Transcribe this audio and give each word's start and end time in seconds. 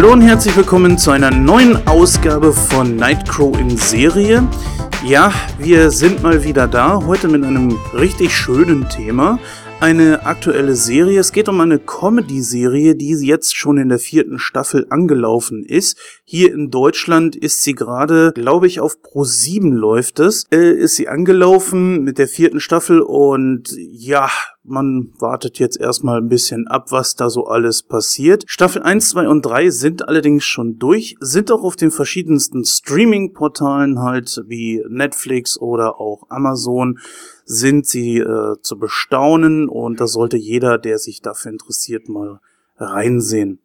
Hallo 0.00 0.14
und 0.14 0.22
herzlich 0.22 0.56
willkommen 0.56 0.96
zu 0.96 1.10
einer 1.10 1.30
neuen 1.30 1.86
Ausgabe 1.86 2.54
von 2.54 2.96
Nightcrow 2.96 3.54
in 3.60 3.76
Serie. 3.76 4.48
Ja, 5.04 5.30
wir 5.58 5.90
sind 5.90 6.22
mal 6.22 6.42
wieder 6.42 6.66
da, 6.66 7.04
heute 7.04 7.28
mit 7.28 7.44
einem 7.44 7.78
richtig 7.92 8.34
schönen 8.34 8.88
Thema 8.88 9.38
eine 9.80 10.26
aktuelle 10.26 10.74
Serie. 10.74 11.20
Es 11.20 11.32
geht 11.32 11.48
um 11.48 11.60
eine 11.60 11.78
Comedy-Serie, 11.78 12.94
die 12.94 13.10
jetzt 13.26 13.56
schon 13.56 13.78
in 13.78 13.88
der 13.88 13.98
vierten 13.98 14.38
Staffel 14.38 14.86
angelaufen 14.90 15.64
ist. 15.64 15.98
Hier 16.24 16.52
in 16.52 16.70
Deutschland 16.70 17.34
ist 17.34 17.62
sie 17.62 17.74
gerade, 17.74 18.32
glaube 18.34 18.66
ich, 18.66 18.80
auf 18.80 19.02
Pro 19.02 19.24
7 19.24 19.72
läuft 19.72 20.20
es. 20.20 20.44
Äh, 20.52 20.72
ist 20.72 20.96
sie 20.96 21.08
angelaufen 21.08 22.04
mit 22.04 22.18
der 22.18 22.28
vierten 22.28 22.60
Staffel 22.60 23.00
und 23.00 23.74
ja, 23.76 24.30
man 24.70 25.12
wartet 25.18 25.58
jetzt 25.58 25.78
erstmal 25.78 26.18
ein 26.18 26.28
bisschen 26.28 26.66
ab, 26.68 26.92
was 26.92 27.16
da 27.16 27.28
so 27.28 27.46
alles 27.46 27.82
passiert. 27.82 28.44
Staffel 28.46 28.82
1, 28.82 29.10
2 29.10 29.28
und 29.28 29.42
3 29.42 29.70
sind 29.70 30.08
allerdings 30.08 30.44
schon 30.44 30.78
durch, 30.78 31.16
sind 31.20 31.50
auch 31.50 31.62
auf 31.62 31.76
den 31.76 31.90
verschiedensten 31.90 32.64
Streaming-Portalen 32.64 34.00
halt 34.00 34.42
wie 34.46 34.82
Netflix 34.88 35.58
oder 35.58 36.00
auch 36.00 36.30
Amazon 36.30 36.98
sind 37.44 37.86
sie 37.86 38.18
äh, 38.18 38.56
zu 38.62 38.78
bestaunen 38.78 39.68
und 39.68 40.00
da 40.00 40.06
sollte 40.06 40.36
jeder, 40.36 40.78
der 40.78 40.98
sich 40.98 41.20
dafür 41.20 41.50
interessiert, 41.50 42.08
mal 42.08 42.40
reinsehen. 42.76 43.58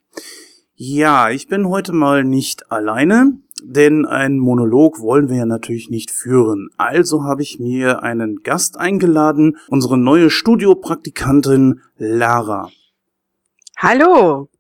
Ja, 0.77 1.29
ich 1.29 1.47
bin 1.47 1.69
heute 1.69 1.93
mal 1.93 2.25
nicht 2.25 2.69
alleine, 2.69 3.37
denn 3.63 4.05
einen 4.05 4.39
Monolog 4.39 4.99
wollen 4.99 5.29
wir 5.29 5.37
ja 5.37 5.45
natürlich 5.45 5.89
nicht 5.89 6.11
führen. 6.11 6.67
Also 6.75 7.23
habe 7.23 7.43
ich 7.43 7.59
mir 7.59 8.03
einen 8.03 8.43
Gast 8.43 8.77
eingeladen, 8.77 9.55
unsere 9.69 9.97
neue 9.97 10.29
Studiopraktikantin 10.29 11.79
Lara. 11.97 12.69
Hallo. 13.77 14.49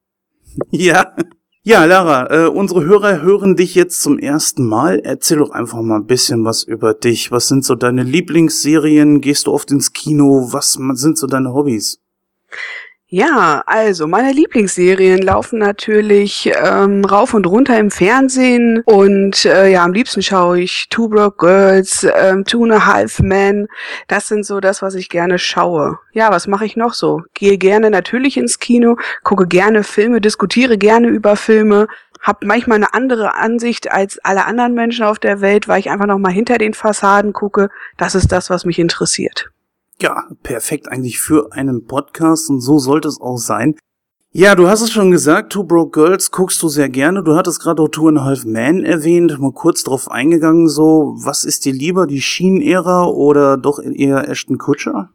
Ja, 0.71 1.13
ja, 1.63 1.83
Lara, 1.83 2.31
äh, 2.31 2.47
unsere 2.47 2.85
Hörer 2.85 3.21
hören 3.21 3.57
dich 3.57 3.75
jetzt 3.75 4.01
zum 4.01 4.17
ersten 4.17 4.65
Mal. 4.65 5.01
Erzähl 5.03 5.39
doch 5.39 5.49
einfach 5.49 5.81
mal 5.81 5.97
ein 5.97 6.05
bisschen 6.05 6.45
was 6.45 6.63
über 6.63 6.93
dich. 6.93 7.29
Was 7.29 7.49
sind 7.49 7.65
so 7.65 7.75
deine 7.75 8.03
Lieblingsserien? 8.03 9.19
Gehst 9.19 9.47
du 9.47 9.51
oft 9.51 9.69
ins 9.71 9.91
Kino? 9.91 10.47
Was 10.53 10.73
sind 10.73 11.17
so 11.17 11.27
deine 11.27 11.53
Hobbys? 11.53 11.99
Ja, 13.07 13.61
also 13.67 14.07
meine 14.07 14.31
Lieblingsserien 14.31 15.21
laufen 15.21 15.59
natürlich 15.59 16.51
ähm, 16.55 17.05
rauf 17.05 17.35
und 17.35 17.45
runter 17.45 17.77
im 17.77 17.91
Fernsehen 17.91 18.81
und 18.83 19.45
äh, 19.45 19.69
ja, 19.71 19.83
am 19.83 19.93
liebsten 19.93 20.23
schaue 20.23 20.61
ich 20.61 20.87
Two 20.89 21.09
Broke 21.09 21.37
Girls, 21.37 22.03
ähm, 22.03 22.45
Two 22.45 22.63
and 22.63 22.73
a 22.73 22.85
Half 22.87 23.19
Men. 23.19 23.67
Das 24.07 24.27
sind 24.27 24.43
so 24.43 24.59
das, 24.59 24.81
was 24.81 24.95
ich 24.95 25.09
gerne 25.09 25.37
schaue. 25.37 25.99
Ja, 26.13 26.31
was 26.31 26.47
mache 26.47 26.65
ich 26.65 26.77
noch 26.77 26.95
so? 26.95 27.21
Gehe 27.35 27.59
gerne 27.59 27.91
natürlich 27.91 28.37
ins 28.37 28.57
Kino, 28.57 28.97
gucke 29.23 29.45
gerne 29.45 29.83
Filme, 29.83 30.19
diskutiere 30.19 30.79
gerne 30.79 31.07
über 31.07 31.35
Filme, 31.35 31.87
habe 32.21 32.47
manchmal 32.47 32.77
eine 32.77 32.95
andere 32.95 33.35
Ansicht 33.35 33.91
als 33.91 34.17
alle 34.23 34.45
anderen 34.45 34.73
Menschen 34.73 35.05
auf 35.05 35.19
der 35.19 35.41
Welt, 35.41 35.67
weil 35.67 35.79
ich 35.79 35.91
einfach 35.91 36.07
noch 36.07 36.17
mal 36.17 36.33
hinter 36.33 36.57
den 36.57 36.73
Fassaden 36.73 37.33
gucke. 37.33 37.69
Das 37.97 38.15
ist 38.15 38.31
das, 38.31 38.49
was 38.49 38.65
mich 38.65 38.79
interessiert. 38.79 39.51
Ja, 40.01 40.27
perfekt 40.43 40.89
eigentlich 40.89 41.19
für 41.19 41.53
einen 41.53 41.85
Podcast 41.85 42.49
und 42.49 42.59
so 42.59 42.79
sollte 42.79 43.07
es 43.07 43.21
auch 43.21 43.37
sein. 43.37 43.75
Ja, 44.37 44.55
du 44.55 44.67
hast 44.67 44.81
es 44.81 44.91
schon 44.91 45.11
gesagt, 45.11 45.53
Two 45.53 45.63
Broke 45.63 45.91
Girls 45.91 46.29
guckst 46.29 46.61
du 46.61 46.67
sehr 46.67 46.89
gerne. 46.89 47.23
Du 47.23 47.37
hattest 47.37 47.61
gerade 47.61 47.81
auch 47.81 47.87
Two 47.87 48.09
and 48.09 48.19
a 48.19 48.25
Half 48.25 48.43
Man 48.43 48.83
erwähnt, 48.83 49.39
mal 49.39 49.53
kurz 49.53 49.83
drauf 49.83 50.11
eingegangen, 50.11 50.67
so, 50.67 51.15
was 51.15 51.45
ist 51.45 51.63
dir 51.63 51.71
lieber, 51.71 52.05
die 52.05 52.21
Sheen-Ära 52.21 53.05
oder 53.05 53.55
doch 53.55 53.79
eher 53.79 54.27
Ashton 54.27 54.57
Kutcher? 54.57 55.11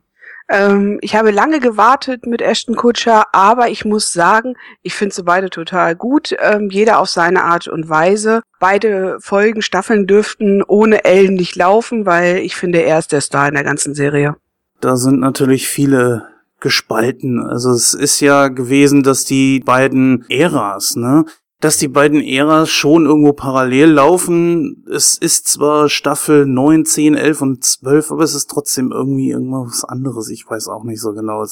Ähm, 0.48 0.98
ich 1.02 1.14
habe 1.14 1.32
lange 1.32 1.60
gewartet 1.60 2.24
mit 2.24 2.40
Ashton 2.40 2.76
Kutcher, 2.76 3.26
aber 3.32 3.68
ich 3.68 3.84
muss 3.84 4.10
sagen, 4.10 4.54
ich 4.80 4.94
finde 4.94 5.14
sie 5.14 5.22
beide 5.22 5.50
total 5.50 5.94
gut, 5.94 6.34
ähm, 6.40 6.70
jeder 6.70 6.98
auf 6.98 7.10
seine 7.10 7.44
Art 7.44 7.68
und 7.68 7.90
Weise. 7.90 8.40
Beide 8.58 9.18
Folgen, 9.20 9.60
Staffeln 9.60 10.06
dürften 10.06 10.62
ohne 10.62 11.04
Ellen 11.04 11.34
nicht 11.34 11.56
laufen, 11.56 12.06
weil 12.06 12.38
ich 12.38 12.56
finde, 12.56 12.82
er 12.82 12.98
ist 12.98 13.12
der 13.12 13.20
Star 13.20 13.48
in 13.48 13.54
der 13.54 13.64
ganzen 13.64 13.94
Serie 13.94 14.36
da 14.80 14.96
sind 14.96 15.20
natürlich 15.20 15.68
viele 15.68 16.26
gespalten. 16.60 17.40
Also 17.40 17.70
es 17.70 17.94
ist 17.94 18.20
ja 18.20 18.48
gewesen, 18.48 19.02
dass 19.02 19.24
die 19.24 19.60
beiden 19.60 20.24
Äras, 20.28 20.96
ne, 20.96 21.24
dass 21.60 21.76
die 21.76 21.88
beiden 21.88 22.22
Äras 22.22 22.70
schon 22.70 23.04
irgendwo 23.04 23.34
parallel 23.34 23.90
laufen. 23.90 24.84
Es 24.90 25.18
ist 25.18 25.46
zwar 25.46 25.90
Staffel 25.90 26.46
9, 26.46 26.86
10, 26.86 27.14
11 27.14 27.42
und 27.42 27.64
12, 27.64 28.12
aber 28.12 28.24
es 28.24 28.34
ist 28.34 28.48
trotzdem 28.50 28.92
irgendwie 28.92 29.30
irgendwas 29.30 29.84
anderes. 29.84 30.30
Ich 30.30 30.48
weiß 30.48 30.68
auch 30.68 30.84
nicht 30.84 31.00
so 31.00 31.12
genau. 31.12 31.44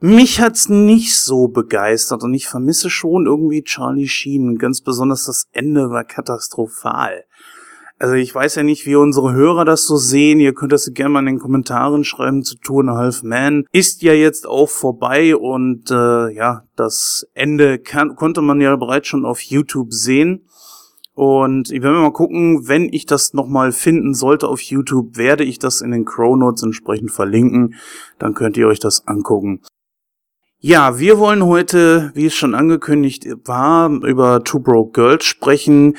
mich 0.00 0.40
hat's 0.40 0.68
nicht 0.68 1.16
so 1.20 1.46
begeistert 1.46 2.24
und 2.24 2.34
ich 2.34 2.48
vermisse 2.48 2.90
schon 2.90 3.26
irgendwie 3.26 3.62
Charlie 3.62 4.08
Sheen. 4.08 4.58
Ganz 4.58 4.80
besonders 4.80 5.26
das 5.26 5.46
Ende 5.52 5.90
war 5.90 6.02
katastrophal. 6.02 7.24
Also 7.98 8.14
ich 8.14 8.34
weiß 8.34 8.56
ja 8.56 8.62
nicht, 8.62 8.84
wie 8.84 8.96
unsere 8.96 9.32
Hörer 9.32 9.64
das 9.64 9.86
so 9.86 9.96
sehen. 9.96 10.38
Ihr 10.38 10.52
könnt 10.52 10.72
das 10.72 10.92
gerne 10.92 11.10
mal 11.10 11.20
in 11.20 11.26
den 11.26 11.38
Kommentaren 11.38 12.04
schreiben 12.04 12.42
zu 12.42 12.56
Two 12.58 12.80
and 12.80 12.90
Half 12.90 13.22
Man. 13.22 13.64
Ist 13.72 14.02
ja 14.02 14.12
jetzt 14.12 14.46
auch 14.46 14.68
vorbei 14.68 15.34
und 15.34 15.90
äh, 15.90 16.28
ja, 16.34 16.64
das 16.76 17.26
Ende 17.32 17.78
kann, 17.78 18.14
konnte 18.14 18.42
man 18.42 18.60
ja 18.60 18.76
bereits 18.76 19.08
schon 19.08 19.24
auf 19.24 19.40
YouTube 19.40 19.94
sehen. 19.94 20.46
Und 21.14 21.72
ich 21.72 21.80
werde 21.80 21.98
mal 21.98 22.12
gucken, 22.12 22.68
wenn 22.68 22.92
ich 22.92 23.06
das 23.06 23.32
nochmal 23.32 23.72
finden 23.72 24.12
sollte 24.12 24.48
auf 24.48 24.60
YouTube, 24.60 25.16
werde 25.16 25.44
ich 25.44 25.58
das 25.58 25.80
in 25.80 25.90
den 25.90 26.04
Crow 26.04 26.36
Notes 26.36 26.62
entsprechend 26.62 27.10
verlinken. 27.10 27.76
Dann 28.18 28.34
könnt 28.34 28.58
ihr 28.58 28.68
euch 28.68 28.80
das 28.80 29.08
angucken. 29.08 29.62
Ja, 30.58 30.98
wir 30.98 31.18
wollen 31.18 31.46
heute, 31.46 32.10
wie 32.14 32.26
es 32.26 32.34
schon 32.34 32.54
angekündigt 32.54 33.26
war, 33.44 33.90
über 34.04 34.44
Two 34.44 34.60
Broke 34.60 34.92
Girls 34.92 35.24
sprechen. 35.24 35.96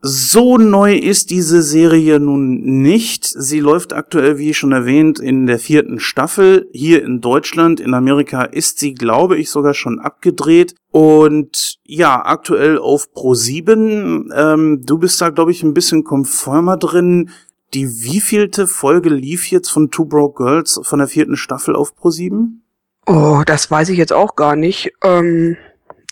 So 0.00 0.58
neu 0.58 0.94
ist 0.94 1.30
diese 1.30 1.60
Serie 1.60 2.20
nun 2.20 2.60
nicht. 2.60 3.24
Sie 3.24 3.58
läuft 3.58 3.92
aktuell, 3.92 4.38
wie 4.38 4.54
schon 4.54 4.70
erwähnt, 4.70 5.18
in 5.18 5.46
der 5.46 5.58
vierten 5.58 5.98
Staffel. 5.98 6.68
Hier 6.72 7.02
in 7.02 7.20
Deutschland, 7.20 7.80
in 7.80 7.94
Amerika 7.94 8.42
ist 8.44 8.78
sie, 8.78 8.94
glaube 8.94 9.36
ich, 9.38 9.50
sogar 9.50 9.74
schon 9.74 9.98
abgedreht. 9.98 10.76
Und 10.92 11.78
ja, 11.82 12.24
aktuell 12.24 12.78
auf 12.78 13.12
Pro 13.12 13.34
7. 13.34 14.30
Ähm, 14.32 14.82
du 14.86 14.98
bist 14.98 15.20
da, 15.20 15.30
glaube 15.30 15.50
ich, 15.50 15.64
ein 15.64 15.74
bisschen 15.74 16.04
konformer 16.04 16.76
drin. 16.76 17.30
Die 17.74 18.04
wievielte 18.04 18.68
Folge 18.68 19.08
lief 19.08 19.50
jetzt 19.50 19.68
von 19.68 19.90
Two 19.90 20.04
Broke 20.04 20.44
Girls 20.44 20.78
von 20.84 21.00
der 21.00 21.08
vierten 21.08 21.36
Staffel 21.36 21.74
auf 21.74 21.96
Pro 21.96 22.10
7? 22.10 22.62
Oh, 23.06 23.42
das 23.44 23.68
weiß 23.68 23.88
ich 23.88 23.98
jetzt 23.98 24.12
auch 24.12 24.36
gar 24.36 24.54
nicht. 24.54 24.92
Ähm, 25.02 25.56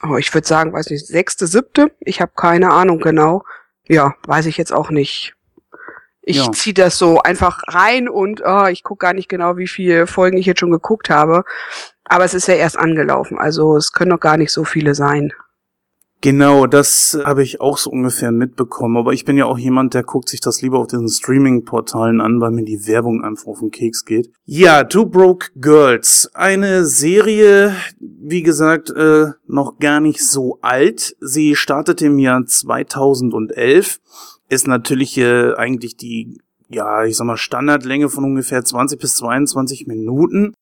oh, 0.03 0.17
ich 0.17 0.35
würde 0.35 0.49
sagen, 0.49 0.73
weiß 0.73 0.91
nicht, 0.91 1.07
sechste, 1.07 1.47
siebte? 1.47 1.93
Ich 2.01 2.21
habe 2.21 2.33
keine 2.35 2.73
Ahnung 2.73 2.99
genau 2.99 3.45
ja, 3.89 4.15
weiß 4.27 4.47
ich 4.47 4.57
jetzt 4.57 4.73
auch 4.73 4.91
nicht. 4.91 5.35
Ich 6.23 6.39
ja. 6.39 6.51
ziehe 6.51 6.75
das 6.75 6.99
so 6.99 7.21
einfach 7.21 7.63
rein 7.69 8.09
und 8.09 8.43
oh, 8.45 8.67
ich 8.67 8.83
gucke 8.83 9.07
gar 9.07 9.13
nicht 9.13 9.29
genau, 9.29 9.57
wie 9.57 9.69
viele 9.69 10.09
Folgen 10.09 10.37
ich 10.37 10.47
jetzt 10.47 10.61
schon 10.61 10.73
geguckt 10.73 11.09
habe. 11.09 11.45
Aber 12.05 12.25
es 12.25 12.35
ist 12.35 12.49
ja 12.49 12.55
erst 12.55 12.79
angelaufen, 12.79 13.39
also 13.39 13.77
es 13.77 13.93
können 13.93 14.11
noch 14.11 14.21
gar 14.21 14.37
nicht 14.37 14.53
so 14.53 14.65
viele 14.65 14.95
sein. 14.95 15.33
Genau, 16.27 16.67
das 16.67 17.17
habe 17.25 17.45
ich 17.45 17.61
auch 17.61 17.79
so 17.79 17.89
ungefähr 17.89 18.33
mitbekommen. 18.33 18.97
Aber 18.97 19.13
ich 19.13 19.25
bin 19.25 19.37
ja 19.37 19.45
auch 19.45 19.59
jemand, 19.59 19.95
der 19.95 20.03
guckt 20.03 20.29
sich 20.29 20.41
das 20.41 20.61
lieber 20.61 20.81
auf 20.81 20.89
diesen 20.89 21.09
Streaming-Portalen 21.09 22.21
an, 22.21 22.41
weil 22.41 22.51
mir 22.51 22.65
die 22.65 22.85
Werbung 22.89 23.23
einfach 23.23 23.47
auf 23.47 23.61
den 23.61 23.71
Keks 23.71 24.05
geht. 24.05 24.33
Ja, 24.45 24.83
Two 24.83 25.07
Broke 25.07 25.51
Girls. 25.55 26.29
Eine 26.35 26.85
Serie, 26.85 27.77
wie 28.01 28.43
gesagt, 28.43 28.91
äh, 28.91 29.27
noch 29.47 29.79
gar 29.79 30.01
nicht 30.01 30.29
so 30.29 30.59
alt. 30.63 31.15
Sie 31.21 31.55
startete 31.55 32.07
im 32.07 32.19
Jahr 32.19 32.45
2011. 32.45 34.01
Ist 34.49 34.67
natürlich 34.67 35.17
äh, 35.19 35.55
eigentlich 35.55 35.97
die 35.97 36.41
ja, 36.69 37.05
ich 37.05 37.17
sag 37.17 37.27
mal, 37.27 37.37
Standardlänge 37.37 38.09
von 38.09 38.25
ungefähr 38.25 38.65
20 38.65 38.99
bis 38.99 39.15
22 39.15 39.87
Minuten. 39.87 40.55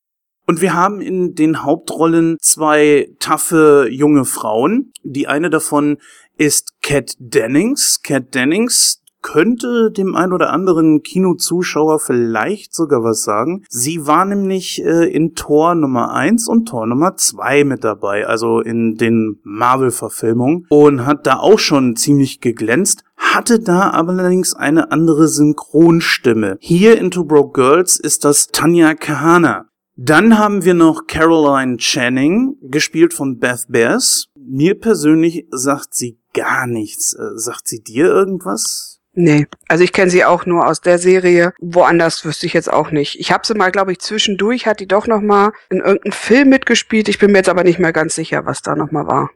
Und 0.46 0.60
wir 0.60 0.74
haben 0.74 1.00
in 1.00 1.34
den 1.34 1.62
Hauptrollen 1.62 2.36
zwei 2.40 3.10
taffe 3.18 3.88
junge 3.90 4.24
Frauen. 4.24 4.92
Die 5.02 5.26
eine 5.26 5.50
davon 5.50 5.98
ist 6.36 6.74
Kat 6.82 7.14
Dennings. 7.18 8.02
Kat 8.02 8.34
Dennings 8.34 9.00
könnte 9.24 9.90
dem 9.90 10.14
ein 10.14 10.34
oder 10.34 10.52
anderen 10.52 11.02
Kinozuschauer 11.02 11.98
vielleicht 11.98 12.74
sogar 12.74 13.02
was 13.02 13.22
sagen. 13.22 13.64
Sie 13.70 14.06
war 14.06 14.26
nämlich 14.26 14.84
äh, 14.84 15.10
in 15.10 15.34
Tor 15.34 15.74
Nummer 15.74 16.12
1 16.12 16.46
und 16.46 16.66
Tor 16.68 16.86
Nummer 16.86 17.16
2 17.16 17.64
mit 17.64 17.84
dabei, 17.84 18.26
also 18.26 18.60
in 18.60 18.96
den 18.96 19.40
Marvel-Verfilmungen 19.42 20.66
und 20.68 21.06
hat 21.06 21.26
da 21.26 21.38
auch 21.38 21.58
schon 21.58 21.96
ziemlich 21.96 22.42
geglänzt, 22.42 23.02
hatte 23.16 23.60
da 23.60 23.90
allerdings 23.90 24.52
eine 24.52 24.92
andere 24.92 25.26
Synchronstimme. 25.26 26.58
Hier 26.60 26.98
in 26.98 27.10
Two 27.10 27.24
Broke 27.24 27.58
Girls 27.58 27.98
ist 27.98 28.26
das 28.26 28.48
Tanya 28.48 28.94
Kahana. 28.94 29.70
Dann 29.96 30.38
haben 30.38 30.64
wir 30.64 30.74
noch 30.74 31.06
Caroline 31.06 31.76
Channing, 31.76 32.56
gespielt 32.62 33.14
von 33.14 33.38
Beth 33.38 33.66
Bears. 33.68 34.26
Mir 34.36 34.78
persönlich 34.78 35.46
sagt 35.50 35.94
sie 35.94 36.18
gar 36.32 36.66
nichts. 36.66 37.14
Äh, 37.14 37.36
sagt 37.38 37.68
sie 37.68 37.80
dir 37.80 38.06
irgendwas? 38.06 39.00
Nee, 39.12 39.46
also 39.68 39.84
ich 39.84 39.92
kenne 39.92 40.10
sie 40.10 40.24
auch 40.24 40.44
nur 40.44 40.66
aus 40.66 40.80
der 40.80 40.98
Serie. 40.98 41.52
Woanders 41.60 42.24
wüsste 42.24 42.46
ich 42.46 42.52
jetzt 42.52 42.72
auch 42.72 42.90
nicht. 42.90 43.20
Ich 43.20 43.30
habe 43.30 43.46
sie 43.46 43.54
mal, 43.54 43.70
glaube 43.70 43.92
ich, 43.92 44.00
zwischendurch 44.00 44.66
hat 44.66 44.80
die 44.80 44.88
doch 44.88 45.06
noch 45.06 45.20
mal 45.20 45.52
in 45.70 45.78
irgendeinem 45.78 46.12
Film 46.12 46.48
mitgespielt. 46.48 47.08
Ich 47.08 47.20
bin 47.20 47.30
mir 47.30 47.38
jetzt 47.38 47.48
aber 47.48 47.62
nicht 47.62 47.78
mehr 47.78 47.92
ganz 47.92 48.16
sicher, 48.16 48.44
was 48.44 48.62
da 48.62 48.74
noch 48.74 48.90
mal 48.90 49.06
war. 49.06 49.30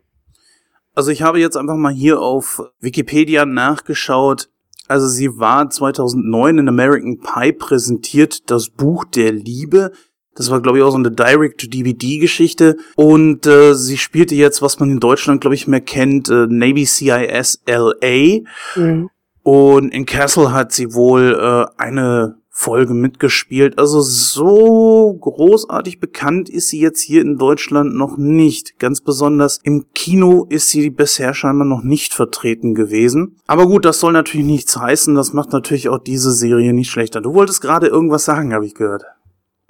Also 0.97 1.13
ich 1.13 1.23
habe 1.23 1.39
jetzt 1.39 1.57
einfach 1.57 1.77
mal 1.77 1.93
hier 1.93 2.21
auf 2.21 2.61
Wikipedia 2.81 3.47
nachgeschaut. 3.47 4.51
Also 4.89 5.07
sie 5.07 5.39
war 5.39 5.71
2009 5.71 6.59
in 6.59 6.69
American 6.69 7.21
Pie 7.21 7.53
präsentiert, 7.53 8.51
das 8.51 8.71
Buch 8.71 9.05
der 9.05 9.31
Liebe. 9.31 9.93
Das 10.39 10.51
war, 10.51 10.63
glaube 10.63 10.79
ich, 10.79 10.85
auch 10.85 10.93
so 10.93 10.97
eine 10.97 11.11
Direct-to-DVD-Geschichte. 11.11 12.77
Und 12.95 13.45
äh, 13.47 13.75
sie 13.75 13.99
spielte 13.99 14.37
jetzt, 14.37 14.63
was 14.63 14.79
man 14.79 14.89
in 14.89 15.01
Deutschland, 15.01 15.41
glaube 15.41 15.57
ich, 15.57 15.67
mehr 15.67 15.81
kennt, 15.81 16.29
äh, 16.29 16.47
Navy 16.49 16.87
CIS 16.87 17.61
LA. 17.67 18.43
Mhm. 18.77 19.11
Und 19.43 19.93
in 19.93 20.07
Castle 20.07 20.53
hat 20.53 20.71
sie 20.71 20.95
wohl 20.95 21.35
äh, 21.35 21.83
eine 21.83 22.37
Folge 22.51 22.95
mitgespielt. 22.95 23.79
Also 23.79 24.01
so 24.01 25.17
großartig 25.21 25.99
bekannt 25.99 26.49
ist 26.49 26.69
sie 26.69 26.81
jetzt 26.81 27.01
hier 27.01 27.23
in 27.23 27.39
Deutschland 27.39 27.95
noch 27.95 28.17
nicht. 28.17 28.79
Ganz 28.79 29.01
besonders 29.01 29.59
im 29.63 29.87
Kino 29.95 30.47
ist 30.49 30.69
sie 30.69 30.91
bisher 30.91 31.35
scheinbar 31.35 31.67
noch 31.67 31.83
nicht 31.83 32.15
vertreten 32.15 32.75
gewesen. 32.75 33.37
Aber 33.47 33.67
gut, 33.67 33.85
das 33.85 34.01
soll 34.01 34.13
natürlich 34.13 34.47
nichts 34.47 34.77
heißen. 34.77 35.15
Das 35.15 35.33
macht 35.33 35.53
natürlich 35.53 35.89
auch 35.89 35.99
diese 35.99 36.31
Serie 36.31 36.73
nicht 36.73 36.91
schlechter. 36.91 37.21
Du 37.21 37.35
wolltest 37.35 37.61
gerade 37.61 37.89
irgendwas 37.89 38.25
sagen, 38.25 38.53
habe 38.53 38.67
ich 38.67 38.75
gehört. 38.75 39.05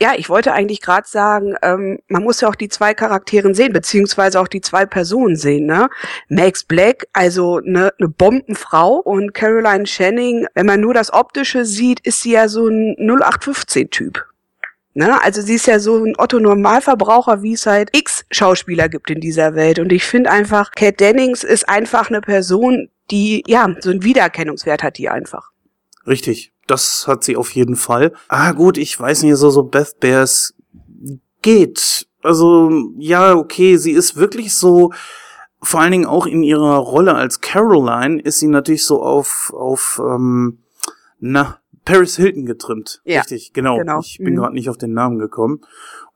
Ja, 0.01 0.13
ich 0.17 0.29
wollte 0.29 0.53
eigentlich 0.53 0.81
gerade 0.81 1.09
sagen, 1.09 1.57
ähm, 1.61 1.99
man 2.07 2.23
muss 2.23 2.41
ja 2.41 2.49
auch 2.49 2.55
die 2.55 2.69
zwei 2.69 2.95
Charakteren 2.95 3.53
sehen, 3.53 3.73
beziehungsweise 3.73 4.41
auch 4.41 4.47
die 4.47 4.61
zwei 4.61 4.87
Personen 4.87 5.35
sehen. 5.35 5.67
Ne? 5.67 5.91
Max 6.29 6.63
Black, 6.63 7.09
also 7.13 7.57
eine 7.57 7.93
ne 7.99 8.09
Bombenfrau 8.09 8.99
und 8.99 9.35
Caroline 9.35 9.85
Channing, 9.85 10.47
wenn 10.55 10.67
man 10.67 10.81
nur 10.81 10.95
das 10.95 11.13
Optische 11.13 11.65
sieht, 11.65 11.99
ist 12.01 12.21
sie 12.21 12.33
ja 12.33 12.47
so 12.47 12.69
ein 12.69 12.95
0815-Typ. 12.97 14.25
Ne? 14.95 15.21
Also 15.21 15.43
sie 15.43 15.55
ist 15.55 15.67
ja 15.67 15.81
so 15.81 16.05
ein 16.05 16.15
Otto-Normalverbraucher, 16.17 17.43
wie 17.43 17.55
es 17.55 17.67
halt 17.67 17.91
x 17.93 18.25
Schauspieler 18.31 18.89
gibt 18.89 19.11
in 19.11 19.21
dieser 19.21 19.57
Welt. 19.57 19.81
Und 19.81 19.91
ich 19.91 20.05
finde 20.05 20.31
einfach, 20.31 20.71
Kat 20.71 21.01
Dennings 21.01 21.43
ist 21.43 21.69
einfach 21.69 22.09
eine 22.09 22.21
Person, 22.21 22.89
die, 23.11 23.43
ja, 23.49 23.75
so 23.81 23.91
einen 23.91 24.05
Wiedererkennungswert 24.05 24.85
hat 24.85 24.97
die 24.97 25.09
einfach. 25.09 25.51
Richtig 26.07 26.53
das 26.71 27.07
hat 27.07 27.25
sie 27.25 27.37
auf 27.37 27.51
jeden 27.51 27.77
Fall. 27.77 28.13
Ah, 28.29 28.53
gut, 28.53 28.79
ich 28.79 28.99
weiß 28.99 29.23
nicht, 29.23 29.37
so, 29.37 29.51
so 29.51 29.65
Beth 29.65 29.99
Bears 30.01 30.55
geht. 31.43 32.07
Also, 32.23 32.71
ja, 32.99 33.35
okay, 33.35 33.77
sie 33.77 33.93
ist 33.93 34.17
wirklich 34.17 34.55
so, 34.55 34.93
vor 35.61 35.81
allen 35.81 35.93
Dingen 35.93 36.07
auch 36.07 36.27
in 36.27 36.43
ihrer 36.43 36.77
Rolle 36.77 37.15
als 37.15 37.41
Caroline 37.41 38.21
ist 38.21 38.39
sie 38.39 38.49
natürlich 38.49 38.85
so 38.85 39.03
auf, 39.03 39.53
auf, 39.57 40.01
ähm, 40.05 40.59
na, 41.21 41.59
Paris 41.85 42.17
Hilton 42.17 42.45
getrimmt. 42.45 43.01
Ja, 43.05 43.21
Richtig, 43.21 43.55
genau. 43.55 43.79
genau. 43.79 44.01
Ich 44.01 44.19
bin 44.19 44.35
mhm. 44.35 44.39
gerade 44.39 44.55
nicht 44.55 44.69
auf 44.69 44.77
den 44.77 44.93
Namen 44.93 45.19
gekommen. 45.19 45.63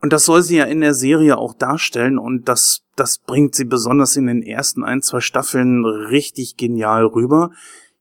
Und 0.02 0.12
das 0.12 0.26
soll 0.26 0.42
sie 0.42 0.56
ja 0.56 0.64
in 0.64 0.80
der 0.80 0.92
Serie 0.92 1.38
auch 1.38 1.54
darstellen 1.54 2.18
und 2.18 2.48
das, 2.48 2.82
das 2.94 3.18
bringt 3.18 3.54
sie 3.54 3.64
besonders 3.64 4.16
in 4.16 4.26
den 4.26 4.42
ersten 4.42 4.84
ein, 4.84 5.00
zwei 5.00 5.20
Staffeln 5.20 5.84
richtig 5.84 6.56
genial 6.56 7.06
rüber. 7.06 7.52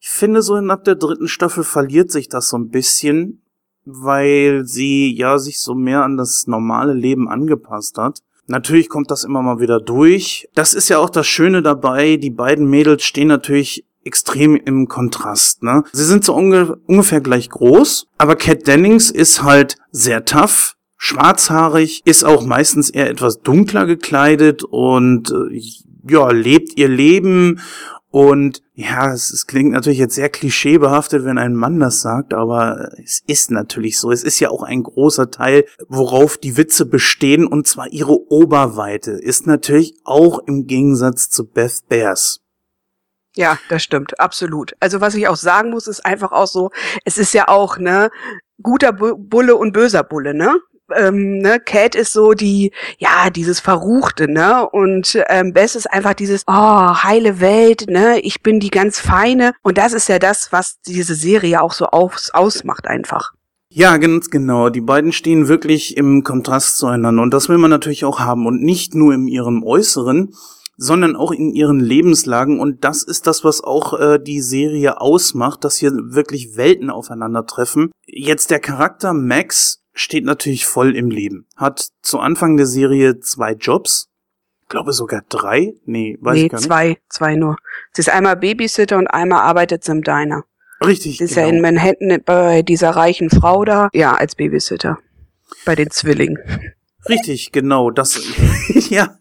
Ich 0.04 0.10
finde, 0.10 0.42
so 0.42 0.56
ab 0.56 0.84
der 0.84 0.96
dritten 0.96 1.28
Staffel 1.28 1.64
verliert 1.64 2.12
sich 2.12 2.28
das 2.28 2.50
so 2.50 2.58
ein 2.58 2.70
bisschen, 2.70 3.44
weil 3.86 4.64
sie 4.66 5.16
ja 5.16 5.38
sich 5.38 5.60
so 5.60 5.76
mehr 5.76 6.04
an 6.04 6.18
das 6.18 6.48
normale 6.48 6.94
Leben 6.94 7.30
angepasst 7.30 8.00
hat. 8.00 8.22
Natürlich 8.48 8.90
kommt 8.90 9.12
das 9.12 9.24
immer 9.24 9.44
mal 9.44 9.60
wieder 9.60 9.80
durch. 9.80 10.50
Das 10.56 10.74
ist 10.74 10.90
ja 10.90 10.98
auch 10.98 11.12
das 11.12 11.28
Schöne 11.28 11.62
dabei. 11.62 12.18
Die 12.18 12.32
beiden 12.32 12.68
Mädels 12.68 13.04
stehen 13.04 13.28
natürlich 13.28 13.86
extrem 14.04 14.56
im 14.56 14.88
Kontrast. 14.88 15.62
Ne? 15.62 15.84
Sie 15.94 16.04
sind 16.04 16.26
so 16.26 16.34
unge 16.34 16.78
ungefähr 16.88 17.22
gleich 17.22 17.52
groß, 17.52 18.08
aber 18.18 18.36
Kat 18.36 18.66
Dennings 18.66 19.12
ist 19.12 19.44
halt 19.44 19.78
sehr 19.92 20.26
tough, 20.26 20.78
schwarzhaarig, 20.98 22.02
ist 22.06 22.24
auch 22.24 22.44
meistens 22.44 22.90
eher 22.90 23.08
etwas 23.08 23.42
dunkler 23.42 23.86
gekleidet 23.86 24.64
und 24.64 25.30
äh, 25.30 25.62
ja, 26.10 26.32
lebt 26.32 26.76
ihr 26.80 26.88
Leben 26.90 27.60
und 28.12 28.62
ja, 28.74 29.14
es, 29.14 29.32
es 29.32 29.48
klingt 29.48 29.72
natürlich 29.72 30.00
jetzt 30.00 30.16
sehr 30.16 30.30
klischeebehaftet, 30.30 31.24
wenn 31.24 31.38
ein 31.38 31.56
Mann 31.56 31.80
das 31.80 32.02
sagt, 32.02 32.34
aber 32.34 32.90
es 33.02 33.24
ist 33.26 33.52
natürlich 33.52 33.98
so. 33.98 34.12
Es 34.12 34.24
ist 34.24 34.42
ja 34.42 34.50
auch 34.50 34.64
ein 34.64 34.84
großer 34.84 35.32
Teil, 35.32 35.66
worauf 35.88 36.38
die 36.38 36.58
Witze 36.58 36.86
bestehen, 36.86 37.48
und 37.48 37.68
zwar 37.68 37.88
ihre 37.88 38.30
Oberweite 38.30 39.12
ist 39.12 39.48
natürlich 39.48 39.96
auch 40.04 40.40
im 40.46 40.68
Gegensatz 40.68 41.30
zu 41.30 41.48
Beth 41.48 41.88
Bears. 41.88 42.42
Ja, 43.34 43.58
das 43.70 43.82
stimmt, 43.82 44.20
absolut. 44.20 44.74
Also 44.82 45.00
was 45.00 45.16
ich 45.16 45.30
auch 45.30 45.38
sagen 45.38 45.70
muss, 45.70 45.88
ist 45.88 46.06
einfach 46.06 46.34
auch 46.34 46.48
so, 46.48 46.70
es 47.06 47.18
ist 47.18 47.34
ja 47.34 47.48
auch, 47.48 47.78
ne, 47.78 48.10
guter 48.62 48.92
Bulle 48.92 49.56
und 49.56 49.72
böser 49.72 50.04
Bulle, 50.04 50.34
ne? 50.34 50.60
Ähm, 50.96 51.40
ne, 51.40 51.60
Cat 51.60 51.96
ist 51.96 52.14
so 52.14 52.34
die, 52.34 52.72
ja, 52.98 53.30
dieses 53.30 53.60
Verruchte, 53.60 54.32
ne? 54.32 54.68
Und 54.70 55.18
ähm, 55.30 55.54
Bess 55.54 55.76
ist 55.76 55.92
einfach 55.92 56.14
dieses, 56.14 56.44
oh, 56.48 57.04
heile 57.04 57.40
Welt, 57.40 57.90
ne? 57.90 58.20
Ich 58.20 58.42
bin 58.42 58.60
die 58.60 58.70
ganz 58.70 59.00
feine. 59.00 59.54
Und 59.64 59.78
das 59.78 59.94
ist 59.94 60.10
ja 60.10 60.20
das, 60.20 60.52
was 60.52 60.80
diese 60.86 61.16
Serie 61.16 61.62
auch 61.62 61.74
so 61.74 61.86
aus, 61.88 62.32
ausmacht 62.34 62.88
einfach. 62.88 63.32
Ja, 63.74 63.96
ganz 63.98 64.30
genau. 64.30 64.70
Die 64.70 64.82
beiden 64.82 65.14
stehen 65.14 65.48
wirklich 65.48 65.96
im 65.96 66.24
Kontrast 66.24 66.78
zueinander. 66.78 67.24
Und 67.24 67.34
das 67.34 67.48
will 67.48 67.58
man 67.58 67.70
natürlich 67.70 68.04
auch 68.04 68.20
haben. 68.20 68.46
Und 68.46 68.62
nicht 68.62 68.96
nur 68.96 69.14
in 69.14 69.28
ihrem 69.28 69.64
Äußeren, 69.64 70.34
sondern 70.76 71.16
auch 71.16 71.32
in 71.32 71.52
ihren 71.52 71.80
Lebenslagen. 71.80 72.60
Und 72.60 72.84
das 72.84 73.04
ist 73.04 73.28
das, 73.28 73.44
was 73.44 73.64
auch 73.64 73.98
äh, 73.98 74.20
die 74.20 74.42
Serie 74.42 75.00
ausmacht, 75.00 75.64
dass 75.64 75.78
hier 75.78 75.92
wirklich 75.94 76.58
Welten 76.58 76.90
aufeinandertreffen. 76.90 77.92
Jetzt 78.08 78.52
der 78.52 78.60
Charakter 78.60 79.14
Max 79.14 79.81
steht 79.94 80.26
natürlich 80.26 80.66
voll 80.66 80.96
im 80.96 81.10
Leben. 81.10 81.48
Hat 81.56 81.90
zu 82.02 82.20
Anfang 82.20 82.58
der 82.58 82.68
Serie 82.68 83.20
zwei 83.20 83.54
Jobs. 83.54 84.10
glaube 84.70 84.94
sogar 84.94 85.24
drei. 85.30 85.74
Nee, 85.86 86.18
weiß 86.22 86.36
nee, 86.36 86.44
ich 86.46 86.52
gar 86.52 86.58
nicht. 86.60 86.68
zwei, 86.68 86.98
zwei 87.10 87.36
nur. 87.36 87.58
Sie 87.94 88.02
ist 88.02 88.10
einmal 88.10 88.38
Babysitter 88.38 88.98
und 88.98 89.08
einmal 89.08 89.42
arbeitet 89.42 89.84
sie 89.84 89.92
im 89.92 90.04
Diner. 90.04 90.44
Richtig. 90.84 91.18
Sie 91.18 91.26
ist 91.26 91.36
genau. 91.36 91.48
ja 91.48 91.54
in 91.54 91.62
Manhattan 91.62 92.22
bei 92.26 92.62
dieser 92.62 92.92
reichen 92.92 93.30
Frau 93.30 93.66
da. 93.66 93.90
Ja, 93.94 94.14
als 94.14 94.36
Babysitter. 94.36 94.98
Bei 95.66 95.76
den 95.76 95.92
Zwillingen. 95.92 96.40
Richtig, 97.10 97.52
genau. 97.52 97.92
Das, 97.92 98.22
ja. 98.90 99.18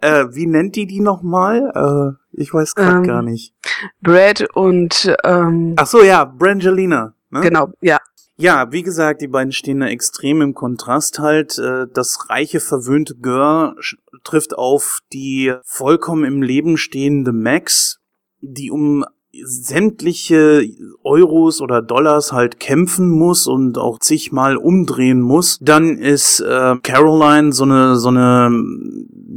Äh, 0.00 0.26
wie 0.30 0.46
nennt 0.46 0.76
die 0.76 0.86
die 0.86 1.00
nochmal? 1.00 1.72
Äh, 1.74 2.40
ich 2.40 2.52
weiß 2.52 2.74
gerade 2.74 2.98
ähm, 2.98 3.04
gar 3.04 3.22
nicht. 3.22 3.54
Brad 4.00 4.44
und, 4.54 5.14
ähm, 5.24 5.74
Ach 5.76 5.86
so, 5.86 6.02
ja, 6.02 6.24
Brangelina. 6.24 7.14
Ne? 7.30 7.40
Genau, 7.40 7.70
ja. 7.80 7.98
Ja, 8.36 8.72
wie 8.72 8.82
gesagt, 8.82 9.22
die 9.22 9.28
beiden 9.28 9.52
stehen 9.52 9.80
da 9.80 9.86
extrem 9.86 10.42
im 10.42 10.54
Kontrast 10.54 11.20
halt. 11.20 11.56
Äh, 11.58 11.86
das 11.92 12.28
reiche, 12.30 12.58
verwöhnte 12.58 13.14
Girl 13.14 13.76
trifft 14.24 14.58
auf 14.58 15.00
die 15.12 15.54
vollkommen 15.64 16.24
im 16.24 16.42
Leben 16.42 16.76
stehende 16.76 17.32
Max, 17.32 18.00
die 18.40 18.70
um 18.72 19.04
sämtliche 19.42 20.64
Euros 21.02 21.60
oder 21.60 21.82
Dollars 21.82 22.32
halt 22.32 22.60
kämpfen 22.60 23.08
muss 23.08 23.46
und 23.46 23.78
auch 23.78 23.98
zigmal 23.98 24.56
umdrehen 24.56 25.20
muss. 25.20 25.58
Dann 25.60 25.98
ist 25.98 26.40
äh, 26.40 26.76
Caroline 26.82 27.52
so 27.52 27.64
eine 27.64 27.96
so 27.96 28.08
eine 28.08 28.50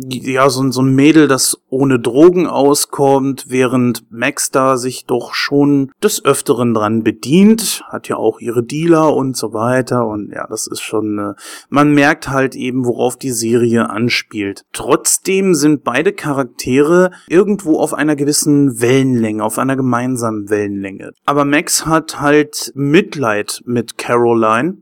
ja 0.10 0.50
so, 0.50 0.70
so 0.72 0.82
ein 0.82 0.94
Mädel, 0.94 1.28
das 1.28 1.62
ohne 1.70 2.00
Drogen 2.00 2.48
auskommt, 2.48 3.46
während 3.50 4.04
Max 4.12 4.52
da 4.52 4.78
sich 4.78 5.06
doch 5.06 5.34
schon 5.34 5.92
des 6.04 6.24
öfteren 6.24 6.74
dran 6.74 7.04
bedient, 7.04 7.84
hat 7.90 8.08
ja 8.08 8.18
auch 8.18 8.40
ihre 8.40 8.64
Dealer 8.64 9.16
und 9.16 9.36
so 9.36 9.54
weiter 9.54 10.08
und 10.08 10.32
ja, 10.32 10.48
das 10.48 10.68
ist 10.68 10.82
schon 10.82 11.20
äh, 11.20 11.34
man 11.70 11.94
merkt 11.94 12.30
halt 12.30 12.56
eben, 12.56 12.86
worauf 12.86 13.18
die 13.18 13.32
Serie 13.32 13.90
anspielt. 13.90 14.66
Trotzdem 14.74 15.56
sind 15.56 15.84
beide 15.84 16.14
Charaktere 16.14 17.12
irgendwo 17.28 17.80
auf 17.80 17.94
einer 17.94 18.16
gewissen 18.16 18.82
Wellenlänge, 18.82 19.44
auf 19.44 19.58
einer 19.58 19.76
gemeinsamen 19.76 20.50
Wellenlänge. 20.50 21.12
Aber 21.26 21.46
Max 21.46 21.86
hat 21.86 22.20
halt 22.20 22.72
Mitleid 22.76 23.62
mit 23.66 23.98
Caroline. 23.98 24.78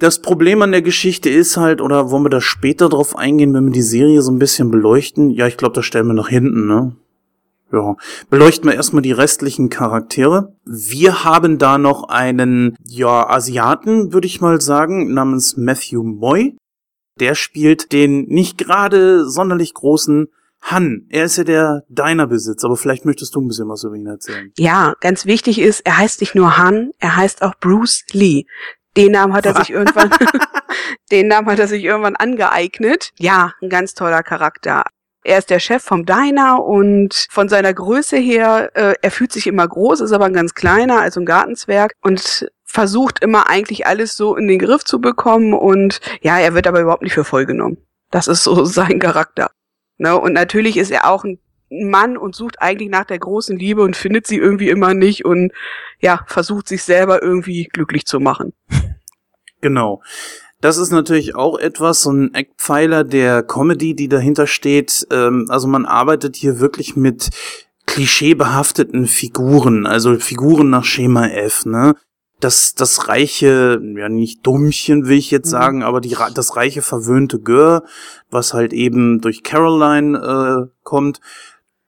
Das 0.00 0.22
Problem 0.22 0.62
an 0.62 0.72
der 0.72 0.80
Geschichte 0.80 1.28
ist 1.28 1.58
halt, 1.58 1.82
oder 1.82 2.10
wollen 2.10 2.24
wir 2.24 2.30
da 2.30 2.40
später 2.40 2.88
drauf 2.88 3.16
eingehen, 3.16 3.52
wenn 3.52 3.66
wir 3.66 3.72
die 3.72 3.82
Serie 3.82 4.22
so 4.22 4.32
ein 4.32 4.38
bisschen 4.38 4.70
beleuchten? 4.70 5.30
Ja, 5.30 5.46
ich 5.46 5.58
glaube, 5.58 5.74
das 5.74 5.84
stellen 5.84 6.06
wir 6.06 6.14
nach 6.14 6.30
hinten, 6.30 6.66
ne? 6.66 6.96
Ja. 7.70 7.96
Beleuchten 8.30 8.68
wir 8.68 8.74
erstmal 8.74 9.02
die 9.02 9.12
restlichen 9.12 9.68
Charaktere. 9.68 10.54
Wir 10.64 11.22
haben 11.22 11.58
da 11.58 11.76
noch 11.76 12.08
einen, 12.08 12.76
ja, 12.82 13.28
Asiaten, 13.28 14.14
würde 14.14 14.26
ich 14.26 14.40
mal 14.40 14.60
sagen, 14.62 15.12
namens 15.12 15.58
Matthew 15.58 16.02
Moy. 16.02 16.56
Der 17.20 17.34
spielt 17.34 17.92
den 17.92 18.24
nicht 18.24 18.56
gerade 18.56 19.28
sonderlich 19.28 19.74
großen 19.74 20.28
Han, 20.62 21.06
er 21.08 21.24
ist 21.24 21.38
ja 21.38 21.44
der 21.44 21.84
Diner-Besitzer, 21.88 22.66
aber 22.66 22.76
vielleicht 22.76 23.06
möchtest 23.06 23.34
du 23.34 23.40
ein 23.40 23.48
bisschen 23.48 23.68
was 23.68 23.82
über 23.82 23.94
ihn 23.94 24.06
erzählen. 24.06 24.52
Ja, 24.58 24.94
ganz 25.00 25.24
wichtig 25.24 25.58
ist, 25.58 25.80
er 25.86 25.96
heißt 25.96 26.20
nicht 26.20 26.34
nur 26.34 26.58
Han, 26.58 26.90
er 26.98 27.16
heißt 27.16 27.42
auch 27.42 27.54
Bruce 27.60 28.04
Lee. 28.12 28.44
Den 29.00 29.12
Namen 29.12 29.32
hat 29.32 29.46
er 29.46 29.54
sich 29.54 29.70
irgendwann, 29.70 30.10
den 31.10 31.28
Namen 31.28 31.48
hat 31.48 31.58
er 31.58 31.68
sich 31.68 31.84
irgendwann 31.84 32.16
angeeignet. 32.16 33.10
Ja, 33.18 33.54
ein 33.62 33.70
ganz 33.70 33.94
toller 33.94 34.22
Charakter. 34.22 34.84
Er 35.22 35.38
ist 35.38 35.50
der 35.50 35.58
Chef 35.58 35.82
vom 35.82 36.06
Diner 36.06 36.62
und 36.64 37.26
von 37.30 37.48
seiner 37.48 37.74
Größe 37.74 38.16
her, 38.16 38.70
äh, 38.74 38.94
er 39.00 39.10
fühlt 39.10 39.32
sich 39.32 39.46
immer 39.46 39.68
groß, 39.68 40.00
ist 40.00 40.12
aber 40.12 40.24
ein 40.24 40.32
ganz 40.32 40.54
kleiner, 40.54 41.00
also 41.00 41.20
ein 41.20 41.26
Gartenzwerg 41.26 41.92
und 42.02 42.48
versucht 42.64 43.22
immer 43.22 43.48
eigentlich 43.50 43.86
alles 43.86 44.16
so 44.16 44.36
in 44.36 44.48
den 44.48 44.58
Griff 44.58 44.84
zu 44.84 45.00
bekommen 45.00 45.52
und 45.52 46.00
ja, 46.22 46.38
er 46.38 46.54
wird 46.54 46.66
aber 46.66 46.80
überhaupt 46.80 47.02
nicht 47.02 47.14
für 47.14 47.24
voll 47.24 47.44
genommen. 47.44 47.78
Das 48.10 48.28
ist 48.28 48.44
so 48.44 48.64
sein 48.64 48.98
Charakter. 48.98 49.50
Ne? 49.98 50.18
Und 50.18 50.32
natürlich 50.32 50.76
ist 50.76 50.90
er 50.90 51.10
auch 51.10 51.24
ein 51.24 51.38
Mann 51.70 52.16
und 52.16 52.34
sucht 52.34 52.60
eigentlich 52.60 52.90
nach 52.90 53.04
der 53.04 53.18
großen 53.18 53.56
Liebe 53.58 53.82
und 53.82 53.96
findet 53.96 54.26
sie 54.26 54.36
irgendwie 54.36 54.70
immer 54.70 54.94
nicht 54.94 55.24
und 55.24 55.52
ja, 56.00 56.24
versucht 56.26 56.66
sich 56.66 56.82
selber 56.82 57.22
irgendwie 57.22 57.64
glücklich 57.64 58.06
zu 58.06 58.20
machen. 58.20 58.52
Genau. 59.60 60.02
Das 60.60 60.76
ist 60.76 60.90
natürlich 60.90 61.34
auch 61.34 61.58
etwas, 61.58 62.02
so 62.02 62.12
ein 62.12 62.34
Eckpfeiler 62.34 63.02
der 63.02 63.42
Comedy, 63.42 63.94
die 63.94 64.08
dahinter 64.08 64.46
steht. 64.46 65.06
Ähm, 65.10 65.46
also 65.48 65.68
man 65.68 65.86
arbeitet 65.86 66.36
hier 66.36 66.60
wirklich 66.60 66.96
mit 66.96 67.30
klischeebehafteten 67.86 69.06
Figuren, 69.06 69.86
also 69.86 70.16
Figuren 70.18 70.70
nach 70.70 70.84
Schema 70.84 71.26
F, 71.26 71.66
ne? 71.66 71.96
Das, 72.38 72.74
das 72.74 73.08
reiche, 73.08 73.80
ja 73.96 74.08
nicht 74.08 74.46
Dummchen 74.46 75.06
will 75.06 75.18
ich 75.18 75.30
jetzt 75.30 75.48
mhm. 75.48 75.50
sagen, 75.50 75.82
aber 75.82 76.00
die, 76.00 76.16
das 76.34 76.56
reiche 76.56 76.80
verwöhnte 76.80 77.38
Gör, 77.38 77.84
was 78.30 78.54
halt 78.54 78.72
eben 78.72 79.20
durch 79.20 79.42
Caroline 79.42 80.18
äh, 80.18 80.72
kommt. 80.82 81.20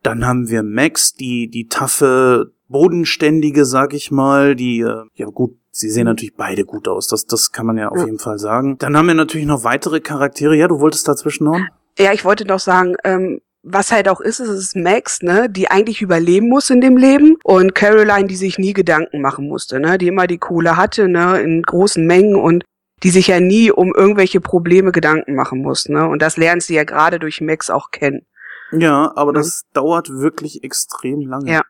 Dann 0.02 0.26
haben 0.26 0.50
wir 0.50 0.62
Max, 0.62 1.14
die, 1.14 1.48
die 1.48 1.68
taffe, 1.68 2.52
bodenständige, 2.68 3.64
sag 3.64 3.94
ich 3.94 4.10
mal, 4.10 4.56
die, 4.56 4.80
äh, 4.80 5.04
ja 5.14 5.26
gut, 5.26 5.56
Sie 5.74 5.88
sehen 5.88 6.04
natürlich 6.04 6.36
beide 6.36 6.64
gut 6.66 6.86
aus. 6.86 7.08
Das, 7.08 7.26
das 7.26 7.50
kann 7.50 7.66
man 7.66 7.78
ja 7.78 7.88
auf 7.88 7.96
ja. 7.96 8.04
jeden 8.04 8.18
Fall 8.18 8.38
sagen. 8.38 8.76
Dann 8.78 8.96
haben 8.96 9.06
wir 9.06 9.14
natürlich 9.14 9.46
noch 9.46 9.64
weitere 9.64 10.00
Charaktere. 10.00 10.54
Ja, 10.54 10.68
du 10.68 10.80
wolltest 10.80 11.08
dazwischen 11.08 11.44
noch? 11.44 11.58
Ja, 11.98 12.12
ich 12.12 12.26
wollte 12.26 12.44
noch 12.44 12.60
sagen, 12.60 12.96
ähm, 13.04 13.40
was 13.62 13.90
halt 13.90 14.08
auch 14.08 14.20
ist, 14.20 14.40
ist 14.40 14.48
es 14.48 14.74
Max, 14.74 15.22
ne, 15.22 15.48
die 15.48 15.70
eigentlich 15.70 16.02
überleben 16.02 16.48
muss 16.48 16.68
in 16.68 16.80
dem 16.80 16.96
Leben 16.96 17.36
und 17.44 17.74
Caroline, 17.74 18.26
die 18.26 18.36
sich 18.36 18.58
nie 18.58 18.72
Gedanken 18.72 19.20
machen 19.20 19.48
musste, 19.48 19.80
ne, 19.80 19.98
die 19.98 20.08
immer 20.08 20.26
die 20.26 20.38
Kohle 20.38 20.76
hatte, 20.76 21.08
ne, 21.08 21.40
in 21.40 21.62
großen 21.62 22.04
Mengen 22.04 22.36
und 22.36 22.64
die 23.02 23.10
sich 23.10 23.28
ja 23.28 23.40
nie 23.40 23.70
um 23.70 23.94
irgendwelche 23.94 24.40
Probleme 24.40 24.92
Gedanken 24.92 25.34
machen 25.34 25.62
muss, 25.62 25.88
ne, 25.88 26.08
und 26.08 26.20
das 26.20 26.36
lernt 26.36 26.62
sie 26.62 26.74
ja 26.74 26.84
gerade 26.84 27.18
durch 27.18 27.40
Max 27.40 27.70
auch 27.70 27.90
kennen. 27.90 28.26
Ja, 28.72 29.12
aber 29.16 29.32
das 29.32 29.64
ja. 29.64 29.80
dauert 29.80 30.08
wirklich 30.10 30.64
extrem 30.64 31.20
lange. 31.20 31.50
Ja. 31.50 31.62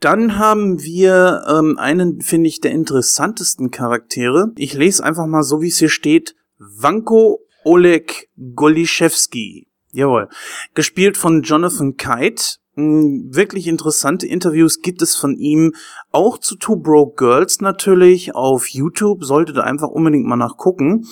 Dann 0.00 0.38
haben 0.38 0.82
wir 0.82 1.42
ähm, 1.48 1.76
einen, 1.78 2.20
finde 2.20 2.48
ich, 2.48 2.60
der 2.60 2.70
interessantesten 2.70 3.70
Charaktere. 3.70 4.52
Ich 4.56 4.74
lese 4.74 5.02
einfach 5.02 5.26
mal 5.26 5.42
so, 5.42 5.60
wie 5.60 5.68
es 5.68 5.78
hier 5.78 5.88
steht. 5.88 6.36
Vanko 6.58 7.40
Oleg 7.64 8.28
Goliszewski. 8.54 9.66
Jawohl. 9.92 10.28
Gespielt 10.74 11.16
von 11.16 11.42
Jonathan 11.42 11.96
Kite. 11.96 12.58
Hm, 12.74 13.34
wirklich 13.34 13.66
interessante 13.66 14.28
Interviews 14.28 14.82
gibt 14.82 15.02
es 15.02 15.16
von 15.16 15.36
ihm. 15.36 15.74
Auch 16.12 16.38
zu 16.38 16.56
Two 16.56 16.76
Broke 16.76 17.16
Girls 17.16 17.60
natürlich 17.60 18.36
auf 18.36 18.68
YouTube. 18.68 19.24
Solltet 19.24 19.56
ihr 19.56 19.64
einfach 19.64 19.88
unbedingt 19.88 20.26
mal 20.26 20.36
nachgucken. 20.36 21.08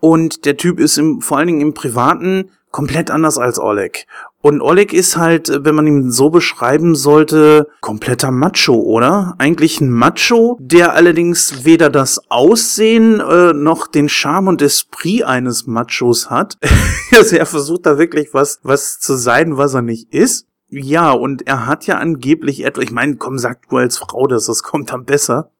Und 0.00 0.44
der 0.44 0.56
Typ 0.56 0.80
ist 0.80 0.98
im, 0.98 1.20
vor 1.20 1.38
allen 1.38 1.46
Dingen 1.46 1.60
im 1.60 1.74
Privaten 1.74 2.50
komplett 2.72 3.12
anders 3.12 3.38
als 3.38 3.60
Oleg. 3.60 4.06
Und 4.44 4.60
Oleg 4.60 4.92
ist 4.92 5.16
halt, 5.16 5.64
wenn 5.64 5.74
man 5.74 5.86
ihn 5.86 6.10
so 6.10 6.28
beschreiben 6.28 6.94
sollte, 6.94 7.66
kompletter 7.80 8.30
Macho, 8.30 8.74
oder? 8.74 9.34
Eigentlich 9.38 9.80
ein 9.80 9.90
Macho, 9.90 10.58
der 10.60 10.92
allerdings 10.92 11.64
weder 11.64 11.88
das 11.88 12.30
Aussehen 12.30 13.20
äh, 13.20 13.54
noch 13.54 13.86
den 13.86 14.10
Charme 14.10 14.48
und 14.48 14.60
Esprit 14.60 15.22
eines 15.22 15.66
Machos 15.66 16.28
hat. 16.28 16.58
also 17.16 17.36
er 17.36 17.46
versucht 17.46 17.86
da 17.86 17.96
wirklich 17.96 18.34
was, 18.34 18.60
was 18.62 19.00
zu 19.00 19.14
sein, 19.14 19.56
was 19.56 19.72
er 19.72 19.80
nicht 19.80 20.12
ist. 20.12 20.46
Ja, 20.68 21.12
und 21.12 21.46
er 21.46 21.64
hat 21.64 21.86
ja 21.86 21.96
angeblich 21.96 22.66
etwa, 22.66 22.82
ich 22.82 22.92
meine, 22.92 23.16
komm, 23.16 23.38
sag 23.38 23.66
du 23.70 23.78
als 23.78 23.96
Frau, 23.96 24.26
dass 24.26 24.44
das 24.44 24.62
kommt 24.62 24.92
dann 24.92 25.06
besser. 25.06 25.52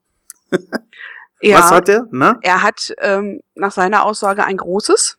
ja, 1.41 1.57
was 1.57 1.71
hat 1.71 1.89
er? 1.89 2.07
Na? 2.11 2.39
Er 2.43 2.63
hat 2.63 2.95
ähm, 2.99 3.41
nach 3.55 3.73
seiner 3.73 4.05
Aussage 4.05 4.45
ein 4.45 4.59
großes. 4.59 5.17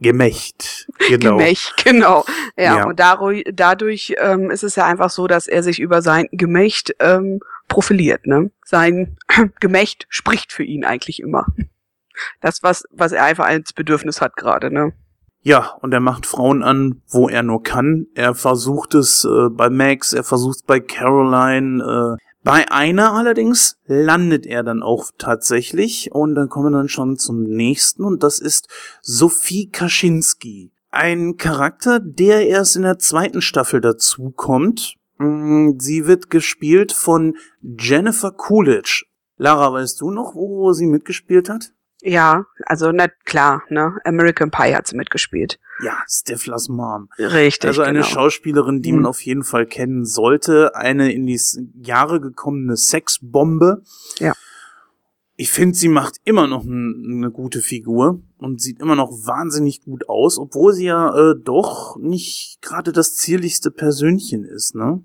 Gemächt. 0.00 0.86
Genau. 1.08 1.36
Gemächt, 1.36 1.74
genau. 1.84 2.24
Ja, 2.56 2.78
ja. 2.78 2.86
und 2.86 3.00
dadurch, 3.00 3.44
dadurch 3.52 4.14
ähm, 4.18 4.50
ist 4.50 4.62
es 4.62 4.76
ja 4.76 4.86
einfach 4.86 5.10
so, 5.10 5.26
dass 5.26 5.48
er 5.48 5.62
sich 5.62 5.80
über 5.80 6.02
sein 6.02 6.28
Gemächt 6.30 6.94
ähm, 7.00 7.40
profiliert. 7.66 8.26
Ne? 8.26 8.50
Sein 8.64 9.16
Gemächt 9.60 10.06
spricht 10.08 10.52
für 10.52 10.64
ihn 10.64 10.84
eigentlich 10.84 11.20
immer. 11.20 11.46
Das, 12.40 12.62
was, 12.62 12.84
was 12.90 13.12
er 13.12 13.24
einfach 13.24 13.46
als 13.46 13.72
Bedürfnis 13.72 14.20
hat 14.20 14.36
gerade. 14.36 14.72
Ne? 14.72 14.92
Ja, 15.42 15.76
und 15.80 15.92
er 15.92 16.00
macht 16.00 16.26
Frauen 16.26 16.62
an, 16.62 17.02
wo 17.08 17.28
er 17.28 17.42
nur 17.42 17.62
kann. 17.62 18.06
Er 18.14 18.34
versucht 18.34 18.94
es 18.94 19.24
äh, 19.24 19.48
bei 19.50 19.70
Max, 19.70 20.12
er 20.12 20.24
versucht 20.24 20.56
es 20.56 20.62
bei 20.62 20.80
Caroline, 20.80 22.18
äh, 22.18 22.27
bei 22.44 22.70
einer 22.70 23.12
allerdings 23.12 23.76
landet 23.86 24.46
er 24.46 24.62
dann 24.62 24.82
auch 24.82 25.10
tatsächlich 25.18 26.12
und 26.12 26.34
dann 26.34 26.48
kommen 26.48 26.72
wir 26.72 26.78
dann 26.78 26.88
schon 26.88 27.16
zum 27.16 27.42
nächsten 27.42 28.04
und 28.04 28.22
das 28.22 28.38
ist 28.38 28.68
Sophie 29.02 29.70
Kaczynski. 29.70 30.72
Ein 30.90 31.36
Charakter, 31.36 32.00
der 32.00 32.46
erst 32.46 32.76
in 32.76 32.82
der 32.82 32.98
zweiten 32.98 33.42
Staffel 33.42 33.80
dazu 33.80 34.30
kommt. 34.30 34.94
Mm, 35.18 35.78
sie 35.78 36.06
wird 36.06 36.30
gespielt 36.30 36.92
von 36.92 37.36
Jennifer 37.60 38.30
Coolidge. 38.30 39.04
Lara, 39.36 39.72
weißt 39.72 40.00
du 40.00 40.10
noch, 40.10 40.34
wo 40.34 40.72
sie 40.72 40.86
mitgespielt 40.86 41.48
hat? 41.48 41.72
Ja, 42.00 42.46
also 42.64 42.92
na 42.92 43.08
klar, 43.24 43.62
ne? 43.70 43.98
American 44.04 44.50
Pie 44.50 44.74
hat 44.74 44.86
sie 44.86 44.96
mitgespielt. 44.96 45.58
Ja, 45.82 45.98
Stiflers 46.08 46.68
Mom. 46.68 47.08
Richtig. 47.18 47.68
Also 47.68 47.82
eine 47.82 48.00
genau. 48.00 48.10
Schauspielerin, 48.10 48.82
die 48.82 48.92
mhm. 48.92 48.98
man 48.98 49.06
auf 49.06 49.20
jeden 49.20 49.42
Fall 49.42 49.66
kennen 49.66 50.04
sollte. 50.04 50.74
Eine 50.74 51.12
in 51.12 51.26
die 51.26 51.40
Jahre 51.74 52.20
gekommene 52.20 52.76
Sexbombe. 52.76 53.82
Ja. 54.18 54.32
Ich 55.36 55.50
finde, 55.50 55.76
sie 55.76 55.88
macht 55.88 56.16
immer 56.24 56.48
noch 56.48 56.64
eine 56.64 57.30
gute 57.30 57.60
Figur 57.60 58.20
und 58.38 58.60
sieht 58.60 58.80
immer 58.80 58.96
noch 58.96 59.10
wahnsinnig 59.10 59.82
gut 59.82 60.08
aus, 60.08 60.36
obwohl 60.36 60.72
sie 60.72 60.86
ja 60.86 61.16
äh, 61.16 61.34
doch 61.40 61.96
nicht 61.96 62.58
gerade 62.60 62.90
das 62.90 63.14
zierlichste 63.14 63.70
Persönchen 63.70 64.44
ist, 64.44 64.74
ne? 64.74 65.02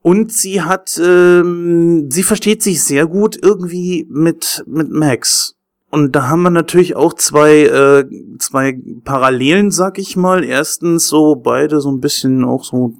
Und 0.00 0.32
sie 0.32 0.62
hat, 0.62 0.98
ähm, 1.02 2.10
sie 2.10 2.22
versteht 2.22 2.62
sich 2.62 2.82
sehr 2.82 3.06
gut 3.06 3.36
irgendwie 3.42 4.06
mit 4.08 4.64
mit 4.66 4.90
Max. 4.90 5.57
Und 5.90 6.14
da 6.14 6.28
haben 6.28 6.42
wir 6.42 6.50
natürlich 6.50 6.96
auch 6.96 7.14
zwei, 7.14 7.62
äh, 7.62 8.04
zwei 8.38 8.78
Parallelen, 9.04 9.70
sag 9.70 9.98
ich 9.98 10.16
mal. 10.16 10.44
Erstens 10.44 11.08
so 11.08 11.34
beide 11.36 11.80
so 11.80 11.90
ein 11.90 12.00
bisschen 12.00 12.44
auch 12.44 12.64
so 12.64 12.94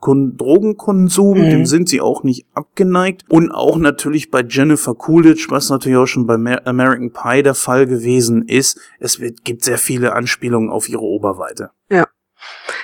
Kon 0.00 0.36
Drogenkonsum, 0.36 1.38
mhm. 1.38 1.50
dem 1.50 1.66
sind 1.66 1.88
sie 1.88 2.00
auch 2.00 2.24
nicht 2.24 2.46
abgeneigt. 2.52 3.24
Und 3.28 3.52
auch 3.52 3.76
natürlich 3.78 4.30
bei 4.30 4.42
Jennifer 4.42 4.94
Coolidge, 4.94 5.46
was 5.50 5.70
natürlich 5.70 5.98
auch 5.98 6.06
schon 6.06 6.26
bei 6.26 6.34
American 6.64 7.12
Pie 7.12 7.42
der 7.42 7.54
Fall 7.54 7.86
gewesen 7.86 8.46
ist. 8.46 8.78
Es 8.98 9.20
wird, 9.20 9.44
gibt 9.44 9.62
sehr 9.62 9.78
viele 9.78 10.12
Anspielungen 10.12 10.70
auf 10.70 10.88
ihre 10.88 11.02
Oberweite. 11.02 11.70
Ja. 11.90 12.06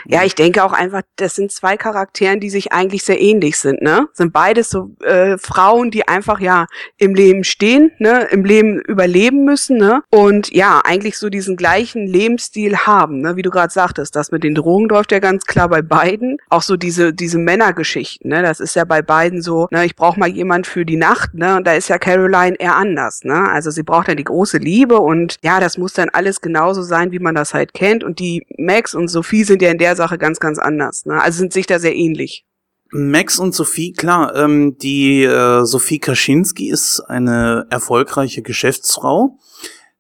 Ja, 0.07 0.25
ich 0.25 0.35
denke 0.35 0.65
auch 0.65 0.73
einfach, 0.73 1.03
das 1.17 1.35
sind 1.35 1.53
zwei 1.53 1.77
Charakteren, 1.77 2.41
die 2.41 2.51
sich 2.51 2.73
eigentlich 2.73 3.05
sehr 3.05 3.21
ähnlich 3.21 3.59
sind, 3.59 3.83
ne? 3.83 4.09
Sind 4.13 4.33
beides 4.33 4.71
so 4.71 4.91
äh, 5.05 5.39
Frauen, 5.39 5.91
die 5.91 6.09
einfach 6.09 6.41
ja 6.41 6.67
im 6.99 7.15
Leben 7.15 7.45
stehen, 7.45 7.93
ne, 7.99 8.29
im 8.31 8.45
Leben 8.45 8.81
überleben 8.81 9.45
müssen, 9.45 9.79
ne? 9.79 10.03
Und 10.11 10.53
ja, 10.53 10.81
eigentlich 10.85 11.19
so 11.19 11.29
diesen 11.29 11.57
gleichen 11.57 12.07
Lebensstil 12.07 12.79
haben, 12.79 13.21
ne? 13.21 13.37
Wie 13.37 13.43
du 13.43 13.51
gerade 13.51 13.73
sagtest, 13.73 14.17
das 14.17 14.33
mit 14.33 14.45
den 14.45 14.55
Drogen 14.55 14.89
läuft 14.89 15.13
ja 15.13 15.19
ganz 15.19 15.45
klar 15.45 15.69
bei 15.69 15.83
beiden. 15.83 16.39
Auch 16.49 16.63
so 16.63 16.77
diese 16.77 17.13
diese 17.13 17.39
Männergeschichten, 17.39 18.31
ne? 18.31 18.43
Das 18.43 18.61
ist 18.61 18.75
ja 18.75 18.85
bei 18.85 19.03
beiden 19.03 19.43
so, 19.43 19.69
ne, 19.71 19.85
ich 19.85 19.97
brauche 19.97 20.19
mal 20.19 20.29
jemand 20.29 20.67
für 20.67 20.85
die 20.85 20.97
Nacht, 20.97 21.35
ne? 21.35 21.57
Und 21.57 21.67
da 21.67 21.75
ist 21.75 21.89
ja 21.89 21.99
Caroline 21.99 22.57
eher 22.59 22.77
anders, 22.77 23.25
ne? 23.25 23.49
Also 23.51 23.71
sie 23.71 23.83
braucht 23.83 24.09
dann 24.09 24.17
die 24.17 24.25
große 24.25 24.59
Liebe 24.59 24.99
und 24.99 25.37
ja, 25.43 25.61
das 25.61 25.79
muss 25.79 25.93
dann 25.93 26.09
alles 26.09 26.41
genauso 26.41 26.83
sein, 26.83 27.13
wie 27.13 27.19
man 27.19 27.35
das 27.35 27.55
halt 27.55 27.75
kennt 27.75 28.05
und 28.05 28.19
die 28.19 28.47
Max 28.59 28.95
und 28.95 29.09
Sophie 29.09 29.45
sind 29.45 29.63
ja 29.63 29.71
in 29.71 29.79
der 29.79 29.92
Sache 29.97 30.19
ganz, 30.19 30.41
ganz 30.41 30.59
anders. 30.59 31.05
Ne? 31.07 31.21
Also 31.21 31.39
sind 31.39 31.53
sich 31.53 31.67
da 31.67 31.79
sehr 31.79 31.95
ähnlich. 31.95 32.45
Max 32.95 33.39
und 33.39 33.55
Sophie, 33.55 33.93
klar, 33.93 34.37
ähm, 34.37 34.77
die 34.77 35.25
äh, 35.25 35.65
Sophie 35.65 35.99
Kaczynski 35.99 36.71
ist 36.71 37.01
eine 37.01 37.67
erfolgreiche 37.71 38.43
Geschäftsfrau. 38.43 39.39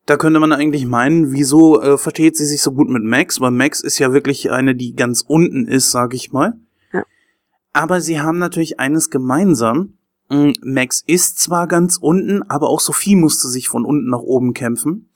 Da 0.05 0.17
könnte 0.17 0.41
man 0.41 0.53
eigentlich 0.53 0.85
meinen, 0.85 1.33
wieso 1.33 1.81
äh, 1.81 1.97
versteht 1.97 2.37
sie 2.37 2.45
sich 2.45 2.61
so 2.61 2.73
gut 2.73 2.91
mit 2.91 3.03
Max? 3.03 3.41
Weil 3.41 3.53
Max 3.53 3.81
ist 3.81 3.99
ja 3.99 4.13
wirklich 4.13 4.51
eine, 4.51 4.75
die 4.75 4.95
ganz 4.95 5.25
unten 5.27 5.67
ist, 5.67 5.91
sag 5.91 6.13
ich 6.13 6.33
mal. 6.33 6.55
Ja. 6.93 7.05
Aber 7.73 8.03
sie 8.03 8.21
haben 8.21 8.39
natürlich 8.39 8.79
eines 8.79 9.09
gemeinsam. 9.09 9.95
Mm, 10.29 10.51
Max 10.63 11.03
ist 11.07 11.39
zwar 11.39 11.69
ganz 11.69 11.97
unten, 11.97 12.43
aber 12.43 12.69
auch 12.69 12.81
Sophie 12.81 13.17
musste 13.17 13.49
sich 13.49 13.69
von 13.69 13.87
unten 13.87 14.11
nach 14.11 14.19
oben 14.19 14.53
kämpfen. 14.53 15.09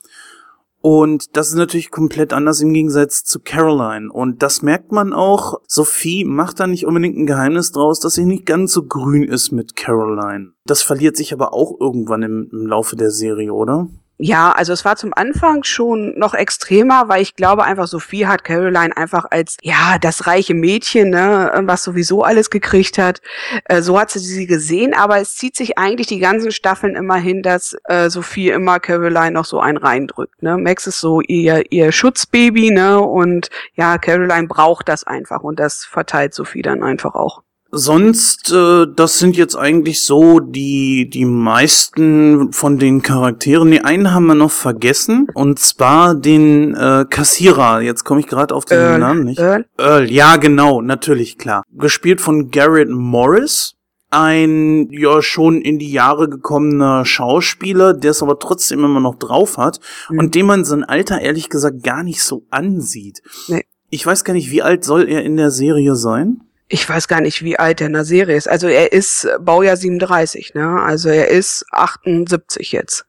Und 0.89 1.35
das 1.35 1.49
ist 1.49 1.55
natürlich 1.55 1.91
komplett 1.91 2.31
anders 2.31 2.61
im 2.61 2.71
Gegensatz 2.71 3.25
zu 3.25 3.41
Caroline. 3.41 4.09
Und 4.09 4.41
das 4.41 4.61
merkt 4.61 4.93
man 4.93 5.11
auch. 5.11 5.59
Sophie 5.67 6.23
macht 6.23 6.61
da 6.61 6.67
nicht 6.67 6.85
unbedingt 6.85 7.17
ein 7.17 7.25
Geheimnis 7.25 7.73
draus, 7.73 7.99
dass 7.99 8.13
sie 8.13 8.23
nicht 8.23 8.45
ganz 8.45 8.71
so 8.71 8.85
grün 8.85 9.23
ist 9.23 9.51
mit 9.51 9.75
Caroline. 9.75 10.53
Das 10.63 10.83
verliert 10.83 11.17
sich 11.17 11.33
aber 11.33 11.53
auch 11.53 11.75
irgendwann 11.77 12.23
im, 12.23 12.49
im 12.53 12.67
Laufe 12.67 12.95
der 12.95 13.11
Serie, 13.11 13.51
oder? 13.51 13.89
Ja, 14.19 14.51
also 14.51 14.73
es 14.73 14.83
war 14.83 14.95
zum 14.95 15.13
Anfang 15.13 15.63
schon 15.63 16.17
noch 16.17 16.33
extremer, 16.33 17.07
weil 17.07 17.21
ich 17.21 17.35
glaube 17.35 17.63
einfach, 17.63 17.85
Sophie 17.85 18.25
hat 18.25 18.43
Caroline 18.43 18.97
einfach 18.97 19.25
als, 19.29 19.57
ja, 19.61 19.99
das 19.99 20.25
reiche 20.25 20.55
Mädchen, 20.55 21.11
ne, 21.11 21.51
was 21.65 21.83
sowieso 21.83 22.23
alles 22.23 22.49
gekriegt 22.49 22.97
hat. 22.97 23.21
Äh, 23.65 23.83
so 23.83 23.99
hat 23.99 24.09
sie 24.09 24.19
sie 24.19 24.47
gesehen, 24.47 24.95
aber 24.95 25.19
es 25.19 25.35
zieht 25.35 25.55
sich 25.55 25.77
eigentlich 25.77 26.07
die 26.07 26.17
ganzen 26.17 26.51
Staffeln 26.51 26.95
immer 26.95 27.17
hin, 27.17 27.43
dass 27.43 27.75
äh, 27.83 28.09
Sophie 28.09 28.49
immer 28.49 28.79
Caroline 28.79 29.31
noch 29.31 29.45
so 29.45 29.59
einen 29.59 29.77
reindrückt, 29.77 30.41
ne. 30.41 30.57
Max 30.57 30.87
ist 30.87 30.99
so 30.99 31.21
ihr, 31.21 31.71
ihr 31.71 31.91
Schutzbaby, 31.91 32.71
ne, 32.71 32.99
und 32.99 33.49
ja, 33.75 33.99
Caroline 33.99 34.47
braucht 34.47 34.89
das 34.89 35.03
einfach 35.05 35.41
und 35.43 35.59
das 35.59 35.85
verteilt 35.85 36.33
Sophie 36.33 36.63
dann 36.63 36.81
einfach 36.81 37.13
auch. 37.13 37.43
Sonst, 37.71 38.51
äh, 38.51 38.85
das 38.95 39.19
sind 39.19 39.35
jetzt 39.35 39.55
eigentlich 39.55 40.03
so 40.03 40.39
die, 40.39 41.09
die 41.09 41.25
meisten 41.25 42.53
von 42.53 42.77
den 42.79 43.01
Charakteren. 43.01 43.71
Die 43.71 43.81
einen 43.81 44.13
haben 44.13 44.25
wir 44.27 44.35
noch 44.35 44.51
vergessen. 44.51 45.27
Und 45.33 45.59
zwar 45.59 46.15
den 46.15 46.73
äh, 46.75 47.05
Kassierer. 47.09 47.81
Jetzt 47.81 48.05
komme 48.05 48.21
ich 48.21 48.27
gerade 48.27 48.55
auf 48.55 48.65
den 48.65 48.79
Earl. 48.79 48.99
Namen 48.99 49.23
nicht. 49.25 49.39
Earl? 49.39 49.65
Earl, 49.77 50.11
ja, 50.11 50.37
genau, 50.37 50.81
natürlich, 50.81 51.37
klar. 51.37 51.63
Gespielt 51.71 52.21
von 52.21 52.51
Garrett 52.51 52.89
Morris. 52.89 53.73
Ein 54.09 54.87
ja 54.89 55.21
schon 55.21 55.61
in 55.61 55.79
die 55.79 55.91
Jahre 55.91 56.29
gekommener 56.29 57.03
Schauspieler, 57.03 57.93
der 57.93 58.11
es 58.11 58.23
aber 58.23 58.39
trotzdem 58.39 58.85
immer 58.85 59.01
noch 59.01 59.15
drauf 59.15 59.57
hat 59.57 59.81
mhm. 60.09 60.19
und 60.19 60.35
dem 60.35 60.45
man 60.45 60.63
sein 60.63 60.85
Alter 60.85 61.19
ehrlich 61.19 61.49
gesagt 61.49 61.83
gar 61.83 62.03
nicht 62.03 62.23
so 62.23 62.45
ansieht. 62.49 63.21
Nee. 63.49 63.65
Ich 63.89 64.05
weiß 64.05 64.23
gar 64.23 64.33
nicht, 64.33 64.49
wie 64.49 64.61
alt 64.61 64.85
soll 64.85 65.09
er 65.09 65.23
in 65.23 65.35
der 65.35 65.51
Serie 65.51 65.95
sein? 65.95 66.46
Ich 66.69 66.87
weiß 66.87 67.07
gar 67.07 67.21
nicht, 67.21 67.43
wie 67.43 67.57
alt 67.57 67.81
er 67.81 67.87
in 67.87 67.93
der 67.93 68.03
Serie 68.05 68.35
ist. 68.35 68.49
Also 68.49 68.67
er 68.67 68.91
ist 68.91 69.27
Baujahr 69.39 69.77
37, 69.77 70.53
ne? 70.53 70.81
Also 70.81 71.09
er 71.09 71.29
ist 71.29 71.65
78 71.71 72.71
jetzt. 72.73 73.05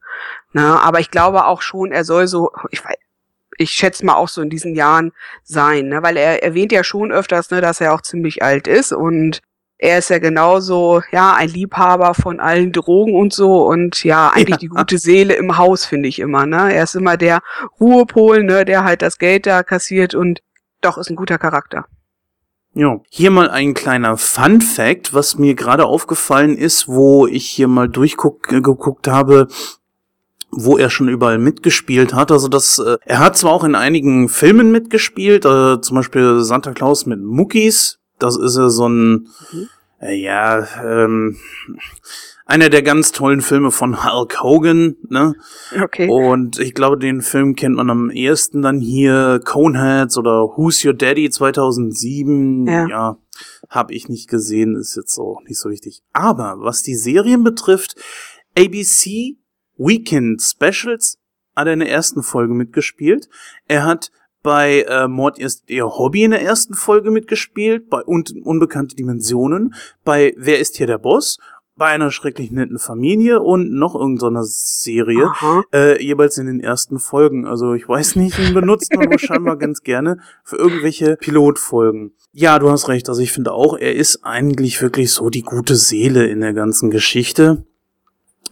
Ne? 0.53 0.63
Aber 0.63 0.99
ich 0.99 1.11
glaube 1.11 1.45
auch 1.45 1.61
schon, 1.61 1.91
er 1.91 2.05
soll 2.05 2.27
so, 2.27 2.51
ich 2.71 2.83
weiß, 2.83 2.95
ich 3.57 3.71
schätze 3.71 4.05
mal 4.05 4.15
auch 4.15 4.29
so 4.29 4.41
in 4.41 4.49
diesen 4.49 4.75
Jahren 4.75 5.11
sein, 5.43 5.89
ne? 5.89 6.01
Weil 6.01 6.15
er 6.15 6.41
erwähnt 6.41 6.71
ja 6.71 6.83
schon 6.85 7.11
öfters, 7.11 7.51
ne, 7.51 7.59
dass 7.59 7.81
er 7.81 7.93
auch 7.93 8.01
ziemlich 8.01 8.41
alt 8.41 8.67
ist 8.67 8.93
und 8.93 9.41
er 9.77 9.99
ist 9.99 10.09
ja 10.09 10.19
genauso, 10.19 11.01
ja, 11.11 11.35
ein 11.35 11.49
Liebhaber 11.49 12.13
von 12.13 12.39
allen 12.39 12.71
Drogen 12.71 13.15
und 13.15 13.33
so 13.33 13.65
und 13.65 14.03
ja, 14.03 14.29
eigentlich 14.29 14.55
ja. 14.55 14.57
die 14.57 14.67
gute 14.67 14.97
Seele 14.97 15.35
im 15.35 15.57
Haus, 15.57 15.85
finde 15.85 16.07
ich 16.07 16.19
immer, 16.19 16.45
ne? 16.45 16.73
Er 16.73 16.83
ist 16.83 16.95
immer 16.95 17.17
der 17.17 17.41
Ruhepol, 17.79 18.43
ne, 18.43 18.63
der 18.63 18.85
halt 18.85 19.01
das 19.01 19.17
Geld 19.17 19.45
da 19.45 19.63
kassiert 19.63 20.15
und 20.15 20.41
doch 20.79 20.97
ist 20.97 21.09
ein 21.09 21.17
guter 21.17 21.37
Charakter. 21.37 21.85
Ja, 22.73 23.01
hier 23.09 23.31
mal 23.31 23.49
ein 23.49 23.73
kleiner 23.73 24.17
Fun 24.17 24.61
Fact, 24.61 25.13
was 25.13 25.37
mir 25.37 25.55
gerade 25.55 25.85
aufgefallen 25.85 26.55
ist, 26.55 26.87
wo 26.87 27.25
ich 27.25 27.47
hier 27.47 27.67
mal 27.67 27.89
durchgeguckt 27.89 29.07
habe, 29.07 29.47
wo 30.51 30.77
er 30.77 30.89
schon 30.89 31.09
überall 31.09 31.39
mitgespielt 31.39 32.13
hat. 32.13 32.31
Also 32.31 32.47
das, 32.47 32.79
äh, 32.79 32.97
er 33.05 33.19
hat 33.19 33.37
zwar 33.37 33.53
auch 33.53 33.63
in 33.63 33.75
einigen 33.75 34.29
Filmen 34.29 34.71
mitgespielt, 34.71 35.45
äh, 35.45 35.81
zum 35.81 35.95
Beispiel 35.95 36.41
Santa 36.41 36.73
Claus 36.73 37.05
mit 37.05 37.21
Muckis. 37.21 37.99
Das 38.19 38.37
ist 38.37 38.57
ja 38.57 38.69
so 38.69 38.87
ein, 38.87 39.27
mhm. 39.51 39.69
äh, 40.01 40.15
ja, 40.15 40.65
ähm, 40.83 41.37
einer 42.49 42.69
der 42.69 42.81
ganz 42.81 43.11
tollen 43.11 43.41
Filme 43.41 43.69
von 43.69 44.03
Hulk 44.03 44.41
Hogan, 44.41 44.95
ne? 45.07 45.35
Okay. 45.79 46.09
Und 46.09 46.57
ich 46.57 46.73
glaube, 46.73 46.97
den 46.97 47.21
Film 47.21 47.55
kennt 47.55 47.75
man 47.75 47.91
am 47.91 48.09
ehesten 48.09 48.63
dann 48.63 48.79
hier 48.79 49.39
Coneheads 49.45 50.17
oder 50.17 50.57
Who's 50.57 50.83
Your 50.83 50.95
Daddy 50.95 51.29
2007. 51.29 52.65
Ja. 52.65 52.87
ja 52.87 53.17
habe 53.69 53.93
ich 53.93 54.09
nicht 54.09 54.27
gesehen, 54.29 54.75
ist 54.75 54.95
jetzt 54.95 55.13
so 55.13 55.39
nicht 55.45 55.59
so 55.59 55.69
wichtig. 55.69 56.01
Aber 56.11 56.55
was 56.57 56.81
die 56.81 56.95
Serien 56.95 57.43
betrifft, 57.43 57.95
ABC 58.57 59.37
Weekend 59.77 60.41
Specials 60.41 61.19
hat 61.55 61.67
er 61.67 61.73
in 61.73 61.79
der 61.79 61.91
ersten 61.91 62.23
Folge 62.23 62.55
mitgespielt. 62.55 63.29
Er 63.67 63.85
hat 63.85 64.11
bei 64.41 64.83
äh, 64.89 65.07
Mord 65.07 65.37
ist 65.37 65.69
ihr 65.69 65.85
Hobby 65.85 66.23
in 66.23 66.31
der 66.31 66.41
ersten 66.41 66.73
Folge 66.73 67.11
mitgespielt, 67.11 67.89
bei 67.89 68.01
Un 68.07 68.23
Unbekannte 68.43 68.95
Dimensionen, 68.95 69.75
bei 70.03 70.33
Wer 70.35 70.59
ist 70.59 70.77
hier 70.77 70.87
der 70.87 70.97
Boss 70.97 71.37
bei 71.79 71.87
einer 71.87 72.11
schrecklich 72.11 72.51
netten 72.51 72.77
Familie 72.77 73.39
und 73.41 73.71
noch 73.71 73.95
irgendeiner 73.95 74.43
Serie, 74.43 75.31
äh, 75.73 75.99
jeweils 76.03 76.37
in 76.37 76.45
den 76.45 76.59
ersten 76.59 76.99
Folgen. 76.99 77.47
Also 77.47 77.73
ich 77.73 77.89
weiß 77.89 78.17
nicht, 78.17 78.37
ihn 78.37 78.53
benutzt 78.53 78.93
man 78.95 79.09
scheinbar 79.17 79.57
ganz 79.57 79.81
gerne 79.81 80.19
für 80.43 80.57
irgendwelche 80.57 81.15
Pilotfolgen. 81.15 82.11
Ja, 82.31 82.59
du 82.59 82.69
hast 82.69 82.87
recht. 82.89 83.09
Also 83.09 83.21
ich 83.21 83.31
finde 83.31 83.53
auch, 83.53 83.75
er 83.75 83.95
ist 83.95 84.23
eigentlich 84.23 84.79
wirklich 84.81 85.11
so 85.11 85.31
die 85.31 85.41
gute 85.41 85.75
Seele 85.75 86.27
in 86.27 86.41
der 86.41 86.53
ganzen 86.53 86.91
Geschichte. 86.91 87.65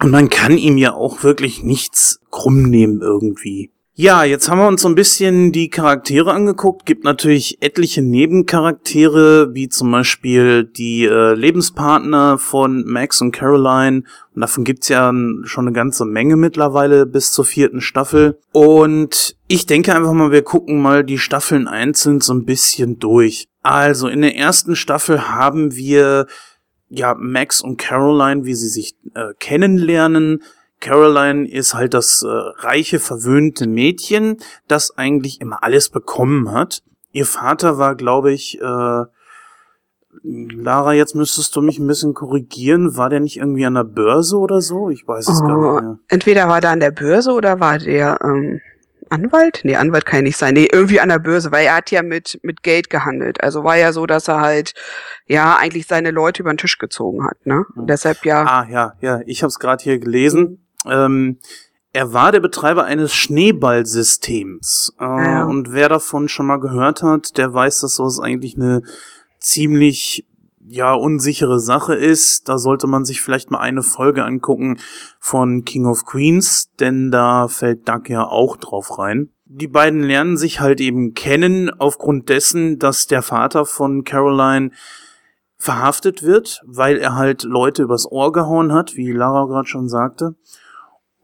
Und 0.01 0.11
man 0.11 0.29
kann 0.29 0.57
ihm 0.57 0.77
ja 0.77 0.93
auch 0.93 1.23
wirklich 1.23 1.61
nichts 1.63 2.19
krumm 2.31 2.63
nehmen 2.63 3.01
irgendwie. 3.01 3.71
Ja, 3.99 4.23
jetzt 4.23 4.47
haben 4.47 4.59
wir 4.59 4.67
uns 4.67 4.83
so 4.83 4.89
ein 4.89 4.93
bisschen 4.93 5.51
die 5.51 5.71
Charaktere 5.71 6.31
angeguckt. 6.31 6.85
Gibt 6.85 7.03
natürlich 7.03 7.57
etliche 7.63 8.03
Nebencharaktere, 8.03 9.55
wie 9.55 9.69
zum 9.69 9.89
Beispiel 9.89 10.65
die 10.65 11.05
äh, 11.05 11.33
Lebenspartner 11.33 12.37
von 12.37 12.85
Max 12.85 13.21
und 13.21 13.31
Caroline. 13.31 14.03
Und 14.35 14.41
davon 14.41 14.65
gibt's 14.65 14.87
ja 14.89 15.11
schon 15.45 15.65
eine 15.65 15.71
ganze 15.71 16.05
Menge 16.05 16.35
mittlerweile 16.35 17.07
bis 17.07 17.31
zur 17.31 17.43
vierten 17.45 17.81
Staffel. 17.81 18.37
Und 18.51 19.35
ich 19.47 19.65
denke 19.65 19.95
einfach 19.95 20.13
mal, 20.13 20.31
wir 20.31 20.43
gucken 20.43 20.79
mal 20.79 21.03
die 21.03 21.17
Staffeln 21.17 21.67
einzeln 21.67 22.21
so 22.21 22.35
ein 22.35 22.45
bisschen 22.45 22.99
durch. 22.99 23.47
Also 23.63 24.09
in 24.09 24.21
der 24.21 24.35
ersten 24.35 24.75
Staffel 24.75 25.27
haben 25.27 25.75
wir 25.75 26.27
ja 26.87 27.15
Max 27.17 27.61
und 27.61 27.77
Caroline, 27.77 28.45
wie 28.45 28.53
sie 28.53 28.69
sich 28.69 28.95
äh, 29.15 29.33
kennenlernen. 29.39 30.43
Caroline 30.79 31.49
ist 31.49 31.73
halt 31.73 31.93
das 31.93 32.23
äh, 32.23 32.27
reiche, 32.27 32.99
verwöhnte 32.99 33.67
Mädchen, 33.67 34.37
das 34.67 34.97
eigentlich 34.97 35.41
immer 35.41 35.63
alles 35.63 35.89
bekommen 35.89 36.51
hat. 36.51 36.83
Ihr 37.11 37.25
Vater 37.25 37.77
war, 37.77 37.95
glaube 37.95 38.31
ich, 38.31 38.59
äh, 38.61 39.03
Lara, 40.23 40.93
jetzt 40.93 41.15
müsstest 41.15 41.55
du 41.55 41.61
mich 41.61 41.79
ein 41.79 41.87
bisschen 41.87 42.13
korrigieren. 42.13 42.97
War 42.97 43.09
der 43.09 43.19
nicht 43.19 43.37
irgendwie 43.37 43.65
an 43.65 43.75
der 43.75 43.83
Börse 43.83 44.37
oder 44.37 44.61
so? 44.61 44.89
Ich 44.89 45.07
weiß 45.07 45.27
es 45.27 45.41
oh, 45.41 45.47
gar 45.47 45.57
nicht 45.57 45.81
mehr. 45.83 45.99
Entweder 46.09 46.47
war 46.47 46.61
der 46.61 46.71
an 46.71 46.79
der 46.79 46.91
Börse 46.91 47.31
oder 47.31 47.59
war 47.59 47.77
der 47.77 48.19
ähm, 48.23 48.59
Anwalt? 49.09 49.61
Nee, 49.63 49.75
Anwalt 49.75 50.05
kann 50.05 50.19
ja 50.19 50.23
nicht 50.23 50.37
sein. 50.37 50.53
Nee, 50.53 50.67
irgendwie 50.71 50.99
an 50.99 51.09
der 51.09 51.19
Börse, 51.19 51.51
weil 51.51 51.65
er 51.65 51.77
hat 51.77 51.91
ja 51.91 52.03
mit, 52.03 52.39
mit 52.43 52.63
Geld 52.63 52.89
gehandelt. 52.89 53.41
Also 53.43 53.63
war 53.63 53.77
ja 53.77 53.93
so, 53.93 54.05
dass 54.05 54.27
er 54.27 54.41
halt, 54.41 54.73
ja, 55.27 55.57
eigentlich 55.57 55.87
seine 55.87 56.11
Leute 56.11 56.41
über 56.41 56.51
den 56.51 56.57
Tisch 56.57 56.77
gezogen 56.77 57.25
hat, 57.25 57.45
ne? 57.45 57.65
Mhm. 57.75 57.87
Deshalb 57.87 58.25
ja. 58.25 58.43
Ah, 58.43 58.67
ja, 58.69 58.93
ja, 59.01 59.21
ich 59.25 59.43
habe 59.43 59.49
es 59.49 59.59
gerade 59.59 59.83
hier 59.83 59.99
gelesen. 59.99 60.66
Ähm, 60.89 61.39
er 61.93 62.13
war 62.13 62.31
der 62.31 62.41
Betreiber 62.41 62.83
eines 62.83 63.13
Schneeballsystems. 63.15 64.93
Äh, 64.99 65.03
ja. 65.03 65.45
Und 65.45 65.71
wer 65.71 65.89
davon 65.89 66.29
schon 66.29 66.45
mal 66.45 66.59
gehört 66.59 67.01
hat, 67.01 67.37
der 67.37 67.51
weiß, 67.51 67.79
dass 67.79 67.95
sowas 67.95 68.19
eigentlich 68.19 68.55
eine 68.55 68.83
ziemlich 69.39 70.23
ja 70.67 70.93
unsichere 70.93 71.59
Sache 71.59 71.95
ist. 71.95 72.49
Da 72.49 72.59
sollte 72.59 72.85
man 72.85 73.03
sich 73.03 73.21
vielleicht 73.21 73.49
mal 73.49 73.61
eine 73.61 73.81
Folge 73.81 74.25
angucken 74.25 74.79
von 75.19 75.65
King 75.65 75.87
of 75.87 76.05
Queens, 76.05 76.69
denn 76.79 77.09
da 77.09 77.47
fällt 77.47 77.87
Doug 77.87 78.09
ja 78.09 78.27
auch 78.27 78.57
drauf 78.57 78.99
rein. 78.99 79.29
Die 79.45 79.67
beiden 79.67 80.03
lernen 80.03 80.37
sich 80.37 80.59
halt 80.59 80.81
eben 80.81 81.13
kennen 81.13 81.71
aufgrund 81.79 82.29
dessen, 82.29 82.79
dass 82.79 83.07
der 83.07 83.23
Vater 83.23 83.65
von 83.65 84.03
Caroline 84.03 84.71
verhaftet 85.57 86.21
wird, 86.21 86.61
weil 86.65 86.97
er 86.97 87.15
halt 87.15 87.41
Leute 87.41 87.81
übers 87.81 88.05
Ohr 88.05 88.31
gehauen 88.31 88.71
hat, 88.71 88.95
wie 88.95 89.11
Lara 89.11 89.45
gerade 89.45 89.67
schon 89.67 89.89
sagte 89.89 90.35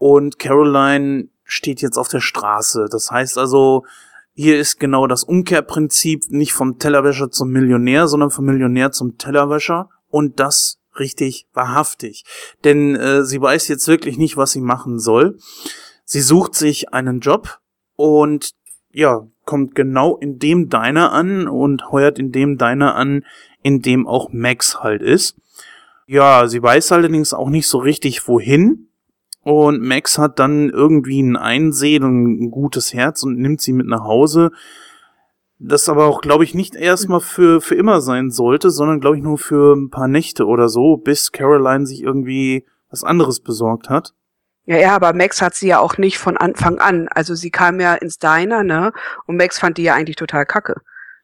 und 0.04 0.38
Caroline 0.38 1.30
steht 1.46 1.82
jetzt 1.82 1.96
auf 1.96 2.10
der 2.10 2.20
Straße. 2.20 2.88
Das 2.92 3.10
heißt 3.10 3.38
also, 3.38 3.86
hier 4.34 4.60
ist 4.60 4.78
genau 4.78 5.08
das 5.08 5.24
Umkehrprinzip 5.24 6.26
nicht 6.28 6.52
vom 6.52 6.78
Tellerwäscher 6.78 7.32
zum 7.32 7.52
Millionär, 7.52 8.10
sondern 8.10 8.30
vom 8.30 8.44
Millionär 8.44 8.92
zum 8.92 9.18
Tellerwäscher 9.18 9.90
und 10.10 10.42
das 10.42 10.82
richtig 11.00 11.48
wahrhaftig. 11.54 12.26
Denn 12.66 12.98
äh, 12.98 13.24
sie 13.24 13.40
weiß 13.40 13.70
jetzt 13.70 13.88
wirklich 13.88 14.18
nicht, 14.18 14.36
was 14.36 14.52
sie 14.52 14.60
machen 14.60 15.00
soll. 15.00 15.38
Sie 16.04 16.20
sucht 16.20 16.54
sich 16.56 16.94
einen 16.94 17.22
Job 17.22 17.60
und 17.96 18.52
ja, 18.92 19.26
kommt 19.46 19.74
genau 19.74 20.18
in 20.18 20.38
dem 20.38 20.68
Deiner 20.68 21.14
an 21.14 21.48
und 21.48 21.94
heuert 21.94 22.20
in 22.20 22.34
dem 22.34 22.58
Deiner 22.58 22.96
an, 22.96 23.24
in 23.62 23.82
dem 23.82 24.06
auch 24.06 24.34
Max 24.34 24.84
halt 24.84 25.02
ist. 25.02 25.38
Ja, 26.08 26.50
sie 26.50 26.62
weiß 26.62 26.92
allerdings 26.92 27.34
auch 27.34 27.50
nicht 27.50 27.68
so 27.68 27.78
richtig 27.78 28.28
wohin. 28.28 28.90
Und 29.44 29.82
Max 29.82 30.18
hat 30.18 30.40
dann 30.40 30.70
irgendwie 30.70 31.22
ein 31.22 31.36
Einsehen 31.36 32.04
und 32.04 32.44
ein 32.44 32.52
gutes 32.52 32.94
Herz 32.94 33.24
und 33.24 33.38
nimmt 33.38 33.62
sie 33.62 33.74
mit 33.74 33.88
nach 33.88 34.04
Hause. 34.04 34.52
Das 35.60 35.90
aber 35.90 36.08
auch, 36.08 36.22
glaube 36.22 36.44
ich, 36.44 36.54
nicht 36.54 36.76
erstmal 36.76 37.20
für, 37.20 37.62
für 37.62 37.76
immer 37.76 38.02
sein 38.02 38.32
sollte, 38.32 38.70
sondern, 38.70 39.00
glaube 39.00 39.18
ich, 39.18 39.24
nur 39.24 39.38
für 39.38 39.76
ein 39.76 39.90
paar 39.90 40.08
Nächte 40.08 40.46
oder 40.46 40.70
so, 40.70 40.98
bis 40.98 41.32
Caroline 41.32 41.86
sich 41.86 42.02
irgendwie 42.02 42.66
was 42.90 43.04
anderes 43.04 43.42
besorgt 43.42 43.90
hat. 43.90 44.14
Ja, 44.66 44.78
ja, 44.78 44.96
aber 44.96 45.14
Max 45.14 45.42
hat 45.42 45.56
sie 45.56 45.68
ja 45.68 45.80
auch 45.80 45.98
nicht 45.98 46.18
von 46.18 46.38
Anfang 46.38 46.80
an. 46.80 47.10
Also 47.10 47.36
sie 47.36 47.52
kam 47.52 47.82
ja 47.82 47.96
ins 47.96 48.18
Diner, 48.18 48.64
ne? 48.64 48.94
Und 49.26 49.36
Max 49.36 49.60
fand 49.60 49.78
die 49.78 49.84
ja 49.84 49.94
eigentlich 49.94 50.16
total 50.16 50.46
kacke. 50.46 50.76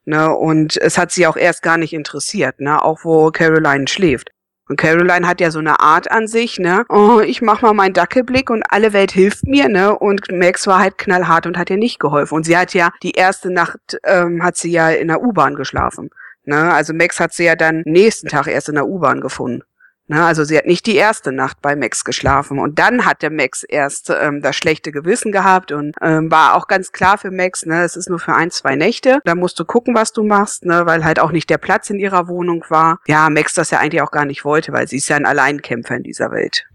Ne? 0.03 0.35
Und 0.35 0.75
es 0.77 0.97
hat 0.97 1.11
sie 1.11 1.25
auch 1.27 1.37
erst 1.37 1.61
gar 1.61 1.77
nicht 1.77 1.93
interessiert, 1.93 2.59
ne? 2.59 2.83
Auch 2.83 2.99
wo 3.03 3.31
Caroline 3.31 3.87
schläft. 3.87 4.31
Und 4.69 4.77
Caroline 4.77 5.27
hat 5.27 5.41
ja 5.41 5.49
so 5.49 5.59
eine 5.59 5.79
Art 5.79 6.11
an 6.11 6.27
sich, 6.27 6.59
ne? 6.59 6.85
Oh, 6.89 7.19
ich 7.19 7.41
mach 7.41 7.63
mal 7.63 7.73
meinen 7.73 7.93
Dackelblick 7.93 8.51
und 8.51 8.63
alle 8.69 8.93
Welt 8.93 9.11
hilft 9.11 9.45
mir, 9.45 9.67
ne? 9.67 9.97
Und 9.97 10.31
Max 10.31 10.67
war 10.67 10.79
halt 10.79 10.99
knallhart 10.99 11.47
und 11.47 11.57
hat 11.57 11.71
ihr 11.71 11.77
nicht 11.77 11.99
geholfen. 11.99 12.35
Und 12.35 12.45
sie 12.45 12.55
hat 12.55 12.75
ja 12.75 12.91
die 13.01 13.11
erste 13.11 13.51
Nacht 13.51 13.97
ähm, 14.03 14.43
hat 14.43 14.57
sie 14.57 14.71
ja 14.71 14.91
in 14.91 15.07
der 15.07 15.23
U-Bahn 15.23 15.55
geschlafen. 15.55 16.11
Ne? 16.45 16.73
Also 16.73 16.93
Max 16.93 17.19
hat 17.19 17.33
sie 17.33 17.45
ja 17.45 17.55
dann 17.55 17.83
nächsten 17.85 18.27
Tag 18.27 18.47
erst 18.47 18.69
in 18.69 18.75
der 18.75 18.87
U-Bahn 18.87 19.21
gefunden. 19.21 19.63
Ne, 20.09 20.25
also 20.25 20.43
sie 20.43 20.57
hat 20.57 20.65
nicht 20.65 20.87
die 20.87 20.95
erste 20.95 21.31
Nacht 21.31 21.61
bei 21.61 21.75
Max 21.75 22.03
geschlafen 22.03 22.57
und 22.57 22.79
dann 22.79 23.05
hat 23.05 23.21
der 23.21 23.29
Max 23.29 23.61
erst 23.61 24.09
ähm, 24.09 24.41
das 24.41 24.55
schlechte 24.55 24.91
Gewissen 24.91 25.31
gehabt 25.31 25.71
und 25.71 25.95
ähm, 26.01 26.31
war 26.31 26.55
auch 26.55 26.67
ganz 26.67 26.91
klar 26.91 27.19
für 27.19 27.29
Max, 27.29 27.63
ne, 27.67 27.83
es 27.83 27.95
ist 27.95 28.09
nur 28.09 28.17
für 28.17 28.33
ein, 28.33 28.49
zwei 28.49 28.75
Nächte. 28.75 29.19
Da 29.23 29.35
musst 29.35 29.59
du 29.59 29.65
gucken, 29.65 29.93
was 29.93 30.11
du 30.11 30.23
machst, 30.23 30.65
ne, 30.65 30.87
weil 30.87 31.05
halt 31.05 31.19
auch 31.19 31.31
nicht 31.31 31.47
der 31.51 31.59
Platz 31.59 31.91
in 31.91 31.99
ihrer 31.99 32.27
Wohnung 32.27 32.65
war. 32.69 32.97
Ja, 33.05 33.29
Max 33.29 33.53
das 33.53 33.69
ja 33.69 33.77
eigentlich 33.77 34.01
auch 34.01 34.09
gar 34.09 34.25
nicht 34.25 34.43
wollte, 34.43 34.73
weil 34.73 34.87
sie 34.87 34.97
ist 34.97 35.09
ja 35.09 35.15
ein 35.15 35.27
Alleinkämpfer 35.27 35.97
in 35.97 36.03
dieser 36.03 36.31
Welt. 36.31 36.65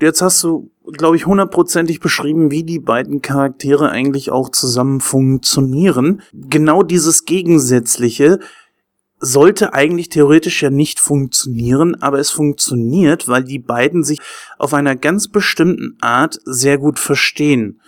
Jetzt 0.00 0.22
hast 0.22 0.42
du, 0.42 0.70
glaube 0.90 1.16
ich, 1.16 1.26
hundertprozentig 1.26 2.00
beschrieben, 2.00 2.50
wie 2.50 2.62
die 2.62 2.78
beiden 2.78 3.20
Charaktere 3.20 3.90
eigentlich 3.90 4.30
auch 4.30 4.48
zusammen 4.48 5.02
funktionieren. 5.02 6.22
Genau 6.32 6.82
dieses 6.82 7.26
Gegensätzliche 7.26 8.38
sollte 9.20 9.74
eigentlich 9.74 10.08
theoretisch 10.08 10.62
ja 10.62 10.70
nicht 10.70 11.00
funktionieren, 11.00 12.00
aber 12.00 12.18
es 12.18 12.30
funktioniert, 12.30 13.28
weil 13.28 13.44
die 13.44 13.58
beiden 13.58 14.04
sich 14.04 14.18
auf 14.58 14.74
einer 14.74 14.96
ganz 14.96 15.28
bestimmten 15.28 15.96
Art 16.00 16.38
sehr 16.44 16.78
gut 16.78 16.98
verstehen. 16.98 17.80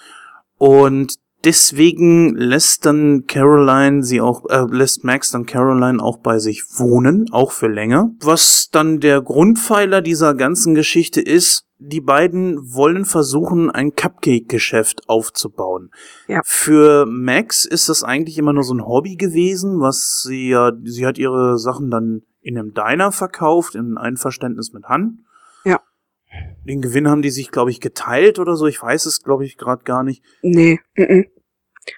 Und 0.59 1.16
deswegen 1.44 2.35
lässt 2.35 2.87
dann 2.87 3.24
Caroline 3.26 4.03
sie 4.03 4.20
auch, 4.20 4.44
äh, 4.48 4.66
lässt 4.70 5.05
Max 5.05 5.31
dann 5.31 5.46
Caroline 5.46 6.03
auch 6.03 6.18
bei 6.18 6.38
sich 6.38 6.64
wohnen, 6.76 7.26
auch 7.33 7.53
für 7.53 7.68
länger. 7.68 8.11
Was 8.20 8.68
dann 8.72 9.00
der 9.00 9.20
Grundpfeiler 9.22 10.03
dieser 10.03 10.35
ganzen 10.35 10.74
Geschichte 10.74 11.20
ist, 11.20 11.66
die 11.79 12.03
beiden 12.03 12.74
wollen 12.74 13.07
versuchen, 13.07 13.70
ein 13.70 13.94
Cupcake-Geschäft 13.94 15.09
aufzubauen. 15.09 15.90
Ja. 16.29 16.40
Für 16.44 17.07
Max 17.07 17.64
ist 17.64 17.88
das 17.88 18.05
eigentlich 18.05 18.37
immer 18.37 18.53
nur 18.53 18.64
so 18.64 18.74
ein 18.74 18.87
Hobby 18.87 19.16
gewesen, 19.16 19.81
was 19.81 20.22
sie 20.22 20.50
ja, 20.50 20.72
sie 20.85 21.07
hat 21.07 21.16
ihre 21.16 21.59
Sachen 21.59 21.90
dann 21.90 22.22
in 22.42 22.59
einem 22.59 22.74
Diner 22.74 23.12
verkauft, 23.12 23.74
in 23.74 23.96
Einverständnis 23.96 24.72
mit 24.72 24.85
Han. 24.85 25.24
Den 26.64 26.83
Gewinn 26.83 27.09
haben 27.09 27.23
die 27.23 27.31
sich, 27.31 27.51
glaube 27.51 27.71
ich, 27.71 27.81
geteilt 27.81 28.38
oder 28.38 28.57
so. 28.57 28.66
Ich 28.66 28.81
weiß 28.81 29.07
es, 29.07 29.23
glaube 29.23 29.45
ich, 29.45 29.57
gerade 29.57 29.83
gar 29.85 30.03
nicht. 30.03 30.23
Nee. 30.43 30.81
Mm 30.95 31.03
-mm. 31.03 31.25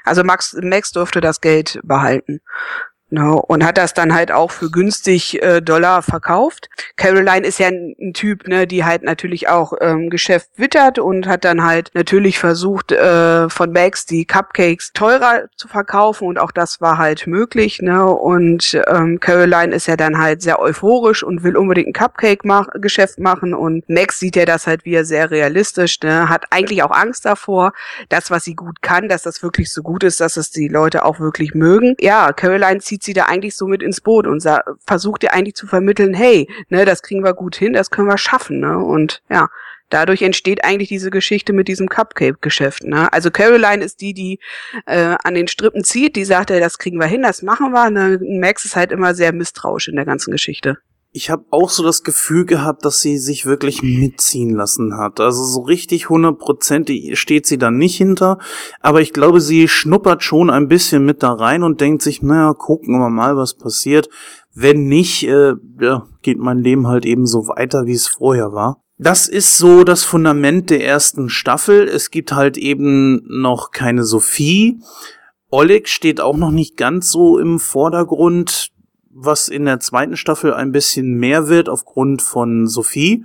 Also 0.04 0.24
Max, 0.24 0.56
Max 0.62 0.92
durfte 0.92 1.20
das 1.20 1.40
Geld 1.40 1.80
behalten. 1.82 2.40
No, 3.12 3.34
ne, 3.34 3.42
und 3.42 3.62
hat 3.62 3.76
das 3.76 3.92
dann 3.92 4.14
halt 4.14 4.32
auch 4.32 4.50
für 4.50 4.70
günstig 4.70 5.42
äh, 5.42 5.60
Dollar 5.60 6.00
verkauft. 6.00 6.70
Caroline 6.96 7.46
ist 7.46 7.58
ja 7.58 7.66
ein, 7.66 7.94
ein, 8.00 8.14
Typ, 8.14 8.48
ne, 8.48 8.66
die 8.66 8.86
halt 8.86 9.02
natürlich 9.02 9.50
auch 9.50 9.74
ähm, 9.82 10.08
Geschäft 10.08 10.48
wittert 10.56 10.98
und 10.98 11.26
hat 11.26 11.44
dann 11.44 11.62
halt 11.62 11.90
natürlich 11.92 12.38
versucht, 12.38 12.90
äh, 12.90 13.50
von 13.50 13.70
Max 13.70 14.06
die 14.06 14.24
Cupcakes 14.24 14.92
teurer 14.94 15.42
zu 15.56 15.68
verkaufen 15.68 16.26
und 16.26 16.38
auch 16.38 16.52
das 16.52 16.80
war 16.80 16.96
halt 16.96 17.26
möglich, 17.26 17.82
ne? 17.82 18.06
Und 18.06 18.80
ähm, 18.86 19.20
Caroline 19.20 19.74
ist 19.74 19.88
ja 19.88 19.98
dann 19.98 20.16
halt 20.16 20.40
sehr 20.40 20.58
euphorisch 20.58 21.22
und 21.22 21.42
will 21.42 21.58
unbedingt 21.58 21.88
ein 21.88 21.92
Cupcake-Geschäft 21.92 23.18
-Mach 23.18 23.22
machen 23.22 23.52
und 23.52 23.86
Max 23.90 24.20
sieht 24.20 24.36
ja 24.36 24.46
das 24.46 24.66
halt 24.66 24.86
wieder 24.86 25.04
sehr 25.04 25.30
realistisch, 25.30 26.00
ne? 26.02 26.30
Hat 26.30 26.46
eigentlich 26.48 26.82
auch 26.82 26.90
Angst 26.90 27.26
davor, 27.26 27.74
das, 28.08 28.30
was 28.30 28.44
sie 28.44 28.54
gut 28.54 28.80
kann, 28.80 29.10
dass 29.10 29.20
das 29.20 29.42
wirklich 29.42 29.70
so 29.70 29.82
gut 29.82 30.02
ist, 30.02 30.18
dass 30.22 30.38
es 30.38 30.50
die 30.50 30.68
Leute 30.68 31.04
auch 31.04 31.20
wirklich 31.20 31.52
mögen. 31.52 31.94
Ja, 32.00 32.32
Caroline 32.32 32.80
zieht 32.80 33.01
zieht 33.02 33.16
sie 33.16 33.20
da 33.20 33.26
eigentlich 33.26 33.56
so 33.56 33.66
mit 33.66 33.82
ins 33.82 34.00
Boot 34.00 34.26
und 34.26 34.44
versucht 34.86 35.22
ihr 35.22 35.34
eigentlich 35.34 35.54
zu 35.54 35.66
vermitteln, 35.66 36.14
hey, 36.14 36.48
ne, 36.68 36.84
das 36.84 37.02
kriegen 37.02 37.24
wir 37.24 37.34
gut 37.34 37.56
hin, 37.56 37.72
das 37.72 37.90
können 37.90 38.08
wir 38.08 38.18
schaffen, 38.18 38.60
ne? 38.60 38.78
Und 38.78 39.22
ja, 39.28 39.48
dadurch 39.90 40.22
entsteht 40.22 40.64
eigentlich 40.64 40.88
diese 40.88 41.10
Geschichte 41.10 41.52
mit 41.52 41.68
diesem 41.68 41.88
Cupcake-Geschäft. 41.88 42.84
Ne? 42.84 43.12
Also 43.12 43.30
Caroline 43.30 43.84
ist 43.84 44.00
die, 44.00 44.14
die 44.14 44.38
äh, 44.86 45.16
an 45.22 45.34
den 45.34 45.48
Strippen 45.48 45.84
zieht, 45.84 46.16
die 46.16 46.24
sagt, 46.24 46.50
ey, 46.50 46.60
das 46.60 46.78
kriegen 46.78 46.98
wir 46.98 47.06
hin, 47.06 47.22
das 47.22 47.42
machen 47.42 47.72
wir. 47.72 47.90
Ne? 47.90 48.18
Max 48.22 48.64
ist 48.64 48.76
halt 48.76 48.90
immer 48.90 49.14
sehr 49.14 49.32
misstrauisch 49.32 49.88
in 49.88 49.96
der 49.96 50.06
ganzen 50.06 50.30
Geschichte 50.30 50.78
ich 51.14 51.28
habe 51.28 51.44
auch 51.50 51.68
so 51.68 51.82
das 51.82 52.04
Gefühl 52.04 52.46
gehabt, 52.46 52.86
dass 52.86 53.02
sie 53.02 53.18
sich 53.18 53.44
wirklich 53.44 53.82
mitziehen 53.82 54.50
lassen 54.50 54.96
hat. 54.96 55.20
Also 55.20 55.44
so 55.44 55.60
richtig 55.60 56.08
hundertprozentig 56.08 57.18
steht 57.20 57.44
sie 57.44 57.58
da 57.58 57.70
nicht 57.70 57.96
hinter. 57.96 58.38
Aber 58.80 59.02
ich 59.02 59.12
glaube, 59.12 59.42
sie 59.42 59.68
schnuppert 59.68 60.22
schon 60.22 60.48
ein 60.48 60.68
bisschen 60.68 61.04
mit 61.04 61.22
da 61.22 61.34
rein 61.34 61.62
und 61.62 61.82
denkt 61.82 62.00
sich, 62.00 62.22
naja, 62.22 62.54
gucken 62.54 62.98
wir 62.98 63.10
mal, 63.10 63.36
was 63.36 63.54
passiert. 63.54 64.08
Wenn 64.54 64.86
nicht, 64.86 65.24
äh, 65.24 65.52
ja, 65.80 66.06
geht 66.22 66.38
mein 66.38 66.58
Leben 66.58 66.88
halt 66.88 67.04
eben 67.04 67.26
so 67.26 67.46
weiter, 67.46 67.84
wie 67.84 67.92
es 67.92 68.08
vorher 68.08 68.52
war. 68.52 68.82
Das 68.96 69.28
ist 69.28 69.58
so 69.58 69.84
das 69.84 70.04
Fundament 70.04 70.70
der 70.70 70.84
ersten 70.84 71.28
Staffel. 71.28 71.88
Es 71.88 72.10
gibt 72.10 72.32
halt 72.32 72.56
eben 72.56 73.22
noch 73.28 73.70
keine 73.70 74.04
Sophie. 74.04 74.78
Oleg 75.50 75.88
steht 75.88 76.22
auch 76.22 76.36
noch 76.38 76.50
nicht 76.50 76.78
ganz 76.78 77.10
so 77.10 77.38
im 77.38 77.58
Vordergrund 77.58 78.71
was 79.12 79.48
in 79.48 79.64
der 79.64 79.80
zweiten 79.80 80.16
Staffel 80.16 80.54
ein 80.54 80.72
bisschen 80.72 81.14
mehr 81.14 81.48
wird 81.48 81.68
aufgrund 81.68 82.22
von 82.22 82.66
Sophie. 82.66 83.24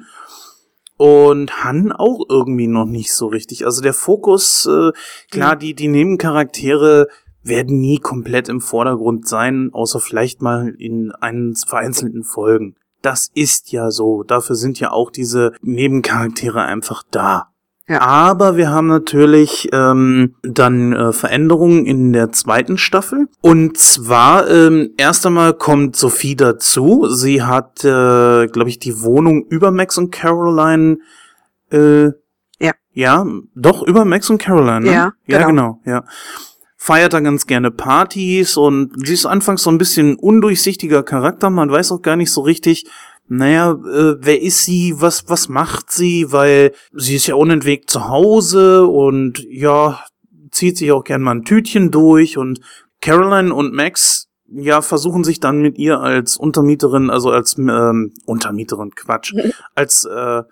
Und 0.98 1.64
Han 1.64 1.92
auch 1.92 2.26
irgendwie 2.28 2.68
noch 2.68 2.86
nicht 2.86 3.14
so 3.14 3.28
richtig. 3.28 3.66
Also 3.66 3.82
der 3.82 3.94
Fokus, 3.94 4.66
äh, 4.66 4.92
klar, 5.30 5.56
die, 5.56 5.76
die 5.76 5.88
Nebencharaktere 5.88 7.08
werden 7.44 7.80
nie 7.80 8.00
komplett 8.00 8.50
im 8.50 8.62
Vordergrund 8.62 9.28
sein, 9.28 9.70
außer 9.74 10.00
vielleicht 10.00 10.42
mal 10.42 10.70
in 10.70 11.12
einen 11.12 11.56
vereinzelten 11.56 12.24
Folgen. 12.24 12.76
Das 13.02 13.30
ist 13.36 13.72
ja 13.72 13.92
so. 13.92 14.24
Dafür 14.24 14.56
sind 14.56 14.80
ja 14.80 14.92
auch 14.92 15.12
diese 15.12 15.54
Nebencharaktere 15.62 16.64
einfach 16.64 17.04
da. 17.12 17.52
Ja. 17.90 18.02
Aber 18.02 18.58
wir 18.58 18.70
haben 18.70 18.88
natürlich 18.88 19.70
ähm, 19.72 20.36
dann 20.42 20.92
äh, 20.92 21.14
Veränderungen 21.14 21.86
in 21.86 22.12
der 22.12 22.34
zweiten 22.34 22.78
Staffel. 22.78 23.28
Und 23.42 23.78
zwar, 23.78 24.50
ähm, 24.50 24.92
erst 24.98 25.26
einmal 25.26 25.54
kommt 25.54 25.96
Sophie 25.96 26.36
dazu. 26.36 27.08
Sie 27.08 27.44
hat, 27.44 27.86
äh, 27.86 28.48
glaube 28.48 28.68
ich, 28.68 28.80
die 28.80 29.02
Wohnung 29.02 29.46
über 29.48 29.72
Max 29.72 29.98
und 29.98 30.12
Caroline. 30.12 30.98
Äh, 31.72 32.08
ja. 32.60 32.74
Ja, 32.92 33.26
doch, 33.56 33.84
über 33.84 34.04
Max 34.04 34.30
und 34.30 34.40
Caroline. 34.40 34.82
Ne? 34.82 34.92
Ja, 34.92 35.14
genau. 35.26 35.40
ja, 35.40 35.48
genau, 35.48 35.82
ja 35.86 36.04
feiert 36.88 37.12
da 37.12 37.20
ganz 37.20 37.48
gerne 37.48 37.70
Partys 37.70 38.56
und 38.56 38.94
sie 39.06 39.14
ist 39.14 39.26
anfangs 39.26 39.64
so 39.64 39.70
ein 39.70 39.78
bisschen 39.78 40.16
undurchsichtiger 40.16 41.04
Charakter. 41.04 41.50
Man 41.50 41.70
weiß 41.70 41.92
auch 41.92 42.02
gar 42.02 42.16
nicht 42.16 42.32
so 42.32 42.40
richtig, 42.42 42.86
naja, 43.28 43.72
äh, 43.72 44.16
wer 44.20 44.42
ist 44.42 44.64
sie, 44.64 44.94
was, 44.98 45.30
was 45.30 45.50
macht 45.50 45.92
sie, 45.92 46.32
weil 46.32 46.74
sie 46.94 47.16
ist 47.16 47.28
ja 47.28 47.36
unentwegt 47.36 47.90
zu 47.90 48.08
Hause 48.08 48.88
und 48.88 49.44
ja, 49.50 50.04
zieht 50.52 50.78
sich 50.78 50.92
auch 50.92 51.04
gern 51.04 51.22
mal 51.22 51.36
ein 51.36 51.44
Tütchen 51.44 51.92
durch 51.92 52.38
und 52.38 52.62
Caroline 53.02 53.54
und 53.54 53.74
Max, 53.74 54.30
ja, 54.50 54.82
versuchen 54.82 55.24
sich 55.24 55.40
dann 55.40 55.62
mit 55.62 55.78
ihr 55.78 56.00
als 56.00 56.38
Untermieterin, 56.38 57.10
also 57.10 57.30
als 57.30 57.58
ähm, 57.58 58.14
Untermieterin, 58.26 58.92
Quatsch, 58.96 59.34
als 59.76 60.06
äh, 60.06 60.44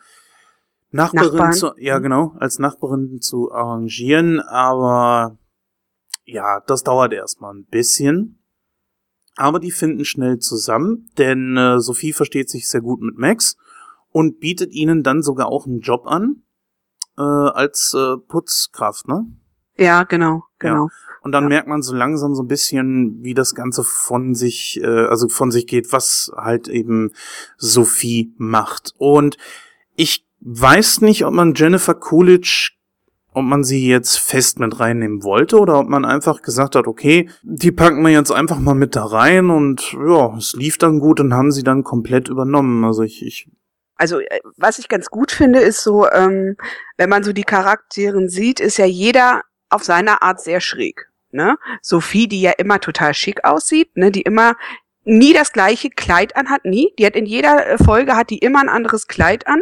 Nachbarin 0.91 1.31
Nachbarn. 1.31 1.53
zu, 1.53 1.71
ja 1.77 1.99
genau, 1.99 2.35
als 2.39 2.59
Nachbarin 2.59 3.21
zu 3.21 3.51
arrangieren, 3.51 4.39
aber 4.41 5.37
ja, 6.25 6.61
das 6.67 6.83
dauert 6.83 7.13
erstmal 7.13 7.53
ein 7.53 7.65
bisschen. 7.65 8.39
Aber 9.37 9.59
die 9.59 9.71
finden 9.71 10.05
schnell 10.05 10.39
zusammen, 10.39 11.09
denn 11.17 11.57
äh, 11.57 11.79
Sophie 11.79 12.13
versteht 12.13 12.49
sich 12.49 12.69
sehr 12.69 12.81
gut 12.81 13.01
mit 13.01 13.17
Max 13.17 13.57
und 14.11 14.39
bietet 14.39 14.71
ihnen 14.71 15.03
dann 15.03 15.21
sogar 15.21 15.47
auch 15.47 15.65
einen 15.65 15.81
Job 15.81 16.07
an 16.07 16.43
äh, 17.17 17.21
als 17.21 17.93
äh, 17.93 18.17
Putzkraft, 18.17 19.07
ne? 19.07 19.25
Ja, 19.77 20.03
genau, 20.03 20.43
genau. 20.57 20.85
Ja. 20.85 21.15
Und 21.21 21.31
dann 21.31 21.45
ja. 21.45 21.49
merkt 21.49 21.67
man 21.67 21.81
so 21.81 21.93
langsam 21.93 22.33
so 22.33 22.43
ein 22.43 22.47
bisschen, 22.47 23.23
wie 23.23 23.33
das 23.33 23.55
Ganze 23.55 23.83
von 23.83 24.35
sich, 24.35 24.79
äh, 24.81 25.07
also 25.07 25.27
von 25.27 25.51
sich 25.51 25.67
geht, 25.67 25.91
was 25.91 26.31
halt 26.35 26.67
eben 26.67 27.11
Sophie 27.57 28.33
macht. 28.37 28.93
Und 28.97 29.37
ich 29.95 30.25
weiß 30.39 31.01
nicht, 31.01 31.25
ob 31.25 31.33
man 31.33 31.53
Jennifer 31.55 31.95
Coolidge 31.95 32.74
ob 33.35 33.43
man 33.43 33.63
sie 33.65 33.87
jetzt 33.87 34.17
fest 34.17 34.59
mit 34.59 34.79
reinnehmen 34.79 35.23
wollte 35.23 35.59
oder 35.59 35.77
ob 35.79 35.89
man 35.89 36.05
einfach 36.05 36.41
gesagt 36.41 36.75
hat, 36.75 36.87
okay, 36.87 37.29
die 37.43 37.71
packen 37.71 38.01
wir 38.01 38.11
jetzt 38.11 38.31
einfach 38.31 38.59
mal 38.59 38.75
mit 38.75 38.95
da 38.95 39.03
rein 39.05 39.49
und 39.49 39.93
ja, 39.93 40.35
es 40.37 40.53
lief 40.53 40.77
dann 40.77 40.99
gut 40.99 41.19
und 41.19 41.33
haben 41.33 41.51
sie 41.51 41.63
dann 41.63 41.83
komplett 41.83 42.29
übernommen. 42.29 42.85
Also 42.85 43.03
ich, 43.03 43.25
ich 43.25 43.49
also 43.97 44.19
äh, 44.19 44.39
was 44.55 44.79
ich 44.79 44.87
ganz 44.87 45.09
gut 45.09 45.31
finde, 45.31 45.59
ist 45.59 45.83
so, 45.83 46.09
ähm, 46.09 46.55
wenn 46.97 47.09
man 47.09 47.23
so 47.23 47.33
die 47.33 47.43
Charakteren 47.43 48.29
sieht, 48.29 48.61
ist 48.61 48.77
ja 48.77 48.85
jeder 48.85 49.41
auf 49.69 49.83
seine 49.83 50.21
Art 50.21 50.39
sehr 50.39 50.61
schräg. 50.61 51.09
Ne? 51.31 51.57
Sophie, 51.81 52.29
die 52.29 52.41
ja 52.41 52.51
immer 52.51 52.79
total 52.79 53.13
schick 53.13 53.43
aussieht, 53.43 53.97
ne, 53.97 54.11
die 54.11 54.21
immer 54.21 54.55
nie 55.03 55.33
das 55.33 55.51
gleiche 55.51 55.89
Kleid 55.89 56.37
anhat, 56.37 56.63
nie. 56.63 56.93
Die 56.97 57.05
hat 57.05 57.17
in 57.17 57.25
jeder 57.25 57.67
äh, 57.67 57.77
Folge 57.77 58.15
hat 58.15 58.29
die 58.29 58.37
immer 58.37 58.61
ein 58.61 58.69
anderes 58.69 59.07
Kleid 59.07 59.45
an 59.45 59.61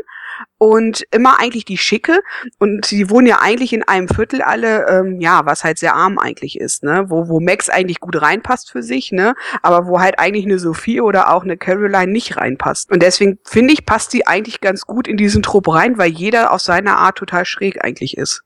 und 0.57 1.03
immer 1.11 1.39
eigentlich 1.39 1.65
die 1.65 1.77
Schicke 1.77 2.21
und 2.59 2.89
die 2.91 3.09
wohnen 3.09 3.27
ja 3.27 3.39
eigentlich 3.41 3.73
in 3.73 3.83
einem 3.83 4.07
Viertel 4.07 4.41
alle, 4.41 4.87
ähm, 4.87 5.19
ja, 5.19 5.45
was 5.45 5.63
halt 5.63 5.77
sehr 5.77 5.95
arm 5.95 6.17
eigentlich 6.17 6.59
ist, 6.59 6.83
ne, 6.83 7.05
wo, 7.09 7.27
wo 7.27 7.39
Max 7.39 7.69
eigentlich 7.69 7.99
gut 7.99 8.21
reinpasst 8.21 8.71
für 8.71 8.83
sich, 8.83 9.11
ne, 9.11 9.35
aber 9.61 9.87
wo 9.87 9.99
halt 9.99 10.19
eigentlich 10.19 10.45
eine 10.45 10.59
Sophie 10.59 11.01
oder 11.01 11.33
auch 11.33 11.43
eine 11.43 11.57
Caroline 11.57 12.11
nicht 12.11 12.37
reinpasst. 12.37 12.91
Und 12.91 13.03
deswegen 13.03 13.39
finde 13.43 13.73
ich, 13.73 13.85
passt 13.85 14.13
die 14.13 14.27
eigentlich 14.27 14.61
ganz 14.61 14.83
gut 14.83 15.07
in 15.07 15.17
diesen 15.17 15.43
Trupp 15.43 15.67
rein, 15.67 15.97
weil 15.97 16.11
jeder 16.11 16.51
aus 16.51 16.63
seiner 16.63 16.97
Art 16.97 17.17
total 17.17 17.45
schräg 17.45 17.83
eigentlich 17.83 18.17
ist. 18.17 18.43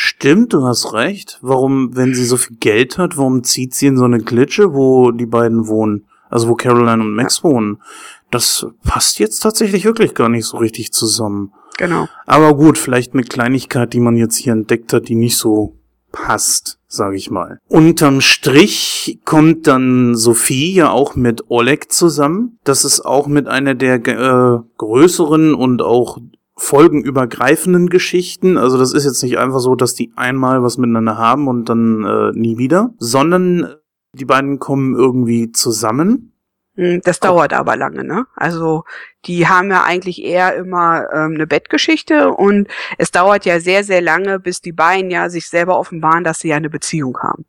Stimmt, 0.00 0.52
du 0.52 0.64
hast 0.64 0.92
recht. 0.92 1.38
Warum, 1.42 1.96
wenn 1.96 2.14
sie 2.14 2.24
so 2.24 2.36
viel 2.36 2.56
Geld 2.58 2.98
hat, 2.98 3.16
warum 3.16 3.42
zieht 3.42 3.74
sie 3.74 3.88
in 3.88 3.96
so 3.96 4.04
eine 4.04 4.20
Klitsche, 4.20 4.72
wo 4.72 5.10
die 5.10 5.26
beiden 5.26 5.66
wohnen? 5.66 6.06
Also 6.30 6.48
wo 6.48 6.54
Caroline 6.54 7.02
und 7.02 7.14
Max 7.14 7.38
ja. 7.38 7.44
wohnen. 7.44 7.82
Das 8.30 8.66
passt 8.84 9.18
jetzt 9.18 9.40
tatsächlich 9.40 9.84
wirklich 9.84 10.14
gar 10.14 10.28
nicht 10.28 10.46
so 10.46 10.58
richtig 10.58 10.92
zusammen. 10.92 11.52
Genau. 11.78 12.08
Aber 12.26 12.54
gut, 12.54 12.76
vielleicht 12.76 13.14
eine 13.14 13.22
Kleinigkeit, 13.22 13.92
die 13.92 14.00
man 14.00 14.16
jetzt 14.16 14.36
hier 14.36 14.52
entdeckt 14.52 14.92
hat, 14.92 15.08
die 15.08 15.14
nicht 15.14 15.36
so 15.36 15.78
passt, 16.12 16.78
sage 16.88 17.16
ich 17.16 17.30
mal. 17.30 17.58
Unterm 17.68 18.20
Strich 18.20 19.20
kommt 19.24 19.66
dann 19.66 20.14
Sophie 20.14 20.74
ja 20.74 20.90
auch 20.90 21.16
mit 21.16 21.50
Oleg 21.50 21.92
zusammen. 21.92 22.58
Das 22.64 22.84
ist 22.84 23.00
auch 23.00 23.26
mit 23.26 23.46
einer 23.46 23.74
der 23.74 23.94
äh, 24.06 24.58
größeren 24.76 25.54
und 25.54 25.82
auch 25.82 26.18
folgenübergreifenden 26.56 27.88
Geschichten. 27.88 28.58
Also 28.58 28.78
das 28.78 28.92
ist 28.92 29.04
jetzt 29.04 29.22
nicht 29.22 29.38
einfach 29.38 29.60
so, 29.60 29.76
dass 29.76 29.94
die 29.94 30.12
einmal 30.16 30.62
was 30.62 30.76
miteinander 30.76 31.16
haben 31.16 31.46
und 31.46 31.68
dann 31.68 32.04
äh, 32.04 32.32
nie 32.32 32.58
wieder, 32.58 32.94
sondern 32.98 33.74
die 34.12 34.24
beiden 34.24 34.58
kommen 34.58 34.96
irgendwie 34.96 35.52
zusammen. 35.52 36.32
Hm, 36.78 37.00
das 37.02 37.18
dauert 37.18 37.52
aber 37.52 37.76
lange, 37.76 38.04
ne? 38.04 38.26
Also 38.36 38.84
die 39.24 39.48
haben 39.48 39.68
ja 39.68 39.82
eigentlich 39.82 40.22
eher 40.22 40.54
immer 40.54 41.08
ähm, 41.12 41.34
eine 41.34 41.48
Bettgeschichte 41.48 42.30
und 42.30 42.68
es 42.98 43.10
dauert 43.10 43.44
ja 43.44 43.58
sehr, 43.58 43.82
sehr 43.82 44.00
lange, 44.00 44.38
bis 44.38 44.60
die 44.60 44.70
beiden 44.70 45.10
ja 45.10 45.28
sich 45.28 45.48
selber 45.48 45.76
offenbaren, 45.76 46.22
dass 46.22 46.38
sie 46.38 46.48
ja 46.48 46.56
eine 46.56 46.70
Beziehung 46.70 47.18
haben. 47.18 47.46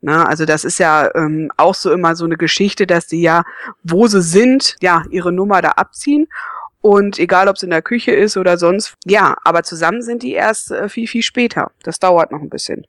Ne? 0.00 0.26
Also 0.26 0.44
das 0.44 0.64
ist 0.64 0.78
ja 0.78 1.08
ähm, 1.14 1.52
auch 1.56 1.76
so 1.76 1.92
immer 1.92 2.16
so 2.16 2.24
eine 2.24 2.36
Geschichte, 2.36 2.84
dass 2.84 3.08
sie 3.08 3.22
ja, 3.22 3.44
wo 3.84 4.08
sie 4.08 4.22
sind, 4.22 4.74
ja, 4.82 5.04
ihre 5.08 5.30
Nummer 5.30 5.62
da 5.62 5.70
abziehen. 5.70 6.26
Und 6.80 7.20
egal, 7.20 7.46
ob 7.48 7.54
es 7.54 7.62
in 7.62 7.70
der 7.70 7.80
Küche 7.80 8.10
ist 8.10 8.36
oder 8.36 8.58
sonst, 8.58 8.94
ja, 9.04 9.36
aber 9.44 9.62
zusammen 9.62 10.02
sind 10.02 10.24
die 10.24 10.32
erst 10.32 10.72
äh, 10.72 10.88
viel, 10.88 11.06
viel 11.06 11.22
später. 11.22 11.70
Das 11.84 12.00
dauert 12.00 12.32
noch 12.32 12.42
ein 12.42 12.50
bisschen. 12.50 12.84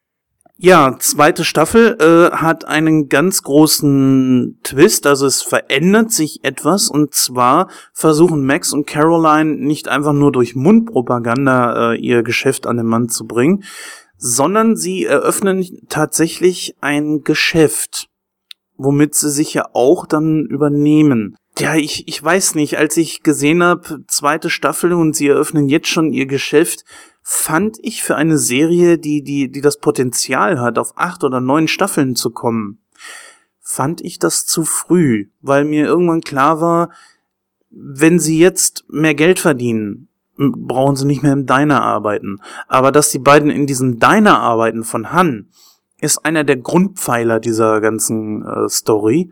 Ja, 0.57 0.95
zweite 0.99 1.43
Staffel 1.43 1.97
äh, 1.99 2.33
hat 2.33 2.63
einen 2.63 3.09
ganz 3.09 3.43
großen 3.43 4.57
Twist, 4.63 5.05
also 5.05 5.25
es 5.25 5.41
verändert 5.41 6.13
sich 6.13 6.45
etwas 6.45 6.87
und 6.87 7.13
zwar 7.13 7.67
versuchen 7.91 8.45
Max 8.45 8.71
und 8.71 8.87
Caroline 8.87 9.57
nicht 9.57 9.89
einfach 9.89 10.13
nur 10.13 10.31
durch 10.31 10.55
Mundpropaganda 10.55 11.91
äh, 11.91 11.97
ihr 11.97 12.23
Geschäft 12.23 12.67
an 12.67 12.77
den 12.77 12.85
Mann 12.85 13.09
zu 13.09 13.25
bringen, 13.27 13.65
sondern 14.17 14.77
sie 14.77 15.03
eröffnen 15.03 15.65
tatsächlich 15.89 16.75
ein 16.79 17.23
Geschäft, 17.23 18.07
womit 18.77 19.13
sie 19.13 19.31
sich 19.31 19.53
ja 19.53 19.65
auch 19.73 20.05
dann 20.05 20.45
übernehmen. 20.45 21.35
Ja, 21.57 21.75
ich, 21.75 22.07
ich 22.07 22.21
weiß 22.21 22.55
nicht, 22.55 22.77
als 22.77 22.97
ich 22.97 23.23
gesehen 23.23 23.63
habe, 23.63 24.03
zweite 24.07 24.49
Staffel 24.49 24.91
und 24.93 25.15
sie 25.15 25.27
eröffnen 25.27 25.69
jetzt 25.69 25.87
schon 25.87 26.11
ihr 26.11 26.25
Geschäft, 26.25 26.83
fand 27.21 27.77
ich 27.81 28.03
für 28.03 28.15
eine 28.15 28.37
Serie, 28.37 28.97
die, 28.97 29.23
die, 29.23 29.49
die 29.49 29.61
das 29.61 29.79
Potenzial 29.79 30.59
hat, 30.59 30.77
auf 30.77 30.93
acht 30.97 31.23
oder 31.23 31.39
neun 31.39 31.67
Staffeln 31.67 32.15
zu 32.15 32.29
kommen, 32.31 32.79
fand 33.61 34.01
ich 34.01 34.19
das 34.19 34.45
zu 34.45 34.63
früh, 34.63 35.29
weil 35.41 35.65
mir 35.65 35.85
irgendwann 35.85 36.21
klar 36.21 36.61
war, 36.61 36.91
wenn 37.69 38.19
sie 38.19 38.37
jetzt 38.37 38.85
mehr 38.89 39.15
Geld 39.15 39.39
verdienen, 39.39 40.07
brauchen 40.37 40.95
sie 40.95 41.05
nicht 41.05 41.23
mehr 41.23 41.33
im 41.33 41.45
Diner 41.45 41.81
arbeiten. 41.81 42.41
Aber 42.67 42.91
dass 42.91 43.11
die 43.11 43.19
beiden 43.19 43.49
in 43.49 43.65
diesem 43.65 43.99
Diner 43.99 44.39
arbeiten 44.39 44.83
von 44.83 45.11
Han, 45.11 45.49
ist 45.99 46.25
einer 46.25 46.43
der 46.43 46.57
Grundpfeiler 46.57 47.39
dieser 47.39 47.81
ganzen 47.81 48.45
äh, 48.45 48.69
Story. 48.69 49.31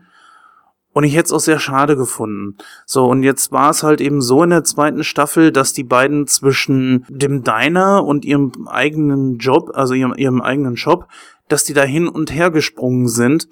Und 0.94 1.02
ich 1.02 1.16
hätte 1.16 1.26
es 1.26 1.32
auch 1.32 1.40
sehr 1.40 1.58
schade 1.58 1.96
gefunden. 1.96 2.56
So, 2.86 3.06
und 3.06 3.24
jetzt 3.24 3.50
war 3.50 3.70
es 3.70 3.82
halt 3.82 4.00
eben 4.00 4.22
so 4.22 4.44
in 4.44 4.50
der 4.50 4.62
zweiten 4.62 5.02
Staffel, 5.02 5.50
dass 5.50 5.72
die 5.72 5.82
beiden 5.82 6.28
zwischen 6.28 7.04
dem 7.08 7.42
Diner 7.42 8.04
und 8.04 8.24
ihrem 8.24 8.52
eigenen 8.68 9.38
Job, 9.38 9.72
also 9.74 9.94
ihrem, 9.94 10.14
ihrem 10.14 10.40
eigenen 10.40 10.76
Shop, 10.76 11.08
dass 11.48 11.64
die 11.64 11.74
da 11.74 11.82
hin 11.82 12.06
und 12.06 12.32
her 12.32 12.52
gesprungen 12.52 13.08
sind. 13.08 13.48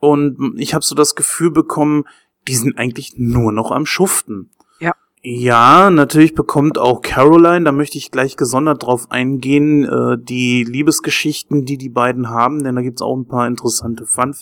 Und 0.00 0.54
ich 0.56 0.72
habe 0.72 0.82
so 0.82 0.94
das 0.94 1.14
Gefühl 1.14 1.50
bekommen, 1.50 2.04
die 2.48 2.54
sind 2.54 2.78
eigentlich 2.78 3.12
nur 3.18 3.52
noch 3.52 3.70
am 3.70 3.84
Schuften. 3.84 4.48
Ja. 4.80 4.94
Ja, 5.20 5.90
natürlich 5.90 6.34
bekommt 6.34 6.78
auch 6.78 7.02
Caroline, 7.02 7.66
da 7.66 7.72
möchte 7.72 7.98
ich 7.98 8.10
gleich 8.10 8.38
gesondert 8.38 8.84
drauf 8.84 9.10
eingehen, 9.10 9.84
äh, 9.84 10.16
die 10.18 10.64
Liebesgeschichten, 10.64 11.66
die 11.66 11.76
die 11.76 11.90
beiden 11.90 12.30
haben, 12.30 12.64
denn 12.64 12.76
da 12.76 12.80
gibt's 12.80 13.02
auch 13.02 13.14
ein 13.14 13.28
paar 13.28 13.46
interessante 13.46 14.06
Fun 14.06 14.34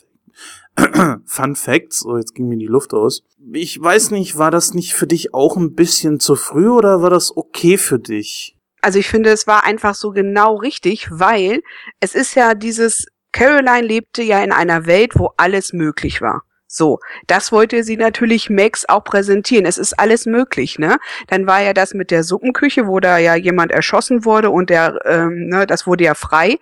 Fun 1.24 1.56
Facts. 1.56 2.00
So, 2.00 2.16
jetzt 2.18 2.34
ging 2.34 2.48
mir 2.48 2.58
die 2.58 2.66
Luft 2.66 2.92
aus. 2.94 3.22
Ich 3.52 3.80
weiß 3.80 4.10
nicht, 4.10 4.38
war 4.38 4.50
das 4.50 4.74
nicht 4.74 4.94
für 4.94 5.06
dich 5.06 5.34
auch 5.34 5.56
ein 5.56 5.74
bisschen 5.74 6.20
zu 6.20 6.36
früh 6.36 6.68
oder 6.68 7.02
war 7.02 7.10
das 7.10 7.36
okay 7.36 7.78
für 7.78 7.98
dich? 7.98 8.56
Also 8.82 8.98
ich 8.98 9.08
finde, 9.08 9.30
es 9.30 9.46
war 9.46 9.64
einfach 9.64 9.94
so 9.94 10.10
genau 10.10 10.56
richtig, 10.56 11.08
weil 11.10 11.62
es 12.00 12.14
ist 12.14 12.34
ja 12.34 12.54
dieses, 12.54 13.06
Caroline 13.32 13.86
lebte 13.86 14.22
ja 14.22 14.42
in 14.42 14.52
einer 14.52 14.86
Welt, 14.86 15.12
wo 15.14 15.30
alles 15.36 15.72
möglich 15.72 16.20
war. 16.20 16.42
So, 16.68 16.98
das 17.26 17.52
wollte 17.52 17.84
sie 17.84 17.96
natürlich 17.96 18.50
Max 18.50 18.88
auch 18.88 19.04
präsentieren. 19.04 19.66
Es 19.66 19.78
ist 19.78 19.98
alles 19.98 20.26
möglich, 20.26 20.78
ne? 20.78 20.98
Dann 21.28 21.46
war 21.46 21.62
ja 21.62 21.72
das 21.72 21.94
mit 21.94 22.10
der 22.10 22.24
Suppenküche, 22.24 22.86
wo 22.86 22.98
da 22.98 23.18
ja 23.18 23.34
jemand 23.36 23.72
erschossen 23.72 24.24
wurde 24.24 24.50
und 24.50 24.68
der, 24.68 24.98
ähm, 25.04 25.48
ne, 25.48 25.66
das 25.66 25.86
wurde 25.86 26.04
ja 26.04 26.14
frei. 26.14 26.58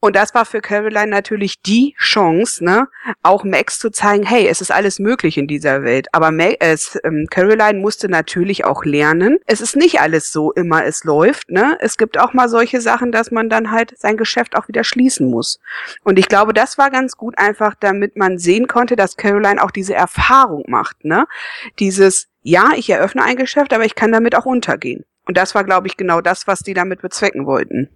Und 0.00 0.14
das 0.14 0.34
war 0.34 0.44
für 0.44 0.60
Caroline 0.60 1.08
natürlich 1.08 1.62
die 1.62 1.94
Chance, 1.98 2.62
ne, 2.62 2.88
auch 3.22 3.44
Max 3.44 3.78
zu 3.78 3.90
zeigen, 3.90 4.24
hey, 4.24 4.46
es 4.46 4.60
ist 4.60 4.70
alles 4.70 4.98
möglich 4.98 5.38
in 5.38 5.46
dieser 5.46 5.84
Welt. 5.84 6.08
Aber 6.12 6.30
Max, 6.30 6.96
äh, 6.96 7.00
ähm, 7.08 7.26
Caroline 7.30 7.80
musste 7.80 8.08
natürlich 8.08 8.64
auch 8.64 8.84
lernen. 8.84 9.38
Es 9.46 9.60
ist 9.60 9.74
nicht 9.74 10.00
alles 10.00 10.30
so 10.30 10.52
immer, 10.52 10.84
es 10.84 11.04
läuft, 11.04 11.50
ne. 11.50 11.78
Es 11.80 11.96
gibt 11.96 12.18
auch 12.18 12.34
mal 12.34 12.48
solche 12.48 12.80
Sachen, 12.80 13.10
dass 13.10 13.30
man 13.30 13.48
dann 13.48 13.70
halt 13.70 13.98
sein 13.98 14.18
Geschäft 14.18 14.54
auch 14.54 14.68
wieder 14.68 14.84
schließen 14.84 15.30
muss. 15.30 15.60
Und 16.04 16.18
ich 16.18 16.28
glaube, 16.28 16.52
das 16.52 16.76
war 16.76 16.90
ganz 16.90 17.16
gut 17.16 17.38
einfach, 17.38 17.74
damit 17.80 18.16
man 18.16 18.38
sehen 18.38 18.68
konnte, 18.68 18.96
dass 18.96 19.16
Caroline 19.16 19.62
auch 19.62 19.70
diese 19.70 19.94
Erfahrung 19.94 20.64
macht, 20.68 21.04
ne. 21.04 21.26
Dieses, 21.78 22.28
ja, 22.42 22.70
ich 22.76 22.90
eröffne 22.90 23.22
ein 23.24 23.36
Geschäft, 23.36 23.72
aber 23.72 23.84
ich 23.84 23.94
kann 23.94 24.12
damit 24.12 24.34
auch 24.34 24.46
untergehen. 24.46 25.04
Und 25.24 25.36
das 25.36 25.54
war, 25.54 25.64
glaube 25.64 25.88
ich, 25.88 25.96
genau 25.96 26.20
das, 26.20 26.46
was 26.46 26.60
die 26.60 26.74
damit 26.74 27.00
bezwecken 27.02 27.46
wollten. 27.46 27.88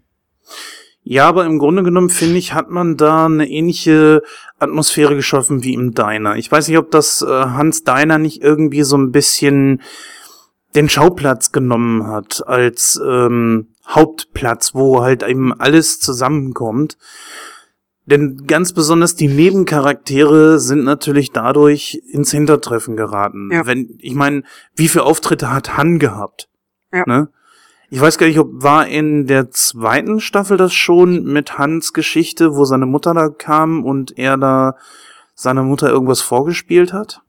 Ja, 1.10 1.26
aber 1.26 1.44
im 1.44 1.58
Grunde 1.58 1.82
genommen 1.82 2.08
finde 2.08 2.38
ich, 2.38 2.54
hat 2.54 2.70
man 2.70 2.96
da 2.96 3.26
eine 3.26 3.50
ähnliche 3.50 4.22
Atmosphäre 4.60 5.16
geschaffen 5.16 5.64
wie 5.64 5.74
im 5.74 5.92
Diner. 5.92 6.36
Ich 6.36 6.52
weiß 6.52 6.68
nicht, 6.68 6.78
ob 6.78 6.92
das 6.92 7.20
äh, 7.20 7.26
Hans 7.26 7.82
Diner 7.82 8.16
nicht 8.18 8.44
irgendwie 8.44 8.84
so 8.84 8.96
ein 8.96 9.10
bisschen 9.10 9.82
den 10.76 10.88
Schauplatz 10.88 11.50
genommen 11.50 12.06
hat 12.06 12.46
als 12.46 13.00
ähm, 13.04 13.74
Hauptplatz, 13.88 14.72
wo 14.76 15.02
halt 15.02 15.24
eben 15.24 15.52
alles 15.52 15.98
zusammenkommt. 15.98 16.96
Denn 18.06 18.46
ganz 18.46 18.72
besonders 18.72 19.16
die 19.16 19.26
Nebencharaktere 19.26 20.60
sind 20.60 20.84
natürlich 20.84 21.32
dadurch 21.32 22.00
ins 22.08 22.30
Hintertreffen 22.30 22.96
geraten. 22.96 23.50
Ja. 23.52 23.66
Wenn, 23.66 23.98
ich 23.98 24.14
meine, 24.14 24.44
wie 24.76 24.86
viele 24.86 25.02
Auftritte 25.02 25.52
hat 25.52 25.76
Han 25.76 25.98
gehabt? 25.98 26.48
Ja. 26.92 27.02
Ne? 27.04 27.30
Ich 27.92 28.00
weiß 28.00 28.18
gar 28.18 28.28
nicht, 28.28 28.38
ob 28.38 28.62
war 28.62 28.86
in 28.86 29.26
der 29.26 29.50
zweiten 29.50 30.20
Staffel 30.20 30.56
das 30.56 30.72
schon 30.72 31.24
mit 31.24 31.58
Hans 31.58 31.92
Geschichte, 31.92 32.54
wo 32.54 32.64
seine 32.64 32.86
Mutter 32.86 33.14
da 33.14 33.28
kam 33.28 33.84
und 33.84 34.16
er 34.16 34.36
da 34.36 34.76
seiner 35.34 35.64
Mutter 35.64 35.90
irgendwas 35.90 36.20
vorgespielt 36.20 36.92
hat? 36.92 37.22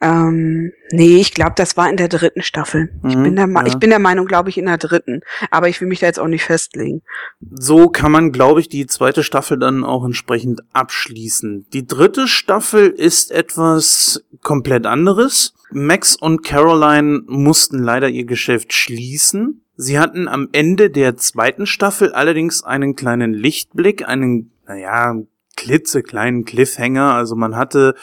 Ähm, 0.00 0.72
nee, 0.90 1.16
ich 1.16 1.32
glaube, 1.32 1.54
das 1.56 1.76
war 1.78 1.88
in 1.88 1.96
der 1.96 2.08
dritten 2.08 2.42
Staffel. 2.42 2.90
Mhm, 3.02 3.10
ich, 3.10 3.16
bin 3.16 3.36
der, 3.36 3.48
ja. 3.48 3.66
ich 3.66 3.76
bin 3.76 3.90
der 3.90 3.98
Meinung, 3.98 4.26
glaube 4.26 4.50
ich, 4.50 4.58
in 4.58 4.66
der 4.66 4.76
dritten. 4.76 5.22
Aber 5.50 5.68
ich 5.68 5.80
will 5.80 5.88
mich 5.88 6.00
da 6.00 6.06
jetzt 6.06 6.20
auch 6.20 6.26
nicht 6.26 6.44
festlegen. 6.44 7.02
So 7.40 7.88
kann 7.88 8.12
man, 8.12 8.30
glaube 8.30 8.60
ich, 8.60 8.68
die 8.68 8.86
zweite 8.86 9.22
Staffel 9.22 9.58
dann 9.58 9.84
auch 9.84 10.04
entsprechend 10.04 10.60
abschließen. 10.74 11.66
Die 11.72 11.86
dritte 11.86 12.28
Staffel 12.28 12.88
ist 12.88 13.30
etwas 13.30 14.22
komplett 14.42 14.84
anderes. 14.86 15.54
Max 15.70 16.14
und 16.14 16.44
Caroline 16.44 17.22
mussten 17.26 17.82
leider 17.82 18.08
ihr 18.08 18.24
Geschäft 18.24 18.74
schließen. 18.74 19.62
Sie 19.76 19.98
hatten 19.98 20.28
am 20.28 20.48
Ende 20.52 20.90
der 20.90 21.16
zweiten 21.16 21.66
Staffel 21.66 22.12
allerdings 22.12 22.62
einen 22.62 22.96
kleinen 22.96 23.32
Lichtblick, 23.32 24.06
einen, 24.06 24.52
naja, 24.66 25.16
klitzekleinen 25.56 26.44
Cliffhanger. 26.44 27.14
Also 27.14 27.34
man 27.34 27.56
hatte 27.56 27.94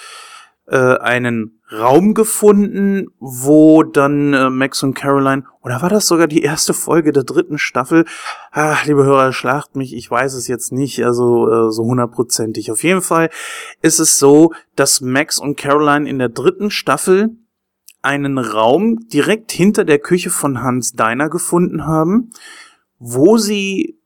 äh, 0.68 0.98
einen 0.98 1.60
Raum 1.74 2.14
gefunden, 2.14 3.08
wo 3.20 3.84
dann 3.84 4.34
äh, 4.34 4.50
Max 4.50 4.84
und 4.84 4.94
Caroline, 4.94 5.46
oder 5.62 5.82
war 5.82 5.90
das 5.90 6.08
sogar 6.08 6.28
die 6.28 6.44
erste 6.44 6.74
Folge 6.74 7.12
der 7.12 7.24
dritten 7.24 7.58
Staffel? 7.58 8.06
Ach, 8.52 8.86
liebe 8.86 9.04
Hörer, 9.04 9.34
schlacht 9.34 9.76
mich, 9.76 9.96
ich 9.96 10.10
weiß 10.10 10.34
es 10.34 10.48
jetzt 10.48 10.72
nicht, 10.72 11.04
also 11.04 11.50
äh, 11.50 11.72
so 11.72 11.84
hundertprozentig. 11.84 12.72
Auf 12.72 12.84
jeden 12.84 13.02
Fall 13.02 13.30
ist 13.82 14.00
es 14.00 14.20
so, 14.20 14.54
dass 14.76 15.02
Max 15.02 15.40
und 15.40 15.58
Caroline 15.58 16.08
in 16.08 16.20
der 16.20 16.30
dritten 16.30 16.70
Staffel 16.70 17.32
einen 18.02 18.38
Raum 18.38 19.08
direkt 19.08 19.52
hinter 19.52 19.86
der 19.86 20.00
Küche 20.00 20.30
von 20.30 20.62
Hans 20.62 20.94
Deiner 20.94 21.30
gefunden 21.30 21.86
haben, 21.86 22.32
wo 23.00 23.38
sie 23.38 23.98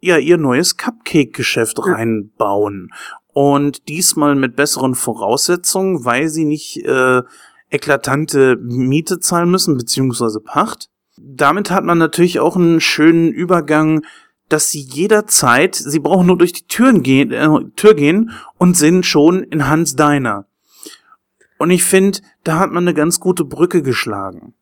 ja 0.00 0.16
ihr 0.16 0.38
neues 0.38 0.76
Cupcake-Geschäft 0.76 1.78
reinbauen. 1.84 2.90
Und 3.32 3.88
diesmal 3.88 4.34
mit 4.34 4.56
besseren 4.56 4.94
Voraussetzungen, 4.94 6.04
weil 6.04 6.28
sie 6.28 6.44
nicht 6.44 6.78
äh, 6.84 7.22
eklatante 7.70 8.56
Miete 8.56 9.20
zahlen 9.20 9.50
müssen, 9.50 9.76
beziehungsweise 9.76 10.40
Pacht. 10.40 10.88
Damit 11.16 11.70
hat 11.70 11.84
man 11.84 11.98
natürlich 11.98 12.40
auch 12.40 12.56
einen 12.56 12.80
schönen 12.80 13.30
Übergang, 13.30 14.02
dass 14.48 14.70
sie 14.70 14.80
jederzeit, 14.80 15.76
sie 15.76 16.00
brauchen 16.00 16.26
nur 16.26 16.38
durch 16.38 16.52
die 16.52 16.66
Türen 16.66 17.02
gehen, 17.02 17.32
äh, 17.32 17.48
Tür 17.76 17.94
gehen 17.94 18.32
und 18.58 18.76
sind 18.76 19.06
schon 19.06 19.42
in 19.44 19.68
Hans 19.68 19.94
Diner. 19.94 20.46
Und 21.58 21.70
ich 21.70 21.84
finde, 21.84 22.18
da 22.42 22.58
hat 22.58 22.72
man 22.72 22.84
eine 22.84 22.94
ganz 22.94 23.20
gute 23.20 23.44
Brücke 23.44 23.82
geschlagen. 23.82 24.54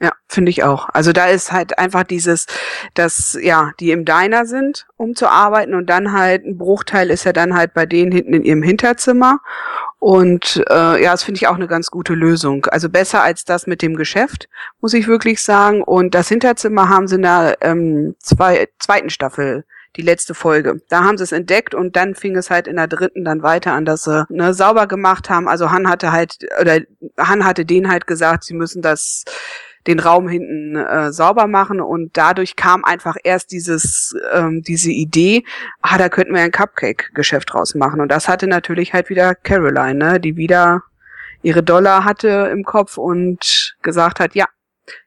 Ja, 0.00 0.12
finde 0.28 0.50
ich 0.50 0.62
auch. 0.62 0.90
Also 0.90 1.12
da 1.12 1.26
ist 1.26 1.52
halt 1.52 1.78
einfach 1.78 2.02
dieses, 2.02 2.46
dass 2.92 3.38
ja, 3.40 3.72
die 3.80 3.92
im 3.92 4.04
Diner 4.04 4.44
sind, 4.44 4.86
um 4.96 5.14
zu 5.14 5.26
arbeiten 5.26 5.72
und 5.72 5.86
dann 5.88 6.12
halt 6.12 6.44
ein 6.44 6.58
Bruchteil 6.58 7.10
ist 7.10 7.24
ja 7.24 7.32
dann 7.32 7.56
halt 7.56 7.72
bei 7.72 7.86
denen 7.86 8.12
hinten 8.12 8.34
in 8.34 8.44
ihrem 8.44 8.62
Hinterzimmer 8.62 9.40
und 9.98 10.62
äh, 10.68 11.02
ja, 11.02 11.12
das 11.12 11.24
finde 11.24 11.38
ich 11.38 11.48
auch 11.48 11.54
eine 11.54 11.66
ganz 11.66 11.90
gute 11.90 12.14
Lösung. 12.14 12.66
Also 12.66 12.88
besser 12.88 13.22
als 13.22 13.44
das 13.44 13.66
mit 13.66 13.82
dem 13.82 13.96
Geschäft, 13.96 14.48
muss 14.80 14.94
ich 14.94 15.08
wirklich 15.08 15.42
sagen. 15.42 15.82
Und 15.82 16.14
das 16.14 16.28
Hinterzimmer 16.28 16.88
haben 16.88 17.08
sie 17.08 17.16
in 17.16 17.22
der 17.22 17.58
ähm, 17.62 18.14
zwei, 18.20 18.68
zweiten 18.78 19.10
Staffel 19.10 19.64
die 19.96 20.02
letzte 20.02 20.34
Folge. 20.34 20.80
Da 20.90 21.04
haben 21.04 21.16
sie 21.16 21.24
es 21.24 21.32
entdeckt 21.32 21.74
und 21.74 21.96
dann 21.96 22.14
fing 22.14 22.36
es 22.36 22.50
halt 22.50 22.68
in 22.68 22.76
der 22.76 22.86
dritten 22.86 23.24
dann 23.24 23.42
weiter 23.42 23.72
an, 23.72 23.86
dass 23.86 24.04
sie 24.04 24.26
ne, 24.28 24.52
sauber 24.52 24.86
gemacht 24.86 25.30
haben. 25.30 25.48
Also 25.48 25.70
Han 25.70 25.88
hatte 25.88 26.12
halt, 26.12 26.36
oder 26.60 26.80
Han 27.18 27.44
hatte 27.44 27.64
denen 27.64 27.90
halt 27.90 28.06
gesagt, 28.06 28.44
sie 28.44 28.54
müssen 28.54 28.82
das 28.82 29.24
den 29.86 30.00
Raum 30.00 30.28
hinten 30.28 30.76
äh, 30.76 31.12
sauber 31.12 31.46
machen 31.46 31.80
und 31.80 32.16
dadurch 32.16 32.56
kam 32.56 32.84
einfach 32.84 33.16
erst 33.22 33.52
dieses 33.52 34.14
ähm, 34.32 34.62
diese 34.62 34.90
Idee, 34.90 35.44
ah, 35.80 35.98
da 35.98 36.08
könnten 36.08 36.34
wir 36.34 36.42
ein 36.42 36.50
Cupcake-Geschäft 36.50 37.52
draus 37.52 37.74
machen. 37.74 38.00
Und 38.00 38.08
das 38.08 38.28
hatte 38.28 38.46
natürlich 38.46 38.92
halt 38.92 39.08
wieder 39.08 39.34
Caroline, 39.34 39.94
ne, 39.94 40.20
die 40.20 40.36
wieder 40.36 40.82
ihre 41.42 41.62
Dollar 41.62 42.04
hatte 42.04 42.50
im 42.52 42.64
Kopf 42.64 42.98
und 42.98 43.74
gesagt 43.82 44.20
hat, 44.20 44.34
ja, 44.34 44.46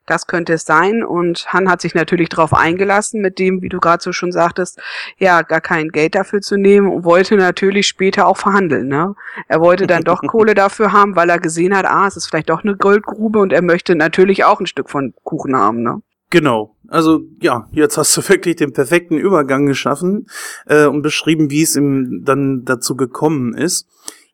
das 0.05 0.27
könnte 0.27 0.53
es 0.53 0.63
sein. 0.63 1.03
Und 1.03 1.45
Han 1.53 1.69
hat 1.69 1.81
sich 1.81 1.95
natürlich 1.95 2.29
darauf 2.29 2.53
eingelassen, 2.53 3.21
mit 3.21 3.39
dem, 3.39 3.61
wie 3.61 3.69
du 3.69 3.79
gerade 3.79 4.03
so 4.03 4.11
schon 4.11 4.31
sagtest, 4.31 4.79
ja, 5.17 5.41
gar 5.41 5.61
kein 5.61 5.89
Geld 5.89 6.15
dafür 6.15 6.41
zu 6.41 6.57
nehmen 6.57 6.89
und 6.89 7.05
wollte 7.05 7.35
natürlich 7.35 7.87
später 7.87 8.27
auch 8.27 8.37
verhandeln. 8.37 8.87
Ne? 8.87 9.15
Er 9.47 9.61
wollte 9.61 9.87
dann 9.87 10.03
doch 10.03 10.21
Kohle 10.27 10.55
dafür 10.55 10.91
haben, 10.91 11.15
weil 11.15 11.29
er 11.29 11.39
gesehen 11.39 11.75
hat, 11.75 11.85
ah, 11.85 12.07
es 12.07 12.17
ist 12.17 12.27
vielleicht 12.27 12.49
doch 12.49 12.63
eine 12.63 12.75
Goldgrube 12.75 13.39
und 13.39 13.53
er 13.53 13.61
möchte 13.61 13.95
natürlich 13.95 14.43
auch 14.43 14.59
ein 14.59 14.67
Stück 14.67 14.89
von 14.89 15.13
Kuchen 15.23 15.55
haben. 15.55 15.81
Ne? 15.81 16.01
Genau. 16.29 16.75
Also 16.87 17.21
ja, 17.41 17.67
jetzt 17.71 17.97
hast 17.97 18.15
du 18.17 18.21
wirklich 18.29 18.55
den 18.55 18.73
perfekten 18.73 19.17
Übergang 19.17 19.65
geschaffen 19.65 20.27
äh, 20.65 20.85
und 20.85 21.01
beschrieben, 21.01 21.49
wie 21.49 21.63
es 21.63 21.75
ihm 21.75 22.23
dann 22.23 22.65
dazu 22.65 22.95
gekommen 22.95 23.53
ist. 23.53 23.87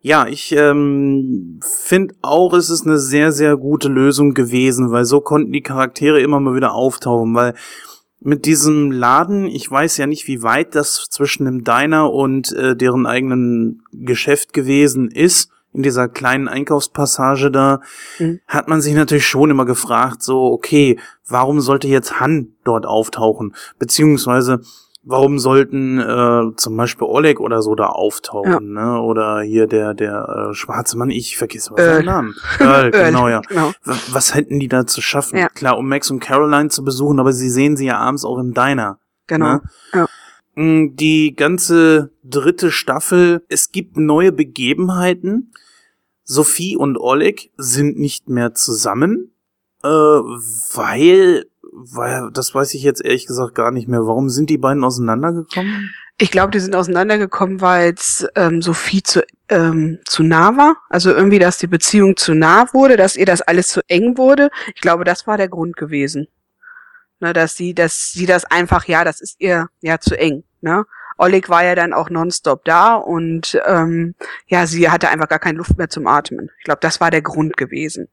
Ja, 0.05 0.27
ich 0.27 0.51
ähm, 0.51 1.59
finde 1.67 2.13
auch, 2.21 2.53
es 2.53 2.69
ist 2.69 2.85
eine 2.85 2.99
sehr, 2.99 3.31
sehr 3.31 3.57
gute 3.57 3.87
Lösung 3.87 4.35
gewesen, 4.35 4.91
weil 4.91 5.03
so 5.03 5.19
konnten 5.19 5.51
die 5.51 5.63
Charaktere 5.63 6.21
immer 6.21 6.39
mal 6.39 6.53
wieder 6.53 6.75
auftauchen, 6.75 7.33
weil 7.33 7.55
mit 8.19 8.45
diesem 8.45 8.91
Laden, 8.91 9.47
ich 9.47 9.71
weiß 9.71 9.97
ja 9.97 10.05
nicht, 10.05 10.27
wie 10.27 10.43
weit 10.43 10.75
das 10.75 11.07
zwischen 11.09 11.45
dem 11.45 11.63
Diner 11.63 12.13
und 12.13 12.53
äh, 12.53 12.75
deren 12.75 13.07
eigenen 13.07 13.81
Geschäft 13.93 14.53
gewesen 14.53 15.09
ist, 15.09 15.49
in 15.73 15.81
dieser 15.81 16.07
kleinen 16.07 16.47
Einkaufspassage 16.47 17.49
da, 17.49 17.81
mhm. 18.19 18.41
hat 18.45 18.67
man 18.67 18.81
sich 18.81 18.93
natürlich 18.93 19.25
schon 19.25 19.49
immer 19.49 19.65
gefragt, 19.65 20.21
so, 20.21 20.43
okay, 20.51 20.99
warum 21.27 21.61
sollte 21.61 21.87
jetzt 21.87 22.19
Han 22.19 22.49
dort 22.63 22.85
auftauchen? 22.85 23.55
Beziehungsweise, 23.79 24.61
warum 25.05 25.39
sollten 25.39 25.99
äh, 25.99 26.55
zum 26.57 26.75
Beispiel 26.75 27.07
Oleg 27.07 27.39
oder 27.39 27.61
so 27.61 27.75
da 27.75 27.87
auftauchen, 27.87 28.75
ja. 28.75 28.83
ne? 28.83 29.01
Oder 29.01 29.41
hier 29.41 29.67
der 29.67 29.93
der 29.93 30.49
äh, 30.49 30.53
schwarze 30.53 30.97
Mann, 30.97 31.11
ich 31.11 31.37
vergesse 31.37 31.71
was 31.71 31.85
seinen 31.85 32.05
Namen. 32.05 32.35
Earl, 32.59 32.91
genau, 32.91 33.29
ja. 33.29 33.41
Genau. 33.47 33.71
Was 34.11 34.33
hätten 34.33 34.59
die 34.59 34.67
da 34.67 34.85
zu 34.85 35.01
schaffen? 35.01 35.37
Ja. 35.37 35.49
Klar, 35.49 35.77
um 35.77 35.87
Max 35.87 36.09
und 36.11 36.19
Caroline 36.19 36.69
zu 36.69 36.83
besuchen, 36.83 37.19
aber 37.19 37.31
sie 37.31 37.49
sehen 37.49 37.77
sie 37.77 37.85
ja 37.85 37.97
abends 37.97 38.25
auch 38.25 38.39
im 38.39 38.53
Diner. 38.53 38.99
Genau. 39.27 39.53
Ne? 39.53 39.61
Ja. 39.93 40.07
Mm, 40.55 40.95
die 40.95 41.35
ganze 41.35 42.11
dritte 42.23 42.71
Staffel, 42.71 43.45
es 43.47 43.71
gibt 43.71 43.97
neue 43.97 44.31
Begebenheiten. 44.31 45.53
Sophie 46.23 46.75
und 46.75 46.97
Oleg 46.97 47.51
sind 47.55 47.99
nicht 47.99 48.29
mehr 48.29 48.55
zusammen, 48.55 49.35
äh, 49.83 49.87
weil 49.87 51.45
weil, 51.75 52.29
das 52.31 52.55
weiß 52.55 52.73
ich 52.73 52.83
jetzt 52.83 53.03
ehrlich 53.03 53.27
gesagt 53.27 53.55
gar 53.55 53.71
nicht 53.71 53.87
mehr. 53.87 54.07
Warum 54.07 54.29
sind 54.29 54.49
die 54.49 54.57
beiden 54.57 54.83
auseinandergekommen? 54.83 55.93
Ich 56.17 56.31
glaube, 56.31 56.51
die 56.51 56.59
sind 56.59 56.75
auseinandergekommen, 56.75 57.59
weil 57.59 57.93
es 57.93 58.25
ähm, 58.35 58.61
Sophie 58.61 59.03
zu, 59.03 59.25
ähm, 59.49 59.99
zu 60.05 60.23
nah 60.23 60.55
war. 60.55 60.77
Also 60.89 61.11
irgendwie, 61.11 61.39
dass 61.39 61.57
die 61.57 61.67
Beziehung 61.67 62.15
zu 62.15 62.33
nah 62.33 62.73
wurde, 62.73 62.95
dass 62.95 63.17
ihr 63.17 63.25
das 63.25 63.41
alles 63.41 63.67
zu 63.67 63.81
eng 63.89 64.17
wurde. 64.17 64.49
Ich 64.73 64.81
glaube, 64.81 65.03
das 65.03 65.27
war 65.27 65.37
der 65.37 65.49
Grund 65.49 65.75
gewesen. 65.75 66.27
Ne, 67.19 67.33
dass 67.33 67.55
sie, 67.55 67.73
dass 67.73 68.11
sie 68.11 68.25
das 68.25 68.45
einfach, 68.45 68.85
ja, 68.85 69.03
das 69.03 69.19
ist 69.19 69.35
ihr 69.39 69.67
ja 69.81 69.99
zu 69.99 70.17
eng. 70.17 70.43
Ne? 70.61 70.85
Oleg 71.17 71.49
war 71.49 71.63
ja 71.63 71.75
dann 71.75 71.93
auch 71.93 72.09
nonstop 72.09 72.65
da 72.65 72.95
und 72.95 73.59
ähm, 73.65 74.15
ja, 74.47 74.67
sie 74.67 74.89
hatte 74.89 75.09
einfach 75.09 75.29
gar 75.29 75.39
keine 75.39 75.57
Luft 75.57 75.77
mehr 75.77 75.89
zum 75.89 76.07
Atmen. 76.07 76.49
Ich 76.59 76.65
glaube, 76.65 76.79
das 76.81 76.99
war 76.99 77.11
der 77.11 77.21
Grund 77.21 77.55
gewesen. 77.55 78.09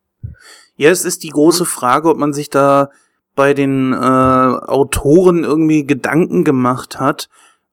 Ja, 0.76 0.90
es 0.90 1.04
ist 1.04 1.22
die 1.22 1.30
große 1.30 1.64
Frage, 1.64 2.08
ob 2.08 2.16
man 2.16 2.32
sich 2.32 2.48
da 2.48 2.90
bei 3.34 3.54
den 3.54 3.92
äh, 3.92 3.96
Autoren 3.96 5.44
irgendwie 5.44 5.86
Gedanken 5.86 6.44
gemacht 6.44 7.00
hat. 7.00 7.28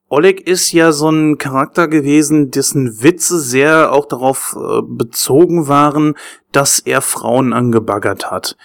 Oleg 0.09 0.47
ist 0.47 0.71
ja 0.71 0.91
so 0.91 1.09
ein 1.09 1.37
Charakter 1.37 1.87
gewesen, 1.87 2.49
dessen 2.49 3.03
Witze 3.03 3.39
sehr 3.39 3.91
auch 3.93 4.07
darauf 4.07 4.55
äh, 4.59 4.81
bezogen 4.81 5.67
waren, 5.67 6.15
dass 6.51 6.79
er 6.79 7.01
Frauen 7.01 7.53
angebaggert 7.53 8.31
hat. 8.31 8.57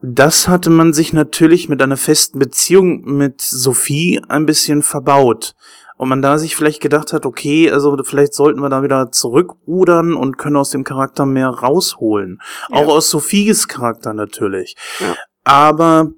Das 0.00 0.48
hatte 0.48 0.70
man 0.70 0.92
sich 0.92 1.12
natürlich 1.12 1.68
mit 1.68 1.82
einer 1.82 1.96
festen 1.96 2.38
Beziehung 2.38 3.02
mit 3.04 3.42
Sophie 3.42 4.20
ein 4.28 4.46
bisschen 4.46 4.82
verbaut. 4.82 5.54
Und 5.98 6.10
man 6.10 6.20
da 6.20 6.36
sich 6.36 6.54
vielleicht 6.54 6.82
gedacht 6.82 7.14
hat, 7.14 7.24
okay, 7.24 7.70
also 7.70 7.96
vielleicht 8.04 8.34
sollten 8.34 8.60
wir 8.60 8.68
da 8.68 8.82
wieder 8.82 9.10
zurückrudern 9.10 10.12
und 10.14 10.36
können 10.36 10.56
aus 10.56 10.70
dem 10.70 10.84
Charakter 10.84 11.24
mehr 11.24 11.48
rausholen. 11.48 12.40
Ja. 12.70 12.76
Auch 12.76 12.88
aus 12.88 13.08
Sophies 13.08 13.66
Charakter 13.66 14.12
natürlich. 14.12 14.76
Ja. 15.00 15.16
Aber 15.46 16.10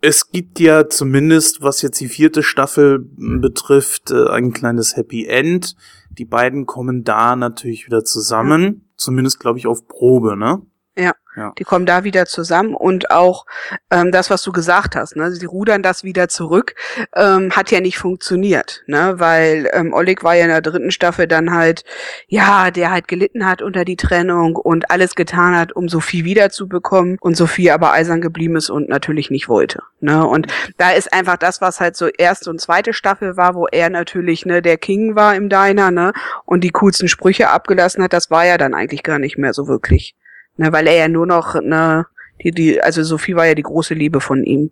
es 0.00 0.32
gibt 0.32 0.58
ja 0.58 0.88
zumindest, 0.88 1.62
was 1.62 1.82
jetzt 1.82 2.00
die 2.00 2.08
vierte 2.08 2.42
Staffel 2.42 2.98
betrifft, 3.16 4.10
äh, 4.10 4.28
ein 4.28 4.52
kleines 4.52 4.96
Happy 4.96 5.24
End. 5.26 5.76
Die 6.10 6.24
beiden 6.24 6.66
kommen 6.66 7.04
da 7.04 7.36
natürlich 7.36 7.86
wieder 7.86 8.04
zusammen. 8.04 8.90
Zumindest, 8.96 9.38
glaube 9.38 9.60
ich, 9.60 9.68
auf 9.68 9.86
Probe, 9.86 10.36
ne? 10.36 10.62
Ja. 10.96 11.12
Ja. 11.34 11.52
Die 11.58 11.64
kommen 11.64 11.86
da 11.86 12.04
wieder 12.04 12.26
zusammen 12.26 12.74
und 12.74 13.10
auch 13.10 13.46
ähm, 13.90 14.12
das, 14.12 14.28
was 14.28 14.42
du 14.42 14.52
gesagt 14.52 14.94
hast, 14.96 15.16
ne, 15.16 15.32
sie 15.32 15.46
rudern 15.46 15.82
das 15.82 16.04
wieder 16.04 16.28
zurück, 16.28 16.74
ähm, 17.16 17.52
hat 17.52 17.70
ja 17.70 17.80
nicht 17.80 17.96
funktioniert, 17.96 18.82
ne, 18.86 19.14
weil 19.16 19.70
ähm, 19.72 19.94
Oleg 19.94 20.22
war 20.24 20.34
ja 20.34 20.42
in 20.42 20.50
der 20.50 20.60
dritten 20.60 20.90
Staffel 20.90 21.26
dann 21.26 21.54
halt, 21.54 21.84
ja, 22.26 22.70
der 22.70 22.90
halt 22.90 23.08
gelitten 23.08 23.46
hat 23.46 23.62
unter 23.62 23.86
die 23.86 23.96
Trennung 23.96 24.56
und 24.56 24.90
alles 24.90 25.14
getan 25.14 25.56
hat, 25.56 25.72
um 25.72 25.88
Sophie 25.88 26.24
wiederzubekommen 26.24 27.16
und 27.22 27.34
Sophie 27.34 27.70
aber 27.70 27.92
eisern 27.92 28.20
geblieben 28.20 28.56
ist 28.56 28.68
und 28.68 28.90
natürlich 28.90 29.30
nicht 29.30 29.48
wollte, 29.48 29.82
ne, 30.00 30.26
und 30.26 30.48
da 30.76 30.90
ist 30.90 31.14
einfach 31.14 31.38
das, 31.38 31.62
was 31.62 31.80
halt 31.80 31.96
so 31.96 32.08
erste 32.08 32.50
und 32.50 32.60
zweite 32.60 32.92
Staffel 32.92 33.38
war, 33.38 33.54
wo 33.54 33.66
er 33.68 33.88
natürlich 33.88 34.44
ne 34.44 34.60
der 34.60 34.76
King 34.76 35.16
war 35.16 35.34
im 35.34 35.48
Diner, 35.48 35.90
ne, 35.90 36.12
und 36.44 36.62
die 36.62 36.72
coolsten 36.72 37.08
Sprüche 37.08 37.48
abgelassen 37.48 38.02
hat, 38.04 38.12
das 38.12 38.30
war 38.30 38.44
ja 38.44 38.58
dann 38.58 38.74
eigentlich 38.74 39.02
gar 39.02 39.18
nicht 39.18 39.38
mehr 39.38 39.54
so 39.54 39.66
wirklich. 39.66 40.14
Ne, 40.56 40.72
weil 40.72 40.86
er 40.86 40.94
ja 40.94 41.08
nur 41.08 41.26
noch, 41.26 41.54
ne, 41.54 42.06
die, 42.42 42.50
die, 42.50 42.80
also 42.82 43.02
Sophie 43.02 43.36
war 43.36 43.46
ja 43.46 43.54
die 43.54 43.62
große 43.62 43.94
Liebe 43.94 44.20
von 44.20 44.44
ihm. 44.44 44.70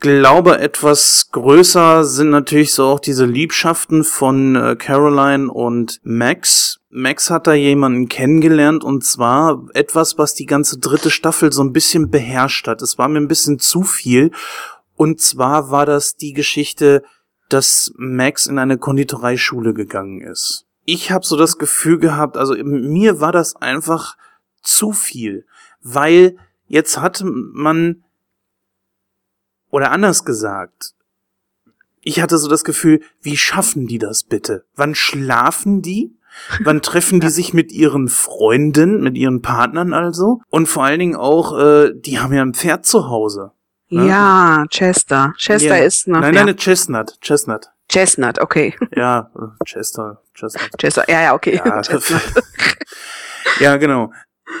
Glaube, 0.00 0.58
etwas 0.58 1.28
größer 1.30 2.02
sind 2.02 2.30
natürlich 2.30 2.74
so 2.74 2.86
auch 2.86 2.98
diese 2.98 3.24
Liebschaften 3.24 4.02
von 4.02 4.56
äh, 4.56 4.74
Caroline 4.74 5.48
und 5.48 6.00
Max. 6.02 6.80
Max 6.90 7.30
hat 7.30 7.46
da 7.46 7.54
jemanden 7.54 8.08
kennengelernt 8.08 8.82
und 8.82 9.04
zwar 9.04 9.64
etwas, 9.74 10.18
was 10.18 10.34
die 10.34 10.46
ganze 10.46 10.80
dritte 10.80 11.10
Staffel 11.10 11.52
so 11.52 11.62
ein 11.62 11.72
bisschen 11.72 12.10
beherrscht 12.10 12.66
hat. 12.66 12.82
Es 12.82 12.98
war 12.98 13.06
mir 13.06 13.20
ein 13.20 13.28
bisschen 13.28 13.60
zu 13.60 13.82
viel. 13.82 14.32
Und 14.96 15.20
zwar 15.20 15.70
war 15.70 15.86
das 15.86 16.16
die 16.16 16.32
Geschichte, 16.32 17.04
dass 17.48 17.92
Max 17.96 18.46
in 18.46 18.58
eine 18.58 18.78
Konditoreischule 18.78 19.72
gegangen 19.72 20.20
ist. 20.20 20.66
Ich 20.84 21.12
habe 21.12 21.24
so 21.24 21.36
das 21.36 21.58
Gefühl 21.58 21.98
gehabt, 21.98 22.36
also 22.36 22.54
mir 22.56 23.20
war 23.20 23.30
das 23.30 23.54
einfach 23.54 24.16
zu 24.62 24.92
viel, 24.92 25.46
weil 25.82 26.36
jetzt 26.66 26.98
hat 26.98 27.22
man, 27.24 28.04
oder 29.70 29.90
anders 29.90 30.24
gesagt, 30.24 30.94
ich 32.00 32.20
hatte 32.20 32.38
so 32.38 32.48
das 32.48 32.64
Gefühl, 32.64 33.00
wie 33.20 33.36
schaffen 33.36 33.86
die 33.86 33.98
das 33.98 34.24
bitte? 34.24 34.64
Wann 34.74 34.94
schlafen 34.94 35.82
die? 35.82 36.16
Wann 36.60 36.82
treffen 36.82 37.20
die 37.20 37.28
sich 37.28 37.54
mit 37.54 37.72
ihren 37.72 38.08
Freunden, 38.08 39.02
mit 39.02 39.16
ihren 39.16 39.42
Partnern 39.42 39.92
also? 39.92 40.40
Und 40.50 40.66
vor 40.66 40.84
allen 40.84 40.98
Dingen 40.98 41.16
auch, 41.16 41.56
äh, 41.58 41.92
die 41.94 42.18
haben 42.18 42.32
ja 42.32 42.42
ein 42.42 42.54
Pferd 42.54 42.86
zu 42.86 43.08
Hause. 43.08 43.52
Ne? 43.88 44.08
Ja, 44.08 44.64
Chester. 44.70 45.34
Chester 45.36 45.76
ja. 45.76 45.84
ist 45.84 46.08
noch. 46.08 46.20
Nein, 46.20 46.34
ja. 46.34 46.44
nein, 46.44 46.56
Chestnut. 46.56 47.20
Chestnut. 47.20 47.68
Chestnut, 47.88 48.40
okay. 48.40 48.74
Ja, 48.96 49.30
äh, 49.36 49.64
Chester, 49.64 50.22
Chestnut. 50.34 50.70
Chester, 50.78 51.04
ja, 51.08 51.22
ja, 51.22 51.34
okay. 51.34 51.60
Ja, 51.62 51.82
ja 53.60 53.76
genau. 53.76 54.10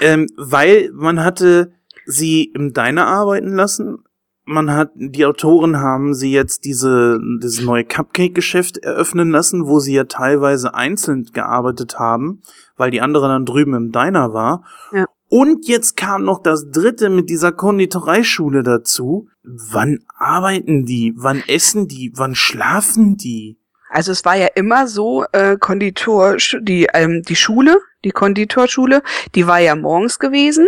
Ähm, 0.00 0.26
weil 0.36 0.90
man 0.94 1.22
hatte 1.22 1.72
sie 2.06 2.44
im 2.44 2.72
Diner 2.72 3.06
arbeiten 3.06 3.54
lassen. 3.54 3.98
Man 4.44 4.72
hat, 4.72 4.90
die 4.96 5.24
Autoren 5.24 5.78
haben 5.78 6.14
sie 6.14 6.32
jetzt 6.32 6.64
diese, 6.64 7.20
dieses 7.40 7.64
neue 7.64 7.84
Cupcake-Geschäft 7.84 8.78
eröffnen 8.78 9.30
lassen, 9.30 9.66
wo 9.66 9.78
sie 9.78 9.94
ja 9.94 10.04
teilweise 10.04 10.74
einzeln 10.74 11.28
gearbeitet 11.32 11.98
haben, 12.00 12.42
weil 12.76 12.90
die 12.90 13.00
andere 13.00 13.28
dann 13.28 13.46
drüben 13.46 13.74
im 13.74 13.92
Diner 13.92 14.32
war. 14.32 14.64
Ja. 14.92 15.06
Und 15.28 15.66
jetzt 15.66 15.96
kam 15.96 16.24
noch 16.24 16.42
das 16.42 16.70
dritte 16.70 17.08
mit 17.08 17.30
dieser 17.30 17.52
Konditoreischule 17.52 18.62
dazu. 18.62 19.28
Wann 19.44 20.00
arbeiten 20.18 20.84
die? 20.84 21.14
Wann 21.16 21.42
essen 21.46 21.88
die? 21.88 22.12
Wann 22.16 22.34
schlafen 22.34 23.16
die? 23.16 23.58
Also 23.92 24.10
es 24.10 24.24
war 24.24 24.36
ja 24.36 24.46
immer 24.54 24.88
so, 24.88 25.26
äh, 25.32 25.58
Konditor, 25.58 26.38
die, 26.62 26.88
ähm, 26.94 27.20
die 27.28 27.36
Schule, 27.36 27.78
die 28.04 28.10
Konditorschule, 28.10 29.02
die 29.34 29.46
war 29.46 29.58
ja 29.58 29.76
morgens 29.76 30.18
gewesen. 30.18 30.66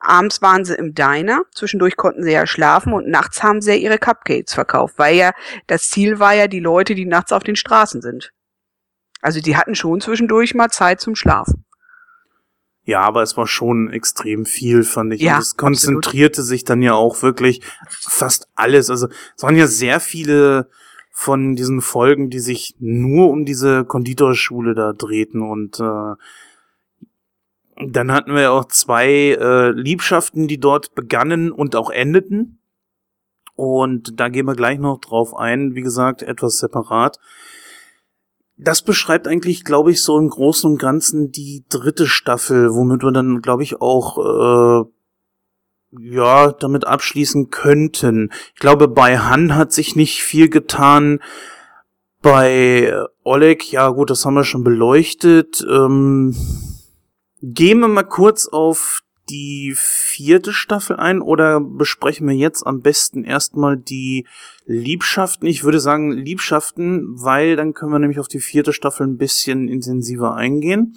Abends 0.00 0.42
waren 0.42 0.64
sie 0.64 0.74
im 0.74 0.92
Diner, 0.92 1.42
zwischendurch 1.54 1.96
konnten 1.96 2.24
sie 2.24 2.32
ja 2.32 2.48
schlafen 2.48 2.92
und 2.92 3.08
nachts 3.08 3.44
haben 3.44 3.62
sie 3.62 3.70
ja 3.70 3.76
ihre 3.76 3.98
Cupcakes 3.98 4.54
verkauft, 4.54 4.94
weil 4.96 5.14
ja 5.14 5.32
das 5.68 5.88
Ziel 5.88 6.18
war 6.18 6.34
ja 6.34 6.48
die 6.48 6.58
Leute, 6.58 6.96
die 6.96 7.06
nachts 7.06 7.30
auf 7.30 7.44
den 7.44 7.54
Straßen 7.54 8.02
sind. 8.02 8.32
Also 9.20 9.40
die 9.40 9.56
hatten 9.56 9.76
schon 9.76 10.00
zwischendurch 10.00 10.52
mal 10.54 10.68
Zeit 10.68 11.00
zum 11.00 11.14
Schlafen. 11.14 11.64
Ja, 12.82 13.02
aber 13.02 13.22
es 13.22 13.36
war 13.36 13.46
schon 13.46 13.88
extrem 13.92 14.46
viel, 14.46 14.82
fand 14.82 15.14
ich. 15.14 15.22
Ja, 15.22 15.36
und 15.36 15.42
es 15.42 15.56
konzentrierte 15.56 16.40
absolut. 16.40 16.48
sich 16.48 16.64
dann 16.64 16.82
ja 16.82 16.94
auch 16.94 17.22
wirklich 17.22 17.62
fast 17.88 18.48
alles. 18.56 18.90
Also 18.90 19.06
es 19.36 19.42
waren 19.44 19.56
ja 19.56 19.68
sehr 19.68 20.00
viele 20.00 20.68
von 21.16 21.54
diesen 21.54 21.80
Folgen, 21.80 22.28
die 22.28 22.40
sich 22.40 22.74
nur 22.80 23.30
um 23.30 23.44
diese 23.44 23.84
Konditorschule 23.84 24.74
da 24.74 24.92
drehten 24.92 25.42
und 25.42 25.78
äh, 25.78 26.14
dann 27.76 28.12
hatten 28.12 28.34
wir 28.34 28.52
auch 28.52 28.66
zwei 28.66 29.08
äh, 29.08 29.70
Liebschaften, 29.70 30.48
die 30.48 30.58
dort 30.58 30.94
begannen 30.94 31.50
und 31.50 31.76
auch 31.76 31.90
endeten. 31.90 32.58
Und 33.56 34.18
da 34.18 34.28
gehen 34.28 34.46
wir 34.46 34.54
gleich 34.54 34.78
noch 34.78 34.98
drauf 35.00 35.34
ein, 35.36 35.74
wie 35.74 35.82
gesagt, 35.82 36.22
etwas 36.22 36.58
separat. 36.58 37.18
Das 38.56 38.82
beschreibt 38.82 39.26
eigentlich, 39.26 39.64
glaube 39.64 39.92
ich, 39.92 40.02
so 40.02 40.18
im 40.18 40.28
Großen 40.28 40.70
und 40.70 40.78
Ganzen 40.78 41.32
die 41.32 41.64
dritte 41.68 42.06
Staffel, 42.06 42.74
womit 42.74 43.02
wir 43.02 43.12
dann, 43.12 43.42
glaube 43.42 43.62
ich, 43.62 43.80
auch 43.80 44.18
äh, 44.18 44.88
ja 45.98 46.52
damit 46.52 46.86
abschließen 46.86 47.50
könnten. 47.50 48.30
Ich 48.54 48.60
glaube, 48.60 48.88
bei 48.88 49.18
Han 49.18 49.54
hat 49.54 49.72
sich 49.72 49.96
nicht 49.96 50.22
viel 50.22 50.48
getan. 50.48 51.20
Bei 52.22 52.92
Oleg, 53.22 53.70
ja 53.70 53.90
gut, 53.90 54.10
das 54.10 54.24
haben 54.24 54.34
wir 54.34 54.44
schon 54.44 54.64
beleuchtet. 54.64 55.64
Ähm, 55.70 56.34
Gehen 57.46 57.80
wir 57.80 57.88
mal 57.88 58.04
kurz 58.04 58.46
auf 58.46 59.02
die 59.28 59.74
vierte 59.76 60.54
Staffel 60.54 60.96
ein 60.96 61.20
oder 61.20 61.60
besprechen 61.60 62.26
wir 62.26 62.34
jetzt 62.34 62.66
am 62.66 62.80
besten 62.80 63.22
erstmal 63.22 63.76
die 63.76 64.26
Liebschaften? 64.64 65.46
Ich 65.46 65.62
würde 65.62 65.78
sagen 65.78 66.10
Liebschaften, 66.10 67.22
weil 67.22 67.56
dann 67.56 67.74
können 67.74 67.92
wir 67.92 67.98
nämlich 67.98 68.18
auf 68.18 68.28
die 68.28 68.40
vierte 68.40 68.72
Staffel 68.72 69.06
ein 69.06 69.18
bisschen 69.18 69.68
intensiver 69.68 70.34
eingehen. 70.36 70.96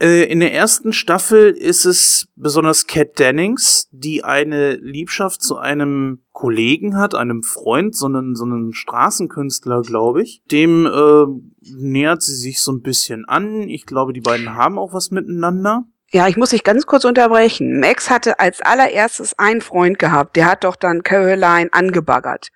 Äh, 0.00 0.24
in 0.24 0.38
der 0.40 0.54
ersten 0.54 0.92
Staffel 0.92 1.50
ist 1.50 1.84
es 1.84 2.28
besonders 2.36 2.86
Cat 2.86 3.18
Dennings, 3.18 3.88
die 3.90 4.22
eine 4.22 4.76
Liebschaft 4.76 5.42
zu 5.42 5.56
einem 5.56 6.22
Kollegen 6.32 6.96
hat, 6.96 7.16
einem 7.16 7.42
Freund, 7.42 7.96
so 7.96 8.06
einen, 8.06 8.36
so 8.36 8.44
einen 8.44 8.72
Straßenkünstler, 8.72 9.82
glaube 9.82 10.22
ich. 10.22 10.42
Dem 10.52 10.86
äh, 10.86 11.26
nähert 11.74 12.22
sie 12.22 12.36
sich 12.36 12.60
so 12.60 12.72
ein 12.72 12.82
bisschen 12.82 13.24
an. 13.24 13.68
Ich 13.68 13.86
glaube, 13.86 14.12
die 14.12 14.20
beiden 14.20 14.54
haben 14.54 14.78
auch 14.78 14.92
was 14.92 15.10
miteinander. 15.10 15.82
Ja, 16.10 16.28
ich 16.28 16.36
muss 16.36 16.50
dich 16.50 16.64
ganz 16.64 16.86
kurz 16.86 17.04
unterbrechen. 17.04 17.80
Max 17.80 18.08
hatte 18.08 18.38
als 18.38 18.62
allererstes 18.62 19.38
einen 19.38 19.60
Freund 19.60 19.98
gehabt, 19.98 20.36
der 20.36 20.46
hat 20.46 20.64
doch 20.64 20.76
dann 20.76 21.02
Caroline 21.02 21.68
angebaggert. 21.72 22.48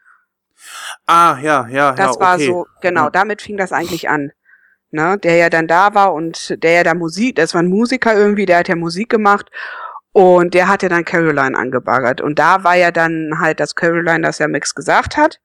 Ah, 1.07 1.39
ja, 1.43 1.67
ja, 1.69 1.93
das 1.93 2.15
ja. 2.15 2.21
war 2.21 2.35
okay. 2.37 2.47
so, 2.47 2.67
genau, 2.81 3.05
Ja. 3.05 3.11
damit 3.11 3.43
fing 3.43 3.57
das 3.57 3.73
eigentlich 3.73 4.09
an. 4.09 4.31
Ne, 4.95 5.17
der 5.17 5.37
ja 5.37 5.49
dann 5.49 5.67
da 5.67 5.95
war 5.95 6.13
und 6.13 6.63
der 6.63 6.73
ja 6.73 6.83
da 6.85 6.93
Musik, 6.93 7.37
das 7.37 7.55
war 7.55 7.63
ein 7.63 7.69
Musiker 7.71 8.15
irgendwie, 8.15 8.45
der 8.45 8.59
hat 8.59 8.69
ja 8.69 8.77
Musik 8.77 9.09
gemacht 9.09 9.51
und 10.13 10.53
der 10.53 10.69
hatte 10.69 10.91
dann 10.91 11.07
Caroline 11.07 11.57
angebaggert 11.57 12.21
und 12.21 12.39
da 12.39 12.63
war 12.63 12.77
ja 12.77 12.91
dann 12.91 13.39
halt, 13.41 13.59
dass 13.59 13.75
Caroline 13.75 14.21
das 14.21 14.39
ja 14.39 14.49
Max 14.49 14.75
gesagt 14.75 15.17
hat 15.17 15.41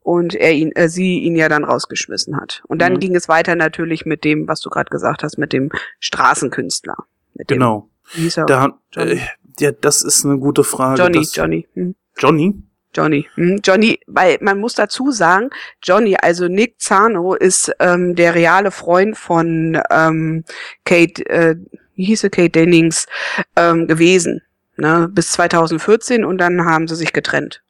und 0.00 0.34
er 0.34 0.52
ihn, 0.52 0.72
äh, 0.72 0.88
sie 0.88 1.18
ihn 1.18 1.36
ja 1.36 1.50
dann 1.50 1.64
rausgeschmissen 1.64 2.34
hat. 2.40 2.62
Und 2.66 2.80
dann 2.80 2.94
Mhm. 2.94 3.00
ging 3.00 3.14
es 3.14 3.28
weiter 3.28 3.56
natürlich 3.56 4.06
mit 4.06 4.24
dem, 4.24 4.48
was 4.48 4.60
du 4.62 4.70
gerade 4.70 4.88
gesagt 4.88 5.22
hast, 5.22 5.36
mit 5.36 5.52
dem 5.52 5.70
Straßenkünstler. 6.00 6.96
Mit 7.34 7.50
dem, 7.50 7.56
Genau. 7.58 7.90
er? 8.14 8.46
Da, 8.46 8.78
äh, 8.96 9.18
ja, 9.60 9.70
das 9.72 10.02
ist 10.02 10.24
eine 10.24 10.38
gute 10.38 10.64
Frage. 10.64 11.02
Johnny, 11.02 11.28
Johnny. 11.30 11.68
Hm. 11.74 11.94
Johnny? 12.16 12.54
Johnny. 12.94 13.28
Hm, 13.34 13.60
Johnny, 13.62 14.00
weil 14.06 14.38
man 14.40 14.58
muss 14.58 14.74
dazu 14.74 15.10
sagen, 15.10 15.50
Johnny, 15.82 16.16
also 16.16 16.48
Nick 16.48 16.80
Zano 16.80 17.34
ist 17.34 17.70
ähm, 17.80 18.14
der 18.14 18.34
reale 18.34 18.70
Freund 18.70 19.16
von 19.16 19.80
ähm, 19.90 20.44
Kate, 20.84 21.24
äh, 21.28 21.56
wie 21.94 22.04
hieß 22.06 22.22
sie, 22.22 22.30
Kate 22.30 22.50
Dennings, 22.50 23.06
ähm, 23.56 23.86
gewesen. 23.86 24.42
Ne, 24.80 25.08
bis 25.10 25.32
2014 25.32 26.24
und 26.24 26.38
dann 26.38 26.64
haben 26.64 26.86
sie 26.86 26.94
sich 26.94 27.12
getrennt. 27.12 27.62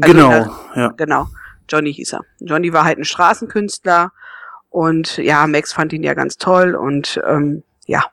Also 0.00 0.12
genau, 0.14 0.30
das- 0.30 0.48
ja. 0.76 0.88
Genau. 0.96 1.26
Johnny 1.68 1.92
hieß 1.92 2.12
er. 2.12 2.20
Johnny 2.38 2.72
war 2.72 2.84
halt 2.84 2.98
ein 2.98 3.04
Straßenkünstler 3.04 4.12
und 4.70 5.16
ja, 5.18 5.46
Max 5.48 5.72
fand 5.72 5.92
ihn 5.92 6.04
ja 6.04 6.14
ganz 6.14 6.36
toll 6.38 6.76
und 6.76 7.20
ähm, 7.26 7.64
ja. 7.86 8.04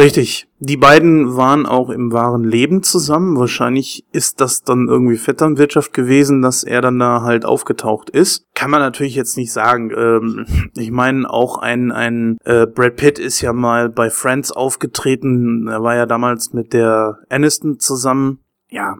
Richtig. 0.00 0.48
Die 0.60 0.78
beiden 0.78 1.36
waren 1.36 1.66
auch 1.66 1.90
im 1.90 2.10
wahren 2.10 2.42
Leben 2.42 2.82
zusammen. 2.82 3.38
Wahrscheinlich 3.38 4.06
ist 4.12 4.40
das 4.40 4.62
dann 4.62 4.88
irgendwie 4.88 5.18
Vetternwirtschaft 5.18 5.92
gewesen, 5.92 6.40
dass 6.40 6.64
er 6.64 6.80
dann 6.80 6.98
da 6.98 7.20
halt 7.20 7.44
aufgetaucht 7.44 8.08
ist. 8.08 8.46
Kann 8.54 8.70
man 8.70 8.80
natürlich 8.80 9.14
jetzt 9.14 9.36
nicht 9.36 9.52
sagen. 9.52 9.90
Ähm, 9.94 10.46
ich 10.74 10.90
meine, 10.90 11.28
auch 11.28 11.58
ein, 11.58 11.92
ein 11.92 12.38
äh, 12.46 12.66
Brad 12.66 12.96
Pitt 12.96 13.18
ist 13.18 13.42
ja 13.42 13.52
mal 13.52 13.90
bei 13.90 14.08
Friends 14.08 14.50
aufgetreten. 14.52 15.68
Er 15.68 15.82
war 15.82 15.94
ja 15.96 16.06
damals 16.06 16.54
mit 16.54 16.72
der 16.72 17.18
Aniston 17.28 17.78
zusammen. 17.78 18.38
Ja. 18.70 18.96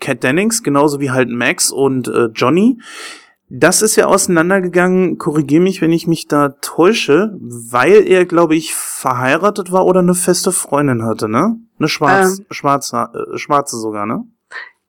Cat 0.00 0.22
Dennings, 0.22 0.62
genauso 0.62 1.00
wie 1.00 1.10
halt 1.10 1.28
Max 1.28 1.70
und 1.70 2.08
äh, 2.08 2.28
Johnny. 2.34 2.78
Das 3.52 3.82
ist 3.82 3.96
ja 3.96 4.06
auseinandergegangen, 4.06 5.18
korrigier 5.18 5.60
mich, 5.60 5.82
wenn 5.82 5.90
ich 5.90 6.06
mich 6.06 6.28
da 6.28 6.50
täusche, 6.60 7.36
weil 7.40 8.06
er, 8.06 8.24
glaube 8.24 8.54
ich, 8.54 8.74
verheiratet 8.74 9.72
war 9.72 9.86
oder 9.86 10.00
eine 10.00 10.14
feste 10.14 10.52
Freundin 10.52 11.04
hatte, 11.04 11.28
ne? 11.28 11.56
Eine 11.78 11.88
schwarz, 11.88 12.38
Ähm. 12.38 12.46
schwarze, 12.50 13.10
äh, 13.12 13.38
schwarze 13.38 13.76
sogar, 13.76 14.06
ne? 14.06 14.24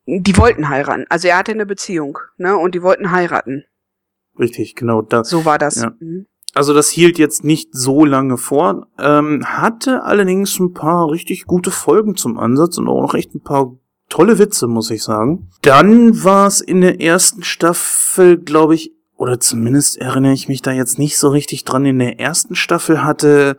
Die 0.05 0.37
wollten 0.37 0.69
heiraten. 0.69 1.05
Also 1.09 1.27
er 1.27 1.37
hatte 1.37 1.53
eine 1.53 1.65
Beziehung, 1.65 2.19
ne? 2.37 2.55
Und 2.55 2.75
die 2.75 2.83
wollten 2.83 3.11
heiraten. 3.11 3.63
Richtig, 4.37 4.75
genau. 4.75 5.01
Das. 5.01 5.27
So 5.29 5.43
war 5.43 5.57
das. 5.57 5.75
Ja. 5.75 5.93
Mhm. 5.99 6.27
Also 6.53 6.73
das 6.73 6.89
hielt 6.89 7.17
jetzt 7.17 7.43
nicht 7.43 7.69
so 7.73 8.05
lange 8.05 8.37
vor, 8.37 8.87
ähm, 8.99 9.43
hatte 9.45 10.03
allerdings 10.03 10.59
ein 10.59 10.73
paar 10.73 11.09
richtig 11.09 11.45
gute 11.45 11.71
Folgen 11.71 12.15
zum 12.15 12.37
Ansatz 12.37 12.77
und 12.77 12.87
auch 12.89 13.01
noch 13.01 13.13
echt 13.15 13.33
ein 13.33 13.41
paar 13.41 13.73
tolle 14.11 14.37
Witze, 14.37 14.67
muss 14.67 14.91
ich 14.91 15.01
sagen. 15.01 15.49
Dann 15.63 16.23
war 16.23 16.45
es 16.45 16.61
in 16.61 16.81
der 16.81 17.01
ersten 17.01 17.43
Staffel, 17.43 18.37
glaube 18.37 18.75
ich, 18.75 18.91
oder 19.15 19.39
zumindest 19.39 19.97
erinnere 19.97 20.33
ich 20.33 20.47
mich 20.47 20.61
da 20.61 20.71
jetzt 20.71 20.99
nicht 20.99 21.17
so 21.17 21.29
richtig 21.29 21.63
dran. 21.63 21.85
In 21.85 21.99
der 21.99 22.19
ersten 22.19 22.55
Staffel 22.55 23.03
hatte 23.03 23.57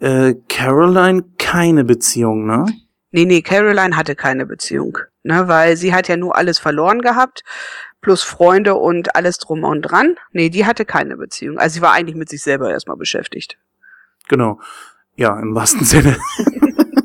äh, 0.00 0.34
Caroline 0.48 1.24
keine 1.38 1.84
Beziehung, 1.84 2.46
ne? 2.46 2.66
Nee, 3.12 3.24
nee, 3.24 3.42
Caroline 3.42 3.96
hatte 3.96 4.14
keine 4.14 4.46
Beziehung, 4.46 4.98
ne, 5.24 5.48
weil 5.48 5.76
sie 5.76 5.92
hat 5.92 6.06
ja 6.08 6.16
nur 6.16 6.36
alles 6.36 6.58
verloren 6.58 7.00
gehabt, 7.02 7.42
plus 8.00 8.22
Freunde 8.22 8.74
und 8.76 9.16
alles 9.16 9.38
drum 9.38 9.64
und 9.64 9.82
dran. 9.82 10.14
Nee, 10.32 10.48
die 10.48 10.64
hatte 10.64 10.84
keine 10.84 11.16
Beziehung. 11.16 11.58
Also 11.58 11.74
sie 11.74 11.82
war 11.82 11.92
eigentlich 11.92 12.16
mit 12.16 12.28
sich 12.28 12.42
selber 12.42 12.70
erstmal 12.70 12.96
beschäftigt. 12.96 13.58
Genau. 14.28 14.60
Ja, 15.16 15.38
im 15.40 15.54
wahrsten 15.54 15.84
Sinne. 15.84 16.16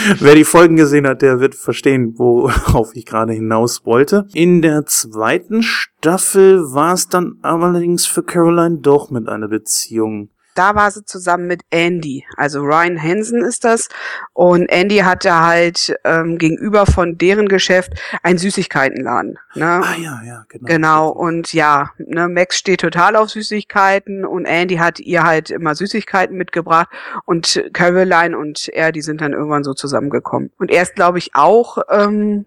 Wer 0.20 0.34
die 0.34 0.44
Folgen 0.44 0.76
gesehen 0.76 1.06
hat, 1.06 1.22
der 1.22 1.40
wird 1.40 1.54
verstehen, 1.54 2.14
worauf 2.16 2.94
ich 2.94 3.04
gerade 3.04 3.32
hinaus 3.32 3.84
wollte. 3.84 4.26
In 4.32 4.62
der 4.62 4.86
zweiten 4.86 5.62
Staffel 5.62 6.72
war 6.72 6.94
es 6.94 7.08
dann 7.08 7.38
allerdings 7.42 8.06
für 8.06 8.22
Caroline 8.22 8.78
doch 8.78 9.10
mit 9.10 9.28
einer 9.28 9.48
Beziehung. 9.48 10.30
Da 10.54 10.74
war 10.74 10.90
sie 10.90 11.04
zusammen 11.04 11.46
mit 11.46 11.62
Andy. 11.70 12.24
Also 12.36 12.60
Ryan 12.62 13.00
Hansen 13.00 13.42
ist 13.42 13.64
das. 13.64 13.88
Und 14.32 14.66
Andy 14.66 14.98
hatte 14.98 15.40
halt 15.40 15.94
ähm, 16.04 16.38
gegenüber 16.38 16.86
von 16.86 17.18
deren 17.18 17.48
Geschäft 17.48 17.92
einen 18.22 18.38
Süßigkeitenladen. 18.38 19.38
Ne? 19.54 19.82
Ah 19.82 19.96
ja, 19.96 20.20
ja, 20.24 20.44
genau. 20.48 20.66
Genau, 20.66 21.08
und 21.08 21.52
ja, 21.52 21.90
ne, 21.98 22.28
Max 22.28 22.56
steht 22.58 22.80
total 22.80 23.16
auf 23.16 23.30
Süßigkeiten 23.30 24.24
und 24.24 24.44
Andy 24.44 24.76
hat 24.76 25.00
ihr 25.00 25.22
halt 25.22 25.50
immer 25.50 25.74
Süßigkeiten 25.74 26.36
mitgebracht 26.36 26.88
und 27.24 27.64
Caroline 27.72 28.36
und 28.36 28.68
er, 28.68 28.92
die 28.92 29.02
sind 29.02 29.20
dann 29.20 29.32
irgendwann 29.32 29.64
so 29.64 29.74
zusammengekommen. 29.74 30.50
Und 30.58 30.70
er 30.70 30.82
ist, 30.82 30.94
glaube 30.94 31.18
ich, 31.18 31.34
auch 31.34 31.78
ähm, 31.90 32.46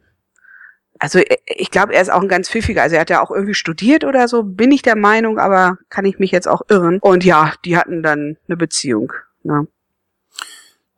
also 1.00 1.20
äh, 1.20 1.38
ich 1.46 1.72
glaube, 1.72 1.94
er 1.94 2.02
ist 2.02 2.12
auch 2.12 2.22
ein 2.22 2.28
ganz 2.28 2.50
pfiffiger. 2.50 2.82
Also 2.82 2.96
er 2.96 3.02
hat 3.02 3.10
ja 3.10 3.22
auch 3.22 3.32
irgendwie 3.32 3.54
studiert 3.54 4.04
oder 4.04 4.28
so, 4.28 4.44
bin 4.44 4.72
ich 4.72 4.82
der 4.82 4.96
Meinung, 4.96 5.40
aber 5.40 5.78
kann 5.90 6.06
ich 6.06 6.20
mich 6.20 6.32
jetzt 6.32 6.48
auch 6.48 6.62
irren. 6.70 7.00
Und 7.00 7.24
ja, 7.24 7.54
die 7.66 7.78
hatten 7.78 8.04
dann 8.04 8.38
eine 8.48 8.58
Beziehung. 8.58 9.14
Ne? 9.44 9.68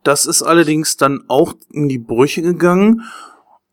Das 0.02 0.26
ist 0.26 0.42
allerdings 0.42 0.96
dann 0.96 1.24
auch 1.28 1.54
in 1.70 1.88
die 1.88 1.98
Brüche 1.98 2.42
gegangen, 2.42 3.02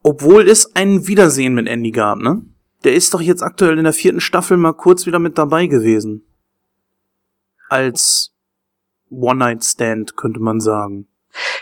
obwohl 0.01 0.49
es 0.49 0.75
ein 0.75 1.07
Wiedersehen 1.07 1.53
mit 1.53 1.67
Andy 1.67 1.91
gab, 1.91 2.17
ne? 2.17 2.41
Der 2.83 2.95
ist 2.95 3.13
doch 3.13 3.21
jetzt 3.21 3.41
aktuell 3.41 3.77
in 3.77 3.85
der 3.85 3.93
vierten 3.93 4.19
Staffel 4.19 4.57
mal 4.57 4.73
kurz 4.73 5.05
wieder 5.05 5.19
mit 5.19 5.37
dabei 5.37 5.67
gewesen. 5.67 6.25
Als 7.69 8.33
One-Night-Stand, 9.09 10.17
könnte 10.17 10.41
man 10.41 10.59
sagen. 10.59 11.07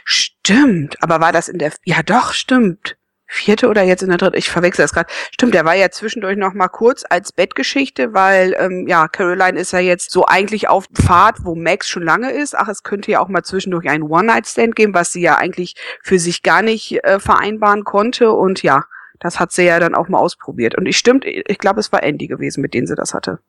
Stimmt, 0.03 0.95
aber 1.03 1.19
war 1.19 1.31
das 1.31 1.47
in 1.47 1.59
der... 1.59 1.73
Ja 1.85 2.01
doch, 2.01 2.33
stimmt 2.33 2.97
vierte 3.31 3.69
oder 3.69 3.83
jetzt 3.83 4.03
in 4.03 4.09
der 4.09 4.17
dritten, 4.17 4.37
ich 4.37 4.49
verwechsel 4.49 4.83
das 4.83 4.93
gerade. 4.93 5.09
Stimmt, 5.31 5.53
der 5.53 5.65
war 5.65 5.75
ja 5.75 5.89
zwischendurch 5.89 6.37
noch 6.37 6.53
mal 6.53 6.67
kurz 6.67 7.03
als 7.09 7.31
Bettgeschichte, 7.31 8.13
weil 8.13 8.55
ähm, 8.59 8.87
ja, 8.87 9.07
Caroline 9.07 9.57
ist 9.57 9.71
ja 9.71 9.79
jetzt 9.79 10.11
so 10.11 10.25
eigentlich 10.25 10.67
auf 10.67 10.87
Pfad, 10.93 11.45
wo 11.45 11.55
Max 11.55 11.87
schon 11.87 12.03
lange 12.03 12.31
ist. 12.31 12.55
Ach, 12.55 12.67
es 12.67 12.83
könnte 12.83 13.11
ja 13.11 13.21
auch 13.21 13.29
mal 13.29 13.43
zwischendurch 13.43 13.89
einen 13.89 14.03
One-Night-Stand 14.03 14.75
geben, 14.75 14.93
was 14.93 15.11
sie 15.11 15.21
ja 15.21 15.37
eigentlich 15.37 15.75
für 16.03 16.19
sich 16.19 16.43
gar 16.43 16.61
nicht 16.61 17.03
äh, 17.03 17.19
vereinbaren 17.19 17.85
konnte. 17.85 18.31
Und 18.31 18.63
ja, 18.63 18.83
das 19.19 19.39
hat 19.39 19.51
sie 19.51 19.63
ja 19.63 19.79
dann 19.79 19.95
auch 19.95 20.09
mal 20.09 20.19
ausprobiert. 20.19 20.77
Und 20.77 20.85
ich 20.85 20.97
stimmt, 20.97 21.25
ich 21.25 21.57
glaube, 21.57 21.79
es 21.79 21.91
war 21.91 22.03
Andy 22.03 22.27
gewesen, 22.27 22.61
mit 22.61 22.73
dem 22.73 22.85
sie 22.85 22.95
das 22.95 23.13
hatte. 23.13 23.39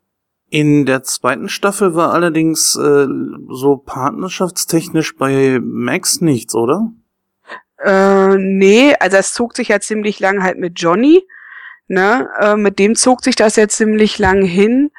In 0.49 0.85
der 0.85 1.03
zweiten 1.03 1.49
Staffel 1.49 1.95
war 1.95 2.13
allerdings 2.13 2.77
äh, 2.77 3.07
so 3.49 3.79
partnerschaftstechnisch 3.79 5.17
bei 5.17 5.59
Max 5.63 6.21
nichts, 6.21 6.55
oder? 6.55 6.93
Äh, 7.85 8.37
nee, 8.37 8.95
also 8.99 9.17
es 9.17 9.35
zog 9.35 9.57
sich 9.57 9.69
ja 9.69 9.81
ziemlich 9.81 10.21
lang 10.21 10.43
halt 10.43 10.59
mit 10.59 10.81
Johnny. 10.81 11.27
Ne? 11.89 12.29
Äh, 12.39 12.57
mit 12.57 12.79
dem 12.79 12.95
zog 12.95 13.23
sich 13.25 13.37
das 13.37 13.57
ja 13.57 13.69
ziemlich 13.69 14.19
lang 14.19 14.43
hin. 14.43 14.91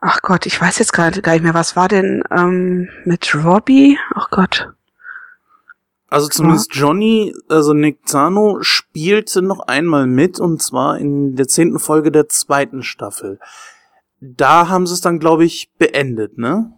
Ach 0.00 0.22
Gott, 0.22 0.46
ich 0.46 0.60
weiß 0.60 0.78
jetzt 0.78 0.92
gerade 0.92 1.22
gar 1.22 1.32
nicht 1.32 1.42
mehr, 1.42 1.54
was 1.54 1.76
war 1.76 1.88
denn 1.88 2.24
ähm, 2.30 2.88
mit 3.04 3.34
Robbie? 3.34 3.98
Ach 4.14 4.30
Gott. 4.30 4.68
Also 6.08 6.28
zumindest 6.28 6.74
ja. 6.74 6.82
Johnny, 6.82 7.34
also 7.48 7.72
Nick 7.72 8.06
Zano, 8.06 8.58
spielte 8.60 9.40
noch 9.40 9.60
einmal 9.60 10.06
mit 10.06 10.38
und 10.40 10.62
zwar 10.62 10.98
in 10.98 11.36
der 11.36 11.48
zehnten 11.48 11.78
Folge 11.78 12.12
der 12.12 12.28
zweiten 12.28 12.82
Staffel. 12.82 13.38
Da 14.20 14.68
haben 14.68 14.86
sie 14.86 14.94
es 14.94 15.00
dann, 15.00 15.18
glaube 15.18 15.44
ich, 15.44 15.70
beendet, 15.78 16.36
ne? 16.36 16.72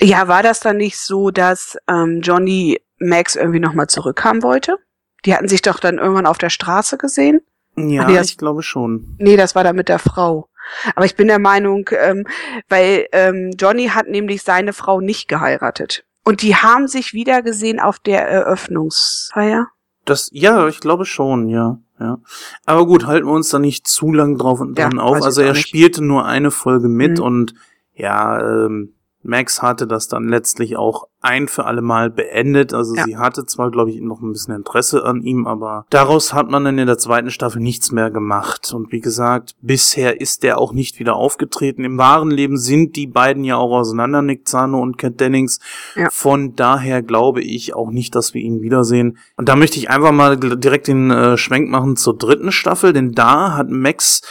Ja, 0.00 0.28
war 0.28 0.42
das 0.42 0.60
dann 0.60 0.76
nicht 0.76 0.98
so, 0.98 1.30
dass 1.30 1.76
ähm, 1.88 2.20
Johnny 2.22 2.80
Max 2.98 3.36
irgendwie 3.36 3.60
nochmal 3.60 3.86
zurückhaben 3.86 4.42
wollte. 4.42 4.76
Die 5.24 5.34
hatten 5.34 5.48
sich 5.48 5.62
doch 5.62 5.80
dann 5.80 5.98
irgendwann 5.98 6.26
auf 6.26 6.38
der 6.38 6.50
Straße 6.50 6.98
gesehen. 6.98 7.40
Ja, 7.76 8.02
Ach, 8.02 8.08
nee, 8.08 8.14
das, 8.14 8.30
ich 8.30 8.38
glaube 8.38 8.62
schon. 8.62 9.16
Nee, 9.18 9.36
das 9.36 9.54
war 9.54 9.64
da 9.64 9.72
mit 9.72 9.88
der 9.88 9.98
Frau. 9.98 10.48
Aber 10.94 11.06
ich 11.06 11.16
bin 11.16 11.28
der 11.28 11.38
Meinung, 11.38 11.88
ähm, 11.92 12.26
weil 12.68 13.06
ähm, 13.12 13.52
Johnny 13.58 13.88
hat 13.88 14.08
nämlich 14.08 14.42
seine 14.42 14.72
Frau 14.72 15.00
nicht 15.00 15.28
geheiratet. 15.28 16.04
Und 16.24 16.42
die 16.42 16.56
haben 16.56 16.88
sich 16.88 17.12
wieder 17.12 17.42
gesehen 17.42 17.78
auf 17.78 17.98
der 17.98 18.28
Eröffnungsfeier. 18.28 19.68
Das, 20.04 20.28
ja, 20.32 20.66
ich 20.66 20.80
glaube 20.80 21.04
schon, 21.04 21.48
ja, 21.48 21.78
ja. 22.00 22.18
Aber 22.64 22.86
gut, 22.86 23.06
halten 23.06 23.26
wir 23.26 23.32
uns 23.32 23.50
da 23.50 23.58
nicht 23.58 23.86
zu 23.86 24.12
lang 24.12 24.36
drauf 24.36 24.60
und 24.60 24.76
dran 24.76 24.96
ja, 24.96 25.02
auf. 25.02 25.22
Also 25.22 25.42
er 25.42 25.54
spielte 25.54 26.02
nur 26.02 26.24
eine 26.24 26.50
Folge 26.50 26.88
mit 26.88 27.18
mhm. 27.18 27.24
und 27.24 27.54
ja, 27.94 28.40
ähm, 28.40 28.95
Max 29.26 29.62
hatte 29.62 29.86
das 29.86 30.08
dann 30.08 30.28
letztlich 30.28 30.76
auch 30.76 31.08
ein 31.20 31.48
für 31.48 31.64
alle 31.64 31.82
Mal 31.82 32.10
beendet. 32.10 32.72
Also 32.72 32.94
ja. 32.94 33.04
sie 33.04 33.16
hatte 33.16 33.44
zwar, 33.44 33.70
glaube 33.70 33.90
ich, 33.90 34.00
noch 34.00 34.22
ein 34.22 34.32
bisschen 34.32 34.54
Interesse 34.54 35.04
an 35.04 35.22
ihm, 35.22 35.46
aber 35.46 35.86
daraus 35.90 36.32
hat 36.32 36.48
man 36.48 36.64
dann 36.64 36.78
in 36.78 36.86
der 36.86 36.98
zweiten 36.98 37.30
Staffel 37.30 37.60
nichts 37.60 37.90
mehr 37.90 38.10
gemacht. 38.10 38.72
Und 38.72 38.92
wie 38.92 39.00
gesagt, 39.00 39.56
bisher 39.60 40.20
ist 40.20 40.44
der 40.44 40.58
auch 40.58 40.72
nicht 40.72 40.98
wieder 40.98 41.16
aufgetreten. 41.16 41.84
Im 41.84 41.98
wahren 41.98 42.30
Leben 42.30 42.56
sind 42.56 42.96
die 42.96 43.08
beiden 43.08 43.44
ja 43.44 43.56
auch 43.56 43.72
auseinander, 43.72 44.22
Nick 44.22 44.46
Zano 44.46 44.80
und 44.80 44.98
Cat 44.98 45.20
Dennings. 45.20 45.58
Ja. 45.96 46.08
Von 46.10 46.54
daher 46.54 47.02
glaube 47.02 47.42
ich 47.42 47.74
auch 47.74 47.90
nicht, 47.90 48.14
dass 48.14 48.32
wir 48.32 48.40
ihn 48.40 48.62
wiedersehen. 48.62 49.18
Und 49.36 49.48
da 49.48 49.56
möchte 49.56 49.78
ich 49.78 49.90
einfach 49.90 50.12
mal 50.12 50.36
direkt 50.36 50.86
den 50.86 51.10
äh, 51.10 51.36
Schwenk 51.36 51.68
machen 51.68 51.96
zur 51.96 52.16
dritten 52.16 52.52
Staffel, 52.52 52.92
denn 52.92 53.12
da 53.12 53.56
hat 53.56 53.68
Max, 53.68 54.22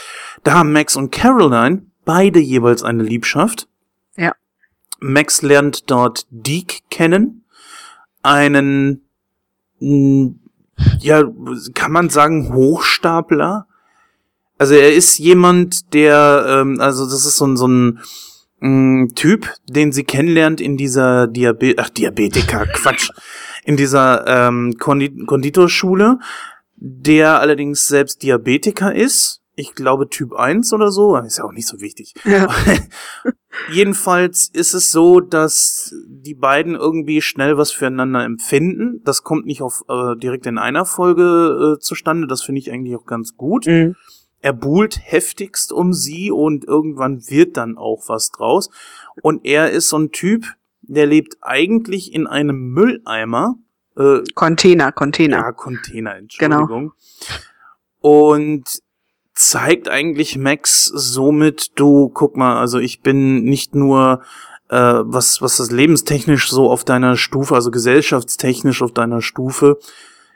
da 0.44 0.54
haben 0.54 0.72
Max 0.72 0.96
und 0.96 1.12
Caroline 1.12 1.82
beide 2.06 2.38
jeweils 2.38 2.82
eine 2.82 3.02
Liebschaft. 3.02 3.68
Max 5.00 5.42
lernt 5.42 5.90
dort 5.90 6.26
Deke 6.30 6.78
kennen, 6.90 7.44
einen, 8.22 9.02
ja, 9.78 11.22
kann 11.74 11.92
man 11.92 12.10
sagen, 12.10 12.52
Hochstapler. 12.52 13.66
Also 14.58 14.74
er 14.74 14.94
ist 14.94 15.18
jemand, 15.18 15.92
der, 15.92 16.46
ähm, 16.48 16.80
also 16.80 17.04
das 17.04 17.26
ist 17.26 17.36
so 17.36 17.46
ein, 17.46 17.56
so 17.56 17.68
ein 17.68 18.00
mh, 18.60 19.08
Typ, 19.14 19.52
den 19.68 19.92
sie 19.92 20.04
kennenlernt 20.04 20.60
in 20.60 20.76
dieser 20.76 21.26
Diabet, 21.26 21.78
ach 21.78 21.90
Diabetiker, 21.90 22.66
Quatsch, 22.74 23.10
in 23.64 23.76
dieser 23.76 24.26
ähm, 24.26 24.74
Kondit 24.78 25.26
Konditorschule, 25.26 26.18
der 26.76 27.40
allerdings 27.40 27.86
selbst 27.86 28.22
Diabetiker 28.22 28.94
ist 28.94 29.42
ich 29.56 29.74
glaube 29.74 30.10
Typ 30.10 30.34
1 30.34 30.72
oder 30.74 30.92
so, 30.92 31.16
ist 31.16 31.38
ja 31.38 31.44
auch 31.44 31.52
nicht 31.52 31.66
so 31.66 31.80
wichtig. 31.80 32.14
Ja. 32.24 32.48
Jedenfalls 33.72 34.50
ist 34.52 34.74
es 34.74 34.92
so, 34.92 35.20
dass 35.20 35.94
die 36.06 36.34
beiden 36.34 36.74
irgendwie 36.74 37.22
schnell 37.22 37.56
was 37.56 37.72
füreinander 37.72 38.22
empfinden. 38.22 39.00
Das 39.02 39.22
kommt 39.22 39.46
nicht 39.46 39.62
auf 39.62 39.82
äh, 39.88 40.14
direkt 40.16 40.46
in 40.46 40.58
einer 40.58 40.84
Folge 40.84 41.76
äh, 41.76 41.80
zustande, 41.80 42.26
das 42.26 42.42
finde 42.42 42.60
ich 42.60 42.70
eigentlich 42.70 42.96
auch 42.96 43.06
ganz 43.06 43.34
gut. 43.36 43.66
Mhm. 43.66 43.96
Er 44.40 44.52
buhlt 44.52 45.00
heftigst 45.02 45.72
um 45.72 45.94
sie 45.94 46.30
und 46.30 46.66
irgendwann 46.66 47.26
wird 47.28 47.56
dann 47.56 47.78
auch 47.78 48.04
was 48.08 48.30
draus. 48.30 48.70
Und 49.22 49.46
er 49.46 49.70
ist 49.70 49.88
so 49.88 49.98
ein 49.98 50.12
Typ, 50.12 50.44
der 50.82 51.06
lebt 51.06 51.38
eigentlich 51.40 52.12
in 52.12 52.26
einem 52.26 52.72
Mülleimer. 52.72 53.56
Äh, 53.96 54.18
Container, 54.34 54.92
Container. 54.92 55.38
Ja, 55.38 55.52
Container, 55.52 56.16
Entschuldigung. 56.16 56.68
Genau. 56.68 56.92
Und 58.00 58.85
zeigt 59.36 59.88
eigentlich 59.88 60.36
Max 60.36 60.86
somit, 60.86 61.78
du, 61.78 62.08
guck 62.08 62.36
mal, 62.36 62.58
also 62.58 62.78
ich 62.78 63.02
bin 63.02 63.44
nicht 63.44 63.74
nur 63.74 64.22
äh, 64.68 64.76
was, 64.76 65.40
was 65.40 65.58
das 65.58 65.70
lebenstechnisch 65.70 66.50
so 66.50 66.70
auf 66.70 66.84
deiner 66.84 67.16
Stufe, 67.16 67.54
also 67.54 67.70
gesellschaftstechnisch 67.70 68.82
auf 68.82 68.92
deiner 68.92 69.22
Stufe, 69.22 69.78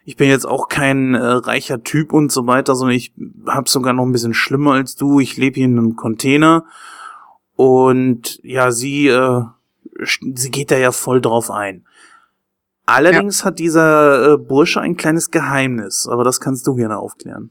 ich 0.05 0.17
bin 0.17 0.29
jetzt 0.29 0.47
auch 0.47 0.69
kein 0.69 1.15
äh, 1.15 1.25
reicher 1.25 1.83
Typ 1.83 2.13
und 2.13 2.33
so 2.33 2.47
weiter, 2.47 2.75
sondern 2.75 2.97
ich 2.97 3.13
hab's 3.47 3.73
sogar 3.73 3.93
noch 3.93 4.05
ein 4.05 4.13
bisschen 4.13 4.35
schlimmer 4.35 4.73
als 4.73 4.97
du. 4.97 5.21
Ich 5.21 5.37
lebe 5.37 5.57
hier 5.57 5.67
in 5.67 5.79
einem 5.79 5.97
Container 5.97 6.65
und 7.55 8.41
ja, 8.43 8.73
sie, 8.73 9.09
äh, 9.09 9.43
sie 10.03 10.51
geht 10.51 10.71
da 10.71 10.79
ja 10.79 10.93
voll 10.93 11.21
drauf 11.21 11.51
ein. 11.51 11.85
Allerdings 12.87 13.41
ja. 13.41 13.47
hat 13.47 13.59
dieser 13.59 14.33
äh, 14.33 14.37
Bursche 14.37 14.81
ein 14.81 14.97
kleines 14.97 15.31
Geheimnis, 15.31 16.09
aber 16.11 16.25
das 16.25 16.41
kannst 16.41 16.67
du 16.67 16.75
gerne 16.75 16.99
aufklären. 16.99 17.51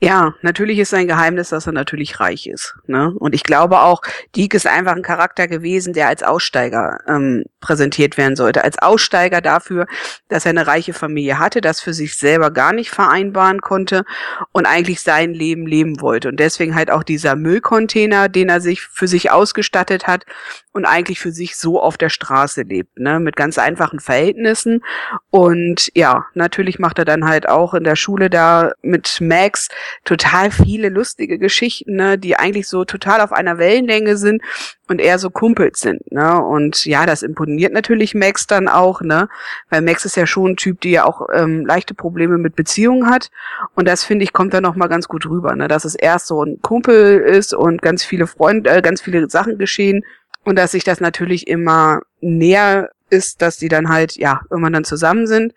Ja, 0.00 0.34
natürlich 0.42 0.78
ist 0.78 0.90
sein 0.90 1.06
Geheimnis, 1.06 1.48
dass 1.48 1.66
er 1.66 1.72
natürlich 1.72 2.20
reich 2.20 2.46
ist. 2.46 2.74
Ne? 2.86 3.14
Und 3.18 3.34
ich 3.34 3.44
glaube 3.44 3.80
auch, 3.80 4.02
Deke 4.36 4.56
ist 4.56 4.66
einfach 4.66 4.94
ein 4.94 5.02
Charakter 5.02 5.48
gewesen, 5.48 5.94
der 5.94 6.08
als 6.08 6.22
Aussteiger 6.22 6.98
ähm, 7.06 7.44
präsentiert 7.64 8.18
werden 8.18 8.36
sollte. 8.36 8.62
Als 8.62 8.78
Aussteiger 8.78 9.40
dafür, 9.40 9.86
dass 10.28 10.44
er 10.44 10.50
eine 10.50 10.66
reiche 10.66 10.92
Familie 10.92 11.38
hatte, 11.38 11.62
das 11.62 11.80
für 11.80 11.94
sich 11.94 12.16
selber 12.16 12.50
gar 12.50 12.74
nicht 12.74 12.90
vereinbaren 12.90 13.62
konnte 13.62 14.04
und 14.52 14.66
eigentlich 14.66 15.00
sein 15.00 15.32
Leben 15.32 15.66
leben 15.66 16.00
wollte. 16.02 16.28
Und 16.28 16.38
deswegen 16.38 16.74
halt 16.74 16.90
auch 16.90 17.02
dieser 17.02 17.36
Müllcontainer, 17.36 18.28
den 18.28 18.50
er 18.50 18.60
sich 18.60 18.82
für 18.82 19.08
sich 19.08 19.30
ausgestattet 19.30 20.06
hat 20.06 20.26
und 20.72 20.84
eigentlich 20.84 21.20
für 21.20 21.32
sich 21.32 21.56
so 21.56 21.80
auf 21.80 21.96
der 21.96 22.10
Straße 22.10 22.62
lebt, 22.62 22.98
ne? 22.98 23.18
mit 23.18 23.36
ganz 23.36 23.58
einfachen 23.58 24.00
Verhältnissen. 24.00 24.84
Und 25.30 25.90
ja, 25.94 26.26
natürlich 26.34 26.78
macht 26.78 26.98
er 26.98 27.06
dann 27.06 27.26
halt 27.26 27.48
auch 27.48 27.72
in 27.72 27.84
der 27.84 27.96
Schule 27.96 28.28
da 28.28 28.72
mit 28.82 29.20
Max 29.20 29.68
total 30.04 30.50
viele 30.50 30.90
lustige 30.90 31.38
Geschichten, 31.38 31.96
ne, 31.96 32.18
die 32.18 32.36
eigentlich 32.36 32.68
so 32.68 32.84
total 32.84 33.20
auf 33.20 33.32
einer 33.32 33.56
Wellenlänge 33.56 34.16
sind 34.16 34.42
und 34.88 35.00
eher 35.00 35.18
so 35.18 35.30
Kumpels 35.30 35.80
sind, 35.80 36.12
ne? 36.12 36.42
Und 36.42 36.84
ja, 36.84 37.06
das 37.06 37.22
imponiert 37.22 37.72
natürlich 37.72 38.14
Max 38.14 38.46
dann 38.46 38.68
auch, 38.68 39.00
ne? 39.00 39.28
Weil 39.70 39.82
Max 39.82 40.04
ist 40.04 40.16
ja 40.16 40.26
schon 40.26 40.52
ein 40.52 40.56
Typ, 40.56 40.80
die 40.80 40.90
ja 40.90 41.04
auch 41.04 41.28
ähm, 41.32 41.64
leichte 41.66 41.94
Probleme 41.94 42.38
mit 42.38 42.56
Beziehungen 42.56 43.08
hat. 43.08 43.30
Und 43.74 43.88
das 43.88 44.04
finde 44.04 44.24
ich 44.24 44.32
kommt 44.32 44.54
da 44.54 44.60
noch 44.60 44.76
mal 44.76 44.88
ganz 44.88 45.08
gut 45.08 45.26
rüber, 45.26 45.54
ne? 45.56 45.68
Dass 45.68 45.84
es 45.84 45.94
erst 45.94 46.26
so 46.26 46.42
ein 46.44 46.60
Kumpel 46.62 47.20
ist 47.20 47.54
und 47.54 47.82
ganz 47.82 48.04
viele 48.04 48.26
Freunde, 48.26 48.70
äh, 48.70 48.82
ganz 48.82 49.00
viele 49.00 49.28
Sachen 49.30 49.58
geschehen 49.58 50.04
Und 50.44 50.56
dass 50.56 50.72
sich 50.72 50.84
das 50.84 51.00
natürlich 51.00 51.46
immer 51.48 52.02
näher 52.20 52.90
ist, 53.10 53.42
dass 53.42 53.56
die 53.58 53.68
dann 53.68 53.88
halt, 53.88 54.16
ja, 54.16 54.40
irgendwann 54.50 54.72
dann 54.74 54.84
zusammen 54.84 55.26
sind. 55.26 55.54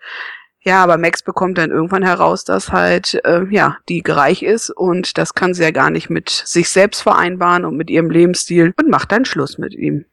Ja, 0.68 0.82
aber 0.82 0.98
Max 0.98 1.22
bekommt 1.22 1.56
dann 1.56 1.70
irgendwann 1.70 2.02
heraus, 2.02 2.44
dass 2.44 2.72
halt, 2.72 3.18
äh, 3.24 3.46
ja, 3.48 3.78
die 3.88 4.02
reich 4.06 4.42
ist 4.42 4.68
und 4.68 5.16
das 5.16 5.32
kann 5.32 5.54
sie 5.54 5.62
ja 5.62 5.70
gar 5.70 5.88
nicht 5.88 6.10
mit 6.10 6.28
sich 6.28 6.68
selbst 6.68 7.00
vereinbaren 7.00 7.64
und 7.64 7.78
mit 7.78 7.88
ihrem 7.88 8.10
Lebensstil 8.10 8.74
und 8.78 8.90
macht 8.90 9.10
dann 9.10 9.24
Schluss 9.24 9.56
mit 9.56 9.72
ihm. 9.72 10.04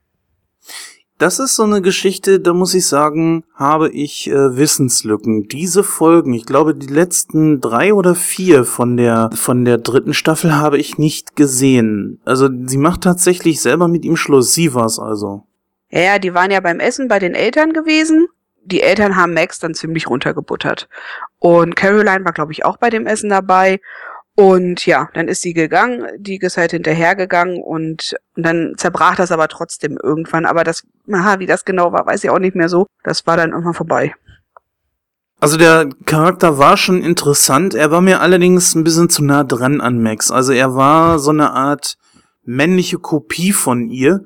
Das 1.18 1.40
ist 1.40 1.58
so 1.58 1.64
eine 1.64 1.82
Geschichte, 1.82 2.40
da 2.40 2.54
muss 2.54 2.74
ich 2.74 2.88
sagen, 2.88 3.44
habe 3.54 3.90
ich 3.90 4.30
äh, 4.30 4.56
Wissenslücken. 4.56 5.50
Diese 5.50 5.84
Folgen, 5.84 6.32
ich 6.32 6.46
glaube, 6.46 6.74
die 6.74 6.88
letzten 6.88 7.60
drei 7.60 7.94
oder 7.94 8.16
vier 8.16 8.64
von 8.64 8.96
der 8.96 9.32
von 9.34 9.66
der 9.66 9.78
dritten 9.78 10.14
Staffel 10.14 10.56
habe 10.56 10.78
ich 10.78 10.98
nicht 10.98 11.36
gesehen. 11.36 12.22
Also 12.24 12.48
sie 12.66 12.78
macht 12.78 13.02
tatsächlich 13.02 13.62
selber 13.62 13.90
mit 13.90 14.06
ihm 14.06 14.16
Schluss. 14.16 14.54
Sie 14.54 14.74
war's 14.74 15.00
also. 15.00 15.44
Ja, 15.90 16.00
ja, 16.00 16.20
die 16.20 16.34
waren 16.34 16.50
ja 16.50 16.62
beim 16.62 16.80
Essen 16.80 17.10
bei 17.10 17.20
den 17.20 17.34
Eltern 17.34 17.74
gewesen. 17.74 18.30
Die 18.66 18.82
Eltern 18.82 19.16
haben 19.16 19.34
Max 19.34 19.60
dann 19.60 19.74
ziemlich 19.74 20.08
runtergebuttert. 20.08 20.88
Und 21.40 21.76
Caroline 21.76 22.26
war, 22.26 22.34
glaube 22.34 22.52
ich, 22.52 22.66
auch 22.66 22.78
bei 22.78 22.90
dem 22.90 23.06
Essen 23.06 23.30
dabei. 23.30 23.80
Und 24.36 24.86
ja, 24.86 25.10
dann 25.14 25.30
ist 25.30 25.42
sie 25.42 25.54
gegangen, 25.54 26.08
die 26.18 26.38
ist 26.38 26.58
halt 26.58 26.72
hinterhergegangen 26.72 27.62
und, 27.62 28.16
und 28.36 28.46
dann 28.46 28.74
zerbrach 28.76 29.16
das 29.16 29.32
aber 29.32 29.48
trotzdem 29.48 29.98
irgendwann. 30.02 30.46
Aber 30.46 30.66
das, 30.66 30.84
aha, 31.12 31.40
wie 31.40 31.46
das 31.46 31.64
genau 31.64 31.94
war, 31.94 32.06
weiß 32.06 32.24
ich 32.24 32.30
auch 32.30 32.40
nicht 32.40 32.56
mehr 32.56 32.68
so. 32.68 32.86
Das 33.04 33.26
war 33.26 33.38
dann 33.38 33.52
irgendwann 33.52 33.74
vorbei. 33.74 34.14
Also 35.40 35.58
der 35.58 35.90
Charakter 36.06 36.58
war 36.58 36.76
schon 36.76 37.02
interessant, 37.02 37.76
er 37.76 37.92
war 37.92 38.02
mir 38.02 38.22
allerdings 38.22 38.74
ein 38.74 38.84
bisschen 38.84 39.10
zu 39.10 39.24
nah 39.24 39.44
dran 39.44 39.80
an 39.80 40.02
Max. 40.02 40.32
Also 40.32 40.54
er 40.54 40.76
war 40.76 41.20
so 41.20 41.32
eine 41.32 41.52
Art 41.52 41.98
männliche 42.44 42.98
Kopie 42.98 43.52
von 43.52 43.90
ihr. 43.90 44.24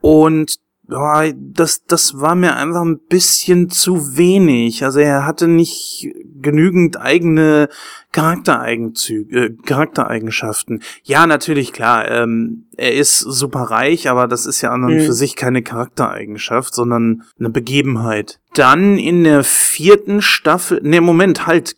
Und 0.00 0.56
ja, 0.88 1.32
das, 1.34 1.84
das 1.84 2.20
war 2.20 2.34
mir 2.34 2.56
einfach 2.56 2.82
ein 2.82 2.98
bisschen 2.98 3.70
zu 3.70 4.16
wenig. 4.16 4.84
Also 4.84 5.00
er 5.00 5.26
hatte 5.26 5.48
nicht 5.48 6.08
genügend 6.40 7.00
eigene 7.00 7.68
Charaktereigenzüge, 8.12 9.46
äh, 9.46 9.50
Charaktereigenschaften. 9.66 10.82
Ja, 11.02 11.26
natürlich, 11.26 11.72
klar, 11.72 12.08
ähm, 12.08 12.66
er 12.76 12.94
ist 12.94 13.18
super 13.18 13.62
reich, 13.62 14.08
aber 14.08 14.28
das 14.28 14.46
ist 14.46 14.62
ja 14.62 14.70
an 14.70 14.84
und 14.84 14.94
mhm. 14.94 15.00
für 15.00 15.12
sich 15.12 15.34
keine 15.34 15.62
Charaktereigenschaft, 15.62 16.74
sondern 16.74 17.24
eine 17.38 17.50
Begebenheit. 17.50 18.38
Dann 18.54 18.96
in 18.96 19.24
der 19.24 19.42
vierten 19.44 20.22
Staffel, 20.22 20.80
ne, 20.82 21.00
Moment, 21.00 21.46
halt, 21.46 21.76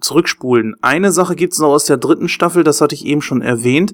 zurückspulen. 0.00 0.74
Eine 0.80 1.12
Sache 1.12 1.36
gibt's 1.36 1.58
noch 1.58 1.68
aus 1.68 1.84
der 1.84 1.98
dritten 1.98 2.28
Staffel, 2.28 2.64
das 2.64 2.80
hatte 2.80 2.94
ich 2.94 3.04
eben 3.04 3.20
schon 3.20 3.42
erwähnt. 3.42 3.92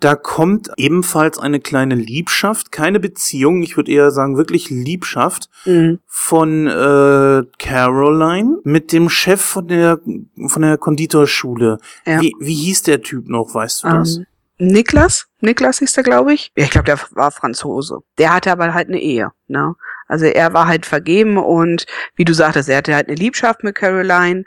Da 0.00 0.14
kommt 0.14 0.70
ebenfalls 0.76 1.38
eine 1.38 1.58
kleine 1.60 1.94
Liebschaft, 1.94 2.70
keine 2.70 3.00
Beziehung, 3.00 3.62
ich 3.62 3.76
würde 3.76 3.90
eher 3.90 4.10
sagen 4.10 4.36
wirklich 4.36 4.70
Liebschaft 4.70 5.50
mhm. 5.64 5.98
von 6.06 6.66
äh, 6.68 7.42
Caroline 7.58 8.58
mit 8.62 8.92
dem 8.92 9.08
Chef 9.08 9.40
von 9.40 9.66
der 9.66 10.00
von 10.46 10.62
der 10.62 10.78
Konditorschule. 10.78 11.78
Ja. 12.06 12.20
Wie, 12.20 12.34
wie 12.38 12.54
hieß 12.54 12.84
der 12.84 13.02
Typ 13.02 13.28
noch, 13.28 13.54
weißt 13.54 13.84
du 13.84 13.88
das? 13.88 14.16
Um, 14.16 14.22
ähm, 14.22 14.26
Niklas, 14.72 15.26
Niklas 15.40 15.80
ist 15.80 15.96
der, 15.96 16.04
glaube 16.04 16.34
ich. 16.34 16.52
Ja, 16.56 16.64
ich 16.64 16.70
glaube, 16.70 16.86
der 16.86 16.98
war 17.12 17.30
Franzose. 17.30 18.00
Der 18.18 18.34
hatte 18.34 18.50
aber 18.50 18.74
halt 18.74 18.88
eine 18.88 19.00
Ehe, 19.00 19.30
ne? 19.46 19.74
Also 20.08 20.26
er 20.26 20.52
war 20.54 20.66
halt 20.66 20.86
vergeben 20.86 21.36
und 21.36 21.86
wie 22.16 22.24
du 22.24 22.32
sagtest, 22.32 22.68
er 22.68 22.78
hatte 22.78 22.94
halt 22.94 23.08
eine 23.08 23.16
Liebschaft 23.16 23.62
mit 23.62 23.74
Caroline 23.74 24.44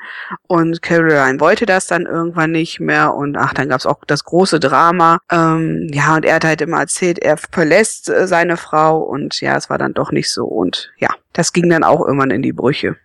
und 0.47 0.82
Caroline 0.82 1.39
wollte 1.39 1.66
das 1.66 1.88
dann 1.88 2.05
irgendwann 2.05 2.51
nicht 2.51 2.80
mehr 2.80 3.14
und 3.14 3.38
ach, 3.38 3.53
dann 3.53 3.70
gab's 3.70 3.86
auch 3.86 4.03
das 4.05 4.26
große 4.26 4.59
Drama. 4.59 5.20
Ähm, 5.32 5.88
ja, 5.91 6.16
und 6.16 6.26
er 6.26 6.36
hat 6.36 6.45
halt 6.45 6.62
immer 6.62 6.80
erzählt, 6.80 7.20
er 7.20 7.38
verlässt 7.38 8.09
äh, 8.09 8.28
seine 8.28 8.57
Frau 8.57 8.97
und 8.99 9.39
ja, 9.41 9.55
es 9.55 9.70
war 9.70 9.78
dann 9.78 9.93
doch 9.93 10.12
nicht 10.12 10.32
so 10.32 10.45
und 10.45 10.91
ja, 10.97 11.09
das 11.34 11.53
ging 11.53 11.70
dann 11.70 11.84
auch 11.84 12.01
irgendwann 12.01 12.32
in 12.32 12.41
die 12.41 12.53
Brüche. 12.53 12.97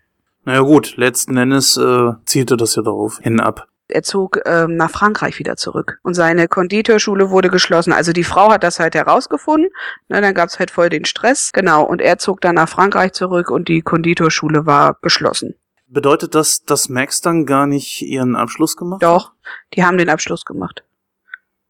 Naja 0.45 0.61
gut, 0.61 0.97
letzten 0.97 1.37
Endes 1.37 1.77
äh, 1.77 2.13
zielte 2.25 2.57
das 2.57 2.77
ja 2.77 2.83
darauf 2.83 3.19
hin 3.19 3.41
ab. 3.41 3.67
Er 3.89 4.03
zog 4.03 4.41
ähm, 4.47 4.77
nach 4.77 4.91
Frankreich 4.91 5.39
wieder 5.39 5.57
zurück. 5.57 5.99
Und 6.03 6.15
seine 6.15 6.49
Konditorschule 6.49 7.31
wurde 7.31 7.51
geschlossen. 7.51 7.93
Also 7.93 8.13
die 8.13 8.25
Frau 8.25 8.51
hat 8.51 8.65
das 8.65 8.81
halt 8.81 8.95
herausgefunden. 8.95 9.71
Ne, 10.09 10.21
dann 10.21 10.35
gab's 10.35 10.59
halt 10.59 10.71
voll 10.71 10.89
den 10.89 11.05
Stress. 11.05 11.51
Genau. 11.53 11.85
Und 11.85 12.01
er 12.01 12.19
zog 12.19 12.41
dann 12.41 12.57
nach 12.57 12.69
Frankreich 12.69 13.13
zurück 13.13 13.51
und 13.51 13.69
die 13.69 13.83
Konditorschule 13.83 14.67
war 14.67 14.99
geschlossen. 15.03 15.55
Bedeutet 15.89 16.35
das, 16.35 16.65
dass 16.65 16.89
Max 16.89 17.21
dann 17.21 17.47
gar 17.47 17.67
nicht 17.67 18.03
ihren 18.03 18.35
Abschluss 18.35 18.77
gemacht 18.77 19.05
Doch, 19.05 19.33
die 19.75 19.85
haben 19.85 19.99
den 19.99 20.09
Abschluss 20.09 20.45
gemacht. 20.45 20.83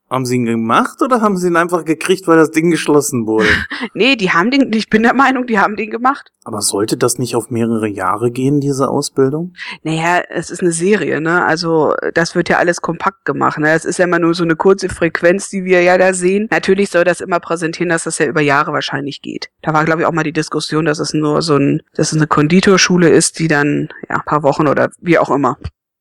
Haben 0.09 0.25
sie 0.25 0.37
ihn 0.37 0.45
gemacht 0.45 1.03
oder 1.03 1.21
haben 1.21 1.37
sie 1.37 1.49
ihn 1.49 1.57
einfach 1.57 1.85
gekriegt, 1.85 2.29
weil 2.29 2.37
das 2.37 2.53
Ding 2.53 2.71
geschlossen 2.71 3.27
wurde? 3.27 3.49
nee, 3.95 4.15
die 4.15 4.31
haben 4.31 4.53
den, 4.53 4.73
ich 4.73 4.89
bin 4.89 5.03
der 5.03 5.15
Meinung, 5.15 5.47
die 5.47 5.59
haben 5.59 5.75
den 5.75 5.91
gemacht. 5.91 6.31
Aber 6.45 6.61
sollte 6.61 6.97
das 6.97 7.19
nicht 7.19 7.35
auf 7.35 7.51
mehrere 7.51 7.89
Jahre 7.89 8.31
gehen, 8.31 8.61
diese 8.61 8.89
Ausbildung? 8.89 9.55
Naja, 9.83 10.23
es 10.31 10.51
ist 10.51 10.61
eine 10.61 10.71
Serie, 10.71 11.21
ne? 11.21 11.45
Also 11.45 11.95
das 12.15 12.37
wird 12.37 12.49
ja 12.49 12.59
alles 12.59 12.83
kompakt 12.83 13.25
gemacht, 13.25 13.59
ne? 13.59 13.73
Es 13.73 13.85
ist 13.85 13.99
ja 13.99 14.05
immer 14.05 14.21
nur 14.21 14.33
so 14.35 14.45
eine 14.45 14.55
kurze 14.55 14.89
Frequenz, 14.89 15.51
die 15.51 15.65
wir 15.65 15.83
ja 15.83 15.99
da 15.99 16.15
sehen. 16.15 16.47
Natürlich 16.53 16.91
soll 16.91 17.03
das 17.03 17.21
immer 17.21 17.41
präsentieren, 17.41 17.89
dass 17.89 18.05
das 18.05 18.19
ja 18.19 18.27
über 18.27 18.41
Jahre 18.41 18.73
wahrscheinlich 18.73 19.23
geht. 19.23 19.51
Da 19.63 19.75
war, 19.75 19.85
glaube 19.85 20.03
ich, 20.03 20.07
auch 20.07 20.13
mal 20.13 20.23
die 20.23 20.33
Diskussion, 20.33 20.85
dass 20.85 21.01
es 21.01 21.15
nur 21.15 21.43
so 21.43 21.57
ein, 21.57 21.83
dass 21.95 22.13
es 22.13 22.19
eine 22.19 22.29
Konditorschule 22.29 23.09
ist, 23.09 23.41
die 23.41 23.49
dann, 23.49 23.89
ja, 24.09 24.21
paar 24.21 24.45
Wochen 24.45 24.69
oder 24.69 24.91
wie 25.01 25.19
auch 25.19 25.31
immer. 25.31 25.59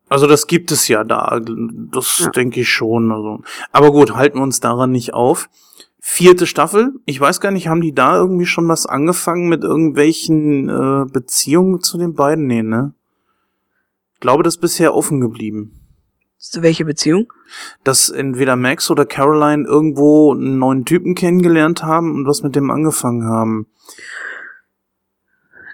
Also 0.08 0.28
das 0.28 0.48
gibt 0.48 0.72
es 0.72 0.88
ja 0.88 1.04
da, 1.04 1.40
das 1.40 2.20
ja. 2.20 2.30
denke 2.30 2.62
ich 2.62 2.70
schon. 2.70 3.12
Also. 3.12 3.42
Aber 3.72 3.92
gut, 3.92 4.16
halten 4.16 4.38
wir 4.38 4.44
uns 4.44 4.60
daran 4.60 4.92
nicht 4.92 5.14
auf. 5.14 5.50
Vierte 6.00 6.46
Staffel, 6.46 6.94
ich 7.06 7.20
weiß 7.20 7.42
gar 7.42 7.52
nicht, 7.52 7.68
haben 7.68 7.82
die 7.82 7.96
da 7.96 8.16
irgendwie 8.16 8.46
schon 8.46 8.68
was 8.68 8.86
angefangen 8.86 9.50
mit 9.50 9.64
irgendwelchen 9.64 10.70
äh, 10.70 11.06
Beziehungen 11.12 11.82
zu 11.82 11.98
den 11.98 12.14
beiden? 12.14 12.46
Nee, 12.46 12.62
ne? 12.62 12.94
Ich 14.14 14.20
glaube, 14.20 14.44
das 14.44 14.56
ist 14.56 14.62
bisher 14.62 14.94
offen 14.94 15.20
geblieben. 15.20 15.82
Welche 16.54 16.86
Beziehung? 16.86 17.34
Dass 17.84 18.10
entweder 18.10 18.56
Max 18.56 18.92
oder 18.92 19.06
Caroline 19.06 19.66
irgendwo 19.68 20.32
einen 20.32 20.60
neuen 20.60 20.86
Typen 20.86 21.16
kennengelernt 21.16 21.82
haben 21.82 22.14
und 22.14 22.28
was 22.28 22.44
mit 22.44 22.56
dem 22.56 22.70
angefangen 22.70 23.26
haben. 23.26 23.68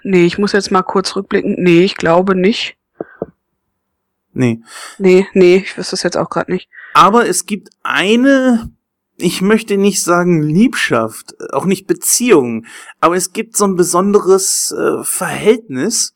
Nee, 0.02 0.24
ich 0.24 0.38
muss 0.38 0.52
jetzt 0.52 0.70
mal 0.70 0.82
kurz 0.82 1.14
rückblicken. 1.14 1.56
Nee, 1.58 1.82
ich 1.82 1.96
glaube 1.96 2.34
nicht. 2.34 2.78
Nee. 4.32 4.60
Nee, 4.98 5.26
nee, 5.34 5.56
ich 5.56 5.76
wüsste 5.76 5.94
es 5.94 6.02
jetzt 6.02 6.16
auch 6.16 6.30
gerade 6.30 6.52
nicht. 6.52 6.68
Aber 6.94 7.28
es 7.28 7.46
gibt 7.46 7.70
eine, 7.82 8.70
ich 9.16 9.42
möchte 9.42 9.76
nicht 9.76 10.02
sagen 10.02 10.42
Liebschaft, 10.42 11.34
auch 11.52 11.64
nicht 11.64 11.86
Beziehung, 11.86 12.66
aber 13.00 13.16
es 13.16 13.32
gibt 13.32 13.56
so 13.56 13.64
ein 13.66 13.76
besonderes 13.76 14.74
äh, 14.76 15.02
Verhältnis 15.04 16.14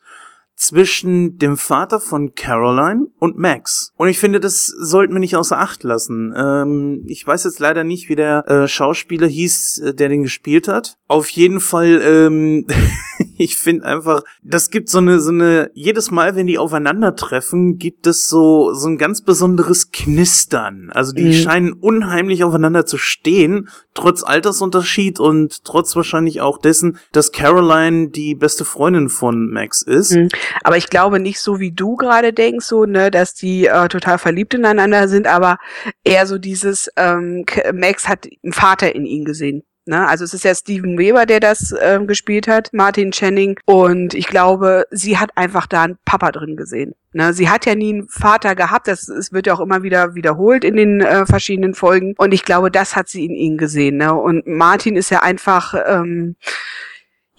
zwischen 0.57 1.37
dem 1.37 1.59
Vater 1.59 2.01
von 2.01 2.35
Caroline 2.35 3.09
und 3.19 3.39
Max. 3.39 3.93
Und 3.97 4.09
ich 4.09 4.19
finde, 4.19 4.41
das 4.41 4.67
sollten 4.67 5.13
wir 5.13 5.21
nicht 5.21 5.37
außer 5.37 5.59
Acht 5.59 5.85
lassen. 5.85 6.35
Ähm, 6.37 7.05
ich 7.07 7.27
weiß 7.27 7.45
jetzt 7.45 7.61
leider 7.61 7.85
nicht, 7.85 8.09
wie 8.09 8.17
der 8.17 8.49
äh, 8.49 8.67
Schauspieler 8.67 9.27
hieß, 9.27 9.79
äh, 9.79 9.95
der 9.95 10.09
den 10.09 10.23
gespielt 10.23 10.67
hat. 10.67 10.97
Auf 11.09 11.29
jeden 11.29 11.61
Fall, 11.61 12.01
ähm, 12.03 12.67
ich 13.39 13.57
finde 13.57 13.85
einfach, 13.85 14.23
das 14.43 14.71
gibt 14.71 14.89
so 14.89 14.99
eine, 14.99 15.21
so 15.21 15.31
eine, 15.31 15.71
jedes 15.75 16.11
Mal, 16.11 16.37
wenn 16.37 16.47
die 16.47 16.59
aufeinandertreffen, 16.59 17.79
gibt 17.79 18.07
es 18.07 18.29
so, 18.29 18.73
so 18.75 18.89
ein 18.89 18.99
ganz 18.99 19.23
besonderes 19.23 19.91
Knistern. 19.91 20.91
Also 20.93 21.13
die 21.13 21.25
mhm. 21.25 21.33
scheinen 21.33 21.73
unheimlich 21.73 22.45
aufeinander 22.45 22.87
zu 22.87 22.99
stehen, 22.99 23.69
trotz 23.95 24.23
Altersunterschied 24.23 25.21
und 25.21 25.65
trotz 25.65 25.97
wahrscheinlich 25.97 26.41
auch 26.41 26.59
dessen, 26.59 26.99
dass 27.13 27.33
Caroline 27.33 28.09
die 28.09 28.35
beste 28.35 28.65
Freundin 28.65 29.09
von 29.09 29.51
Max 29.51 29.83
ist. 29.83 30.13
Mhm. 30.13 30.29
Aber 30.63 30.77
ich 30.77 30.91
glaube 30.91 31.21
nicht 31.21 31.41
so, 31.41 31.61
wie 31.61 31.73
du 31.73 31.97
gerade 31.97 32.33
denkst, 32.33 32.67
so, 32.67 32.85
ne, 32.85 33.11
dass 33.11 33.35
die 33.35 33.67
äh, 33.67 33.89
total 33.89 34.19
verliebt 34.19 34.55
ineinander 34.55 35.09
sind, 35.09 35.27
aber 35.27 35.59
eher 36.05 36.27
so 36.27 36.39
dieses, 36.39 36.89
ähm, 36.97 37.45
Max 37.73 38.09
hat 38.09 38.27
einen 38.43 38.53
Vater 38.53 38.95
in 38.95 39.07
ihn 39.07 39.25
gesehen. 39.25 39.63
Ne? 39.87 40.07
Also 40.07 40.25
es 40.25 40.35
ist 40.35 40.45
ja 40.45 40.55
Steven 40.55 40.99
Weber, 40.99 41.27
der 41.27 41.39
das 41.39 41.71
äh, 41.73 42.01
gespielt 42.05 42.49
hat, 42.49 42.71
Martin 42.73 43.13
Channing. 43.13 43.59
Und 43.65 44.15
ich 44.15 44.27
glaube, 44.27 44.87
sie 44.91 45.17
hat 45.17 45.31
einfach 45.37 45.67
da 45.67 45.85
einen 45.85 45.99
Papa 46.05 46.33
drin 46.33 46.57
gesehen. 46.57 46.95
Ne? 47.13 47.33
Sie 47.33 47.49
hat 47.49 47.67
ja 47.67 47.75
nie 47.75 47.95
einen 47.95 48.09
Vater 48.09 48.57
gehabt. 48.57 48.89
Das, 48.89 49.07
das 49.07 49.33
wird 49.33 49.47
ja 49.47 49.55
auch 49.55 49.61
immer 49.61 49.85
wieder 49.85 50.15
wiederholt 50.15 50.65
in 50.65 50.77
den 50.77 51.01
äh, 51.01 51.25
verschiedenen 51.25 51.75
Folgen. 51.75 52.15
Und 52.19 52.35
ich 52.35 52.45
glaube, 52.45 52.71
das 52.71 52.97
hat 52.97 53.09
sie 53.09 53.25
in 53.25 53.35
ihm 53.35 53.57
gesehen. 53.57 53.97
Ne? 53.99 54.13
Und 54.13 54.47
Martin 54.47 54.97
ist 54.97 55.11
ja 55.11 55.23
einfach... 55.23 55.75
Ähm, 55.87 56.37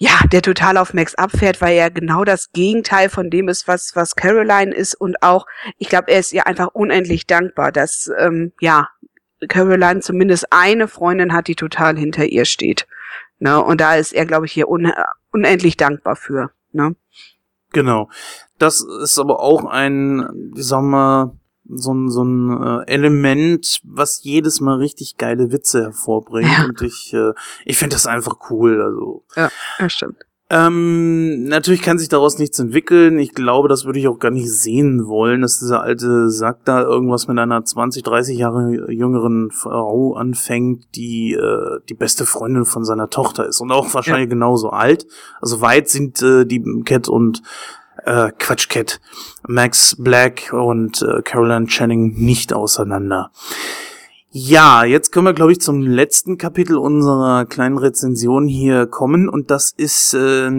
ja, 0.00 0.12
der 0.30 0.42
total 0.42 0.76
auf 0.76 0.94
Max 0.94 1.16
abfährt, 1.16 1.60
weil 1.60 1.76
er 1.76 1.90
genau 1.90 2.24
das 2.24 2.52
Gegenteil 2.52 3.08
von 3.08 3.30
dem 3.30 3.48
ist, 3.48 3.66
was, 3.66 3.96
was 3.96 4.14
Caroline 4.14 4.72
ist 4.72 4.94
und 4.94 5.24
auch, 5.24 5.44
ich 5.76 5.88
glaube, 5.88 6.12
er 6.12 6.20
ist 6.20 6.32
ihr 6.32 6.46
einfach 6.46 6.68
unendlich 6.68 7.26
dankbar, 7.26 7.72
dass, 7.72 8.08
ähm, 8.16 8.52
ja, 8.60 8.90
Caroline 9.48 10.00
zumindest 10.00 10.46
eine 10.50 10.88
Freundin 10.88 11.32
hat, 11.32 11.46
die 11.46 11.54
total 11.54 11.96
hinter 11.96 12.26
ihr 12.26 12.44
steht. 12.44 12.86
Ne? 13.38 13.62
Und 13.62 13.80
da 13.80 13.94
ist 13.94 14.12
er, 14.12 14.26
glaube 14.26 14.46
ich, 14.46 14.52
hier 14.52 14.68
un 14.68 14.92
unendlich 15.30 15.76
dankbar 15.76 16.16
für. 16.16 16.50
Ne? 16.72 16.96
Genau. 17.72 18.08
Das 18.58 18.80
ist 19.02 19.18
aber 19.18 19.40
auch 19.40 19.64
ein, 19.64 20.52
sagen 20.54 20.90
wir, 20.90 21.38
so 21.70 21.92
ein, 21.92 22.08
so 22.08 22.24
ein 22.24 22.62
äh, 22.62 22.90
Element, 22.90 23.80
was 23.84 24.22
jedes 24.22 24.60
Mal 24.60 24.78
richtig 24.78 25.16
geile 25.18 25.52
Witze 25.52 25.82
hervorbringt. 25.82 26.50
Ja. 26.50 26.64
Und 26.64 26.80
ich, 26.82 27.12
äh, 27.12 27.32
ich 27.64 27.78
finde 27.78 27.94
das 27.94 28.06
einfach 28.06 28.50
cool. 28.50 28.82
Also. 28.82 29.24
Ja, 29.36 29.50
das 29.78 29.92
stimmt. 29.92 30.16
Ähm, 30.50 31.44
natürlich 31.44 31.82
kann 31.82 31.98
sich 31.98 32.08
daraus 32.08 32.38
nichts 32.38 32.58
entwickeln. 32.58 33.18
Ich 33.18 33.34
glaube, 33.34 33.68
das 33.68 33.84
würde 33.84 33.98
ich 33.98 34.08
auch 34.08 34.18
gar 34.18 34.30
nicht 34.30 34.50
sehen 34.50 35.06
wollen, 35.06 35.42
dass 35.42 35.58
dieser 35.58 35.82
alte 35.82 36.30
Sack 36.30 36.64
da 36.64 36.80
irgendwas 36.80 37.28
mit 37.28 37.38
einer 37.38 37.62
20, 37.62 38.02
30 38.02 38.38
Jahre 38.38 38.90
jüngeren 38.90 39.50
Frau 39.50 40.14
anfängt, 40.14 40.86
die 40.94 41.34
äh, 41.34 41.80
die 41.90 41.94
beste 41.94 42.24
Freundin 42.24 42.64
von 42.64 42.84
seiner 42.86 43.10
Tochter 43.10 43.46
ist 43.46 43.60
und 43.60 43.70
auch 43.70 43.92
wahrscheinlich 43.92 44.28
ja. 44.28 44.34
genauso 44.34 44.70
alt. 44.70 45.06
Also 45.42 45.60
weit 45.60 45.90
sind 45.90 46.22
äh, 46.22 46.46
die 46.46 46.64
Cat 46.84 47.08
und 47.08 47.42
äh, 48.04 48.32
Quatsch 48.38 48.70
Cat, 48.70 49.00
Max 49.46 49.96
Black 49.98 50.54
und 50.54 51.02
äh, 51.02 51.20
Caroline 51.22 51.66
Channing 51.66 52.14
nicht 52.14 52.54
auseinander. 52.54 53.32
Ja, 54.30 54.84
jetzt 54.84 55.10
können 55.10 55.24
wir, 55.24 55.32
glaube 55.32 55.52
ich, 55.52 55.60
zum 55.60 55.80
letzten 55.80 56.36
Kapitel 56.36 56.76
unserer 56.76 57.46
kleinen 57.46 57.78
Rezension 57.78 58.46
hier 58.46 58.86
kommen 58.86 59.26
und 59.26 59.50
das 59.50 59.72
ist 59.74 60.12
äh, 60.12 60.50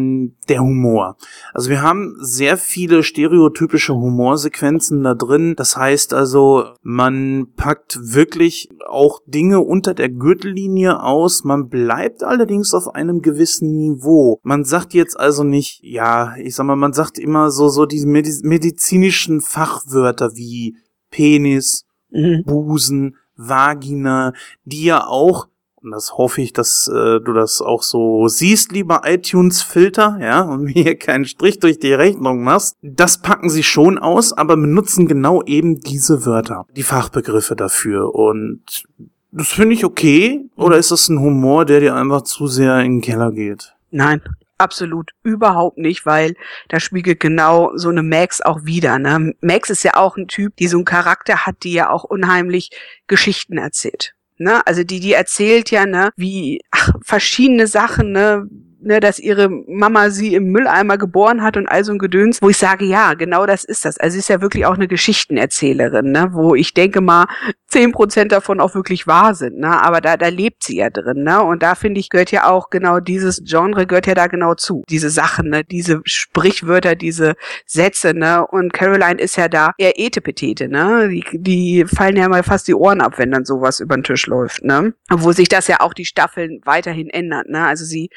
der 0.47 0.61
Humor. 0.61 1.17
Also 1.53 1.69
wir 1.69 1.83
haben 1.83 2.15
sehr 2.19 2.57
viele 2.57 3.03
stereotypische 3.03 3.93
Humorsequenzen 3.93 5.03
da 5.03 5.13
drin. 5.13 5.53
Das 5.55 5.77
heißt 5.77 6.15
also, 6.15 6.65
man 6.81 7.49
packt 7.55 7.99
wirklich 8.01 8.69
auch 8.87 9.21
Dinge 9.27 9.59
unter 9.59 9.93
der 9.93 10.09
Gürtellinie 10.09 11.03
aus. 11.03 11.43
Man 11.43 11.69
bleibt 11.69 12.23
allerdings 12.23 12.73
auf 12.73 12.95
einem 12.95 13.21
gewissen 13.21 13.77
Niveau. 13.77 14.39
Man 14.41 14.63
sagt 14.63 14.95
jetzt 14.95 15.19
also 15.19 15.43
nicht, 15.43 15.81
ja, 15.83 16.35
ich 16.37 16.55
sag 16.55 16.65
mal, 16.65 16.75
man 16.75 16.93
sagt 16.93 17.19
immer 17.19 17.51
so 17.51 17.69
so 17.69 17.85
diese 17.85 18.07
medizinischen 18.07 19.41
Fachwörter 19.41 20.31
wie 20.33 20.75
Penis, 21.11 21.85
mhm. 22.09 22.43
Busen, 22.45 23.15
Vagina, 23.39 24.33
die 24.65 24.85
ja 24.85 25.07
auch, 25.07 25.47
und 25.81 25.91
das 25.91 26.17
hoffe 26.17 26.41
ich, 26.41 26.51
dass 26.51 26.89
äh, 26.89 27.21
du 27.21 27.33
das 27.33 27.61
auch 27.61 27.83
so 27.83 28.27
siehst, 28.27 28.73
lieber 28.73 29.03
iTunes-Filter, 29.05 30.17
ja, 30.21 30.41
und 30.49 30.63
mir 30.63 30.83
hier 30.83 30.97
keinen 30.97 31.25
Strich 31.25 31.59
durch 31.59 31.79
die 31.79 31.93
Rechnung 31.93 32.43
machst, 32.43 32.77
das 32.81 33.21
packen 33.21 33.49
sie 33.49 33.63
schon 33.63 33.97
aus, 33.97 34.33
aber 34.33 34.57
benutzen 34.57 35.07
genau 35.07 35.41
eben 35.43 35.79
diese 35.79 36.25
Wörter, 36.25 36.65
die 36.75 36.83
Fachbegriffe 36.83 37.55
dafür. 37.55 38.13
Und 38.13 38.83
das 39.31 39.47
finde 39.47 39.73
ich 39.73 39.85
okay, 39.85 40.49
oder 40.55 40.77
ist 40.77 40.91
das 40.91 41.07
ein 41.07 41.19
Humor, 41.19 41.65
der 41.65 41.79
dir 41.79 41.95
einfach 41.95 42.23
zu 42.23 42.47
sehr 42.47 42.79
in 42.81 42.95
den 42.95 43.01
Keller 43.01 43.31
geht? 43.31 43.75
Nein, 43.91 44.21
absolut 44.59 45.11
überhaupt 45.23 45.77
nicht, 45.77 46.05
weil 46.05 46.35
da 46.67 46.79
spiegelt 46.79 47.19
genau 47.19 47.71
so 47.75 47.89
eine 47.89 48.03
Max 48.03 48.41
auch 48.41 48.65
wieder. 48.65 48.99
Ne? 48.99 49.33
Max 49.41 49.69
ist 49.69 49.83
ja 49.83 49.95
auch 49.95 50.17
ein 50.17 50.27
Typ, 50.27 50.55
die 50.57 50.67
so 50.67 50.77
einen 50.77 50.85
Charakter 50.85 51.45
hat, 51.45 51.63
die 51.63 51.73
ja 51.73 51.89
auch 51.89 52.03
unheimlich 52.03 52.71
Geschichten 53.07 53.57
erzählt. 53.57 54.13
Ne? 54.37 54.65
Also 54.65 54.83
die, 54.83 54.99
die 54.99 55.13
erzählt 55.13 55.71
ja, 55.71 55.85
ne, 55.85 56.11
wie 56.15 56.61
ach, 56.71 56.91
verschiedene 57.03 57.67
Sachen, 57.67 58.11
ne, 58.13 58.47
ne, 58.81 58.99
dass 58.99 59.19
ihre 59.19 59.49
Mama 59.49 60.09
sie 60.09 60.33
im 60.33 60.51
Mülleimer 60.51 60.97
geboren 60.97 61.41
hat 61.41 61.57
und 61.57 61.67
all 61.67 61.83
so 61.83 61.91
ein 61.91 61.99
Gedöns, 61.99 62.41
wo 62.41 62.49
ich 62.49 62.57
sage, 62.57 62.85
ja, 62.85 63.13
genau 63.13 63.45
das 63.45 63.63
ist 63.63 63.85
das. 63.85 63.97
Also 63.97 64.13
sie 64.13 64.19
ist 64.19 64.29
ja 64.29 64.41
wirklich 64.41 64.65
auch 64.65 64.75
eine 64.75 64.87
Geschichtenerzählerin, 64.87 66.11
ne, 66.11 66.29
wo 66.31 66.55
ich 66.55 66.73
denke 66.73 67.01
mal, 67.01 67.27
zehn 67.67 67.91
Prozent 67.91 68.31
davon 68.31 68.59
auch 68.59 68.75
wirklich 68.75 69.07
wahr 69.07 69.35
sind, 69.35 69.59
ne, 69.59 69.81
aber 69.81 70.01
da, 70.01 70.17
da 70.17 70.27
lebt 70.27 70.63
sie 70.63 70.77
ja 70.77 70.89
drin, 70.89 71.23
ne, 71.23 71.43
und 71.43 71.61
da 71.63 71.75
finde 71.75 71.99
ich, 71.99 72.09
gehört 72.09 72.31
ja 72.31 72.49
auch 72.49 72.69
genau 72.69 72.99
dieses 72.99 73.43
Genre 73.45 73.85
gehört 73.85 74.07
ja 74.07 74.15
da 74.15 74.27
genau 74.27 74.55
zu. 74.55 74.83
Diese 74.89 75.09
Sachen, 75.09 75.49
ne, 75.49 75.63
diese 75.63 76.01
Sprichwörter, 76.05 76.95
diese 76.95 77.35
Sätze, 77.65 78.13
ne, 78.13 78.45
und 78.45 78.73
Caroline 78.73 79.19
ist 79.19 79.35
ja 79.35 79.47
da 79.47 79.73
eher 79.77 79.99
Etepetete, 79.99 80.67
ne, 80.67 81.09
die, 81.09 81.23
die 81.33 81.85
fallen 81.85 82.17
ja 82.17 82.27
mal 82.27 82.43
fast 82.43 82.67
die 82.67 82.75
Ohren 82.75 83.01
ab, 83.01 83.13
wenn 83.17 83.31
dann 83.31 83.45
sowas 83.45 83.79
über 83.79 83.95
den 83.95 84.03
Tisch 84.03 84.25
läuft, 84.27 84.63
ne, 84.63 84.93
wo 85.09 85.31
sich 85.31 85.49
das 85.49 85.67
ja 85.67 85.79
auch 85.81 85.93
die 85.93 86.05
Staffeln 86.05 86.61
weiterhin 86.65 87.09
ändert, 87.09 87.49
ne, 87.49 87.65
also 87.65 87.85
sie 87.85 88.09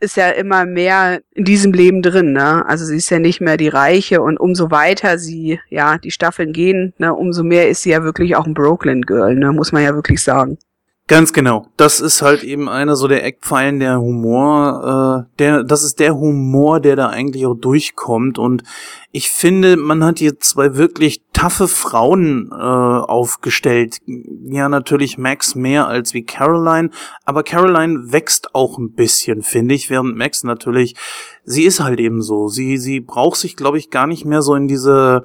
ist 0.00 0.16
ja 0.16 0.30
immer 0.30 0.64
mehr 0.64 1.20
in 1.32 1.44
diesem 1.44 1.72
Leben 1.72 2.02
drin, 2.02 2.32
ne? 2.32 2.66
Also 2.66 2.84
sie 2.86 2.96
ist 2.96 3.10
ja 3.10 3.18
nicht 3.18 3.40
mehr 3.40 3.56
die 3.56 3.68
Reiche 3.68 4.22
und 4.22 4.40
umso 4.40 4.70
weiter 4.70 5.18
sie, 5.18 5.60
ja, 5.68 5.98
die 5.98 6.10
Staffeln 6.10 6.52
gehen, 6.52 6.94
ne, 6.98 7.14
umso 7.14 7.44
mehr 7.44 7.68
ist 7.68 7.82
sie 7.82 7.90
ja 7.90 8.02
wirklich 8.02 8.34
auch 8.36 8.46
ein 8.46 8.54
Brooklyn 8.54 9.02
Girl, 9.02 9.34
ne, 9.34 9.52
muss 9.52 9.72
man 9.72 9.82
ja 9.82 9.94
wirklich 9.94 10.22
sagen. 10.22 10.58
Ganz 11.10 11.32
genau. 11.32 11.66
Das 11.76 11.98
ist 11.98 12.22
halt 12.22 12.44
eben 12.44 12.68
einer 12.68 12.94
so 12.94 13.08
der 13.08 13.24
Eckpfeilen 13.24 13.80
der 13.80 14.00
Humor, 14.00 15.26
äh, 15.26 15.38
der, 15.40 15.64
das 15.64 15.82
ist 15.82 15.98
der 15.98 16.14
Humor, 16.14 16.78
der 16.78 16.94
da 16.94 17.08
eigentlich 17.08 17.46
auch 17.46 17.56
durchkommt. 17.56 18.38
Und 18.38 18.62
ich 19.10 19.28
finde, 19.28 19.76
man 19.76 20.04
hat 20.04 20.20
hier 20.20 20.38
zwei 20.38 20.76
wirklich 20.76 21.24
taffe 21.32 21.66
Frauen 21.66 22.52
äh, 22.52 22.54
aufgestellt. 22.54 23.98
Ja, 24.06 24.68
natürlich 24.68 25.18
Max 25.18 25.56
mehr 25.56 25.88
als 25.88 26.14
wie 26.14 26.22
Caroline, 26.22 26.90
aber 27.24 27.42
Caroline 27.42 28.12
wächst 28.12 28.54
auch 28.54 28.78
ein 28.78 28.92
bisschen, 28.92 29.42
finde 29.42 29.74
ich, 29.74 29.90
während 29.90 30.16
Max 30.16 30.44
natürlich, 30.44 30.94
sie 31.42 31.64
ist 31.64 31.80
halt 31.80 31.98
eben 31.98 32.22
so. 32.22 32.46
Sie, 32.46 32.78
sie 32.78 33.00
braucht 33.00 33.40
sich, 33.40 33.56
glaube 33.56 33.78
ich, 33.78 33.90
gar 33.90 34.06
nicht 34.06 34.24
mehr 34.24 34.42
so 34.42 34.54
in 34.54 34.68
diese 34.68 35.24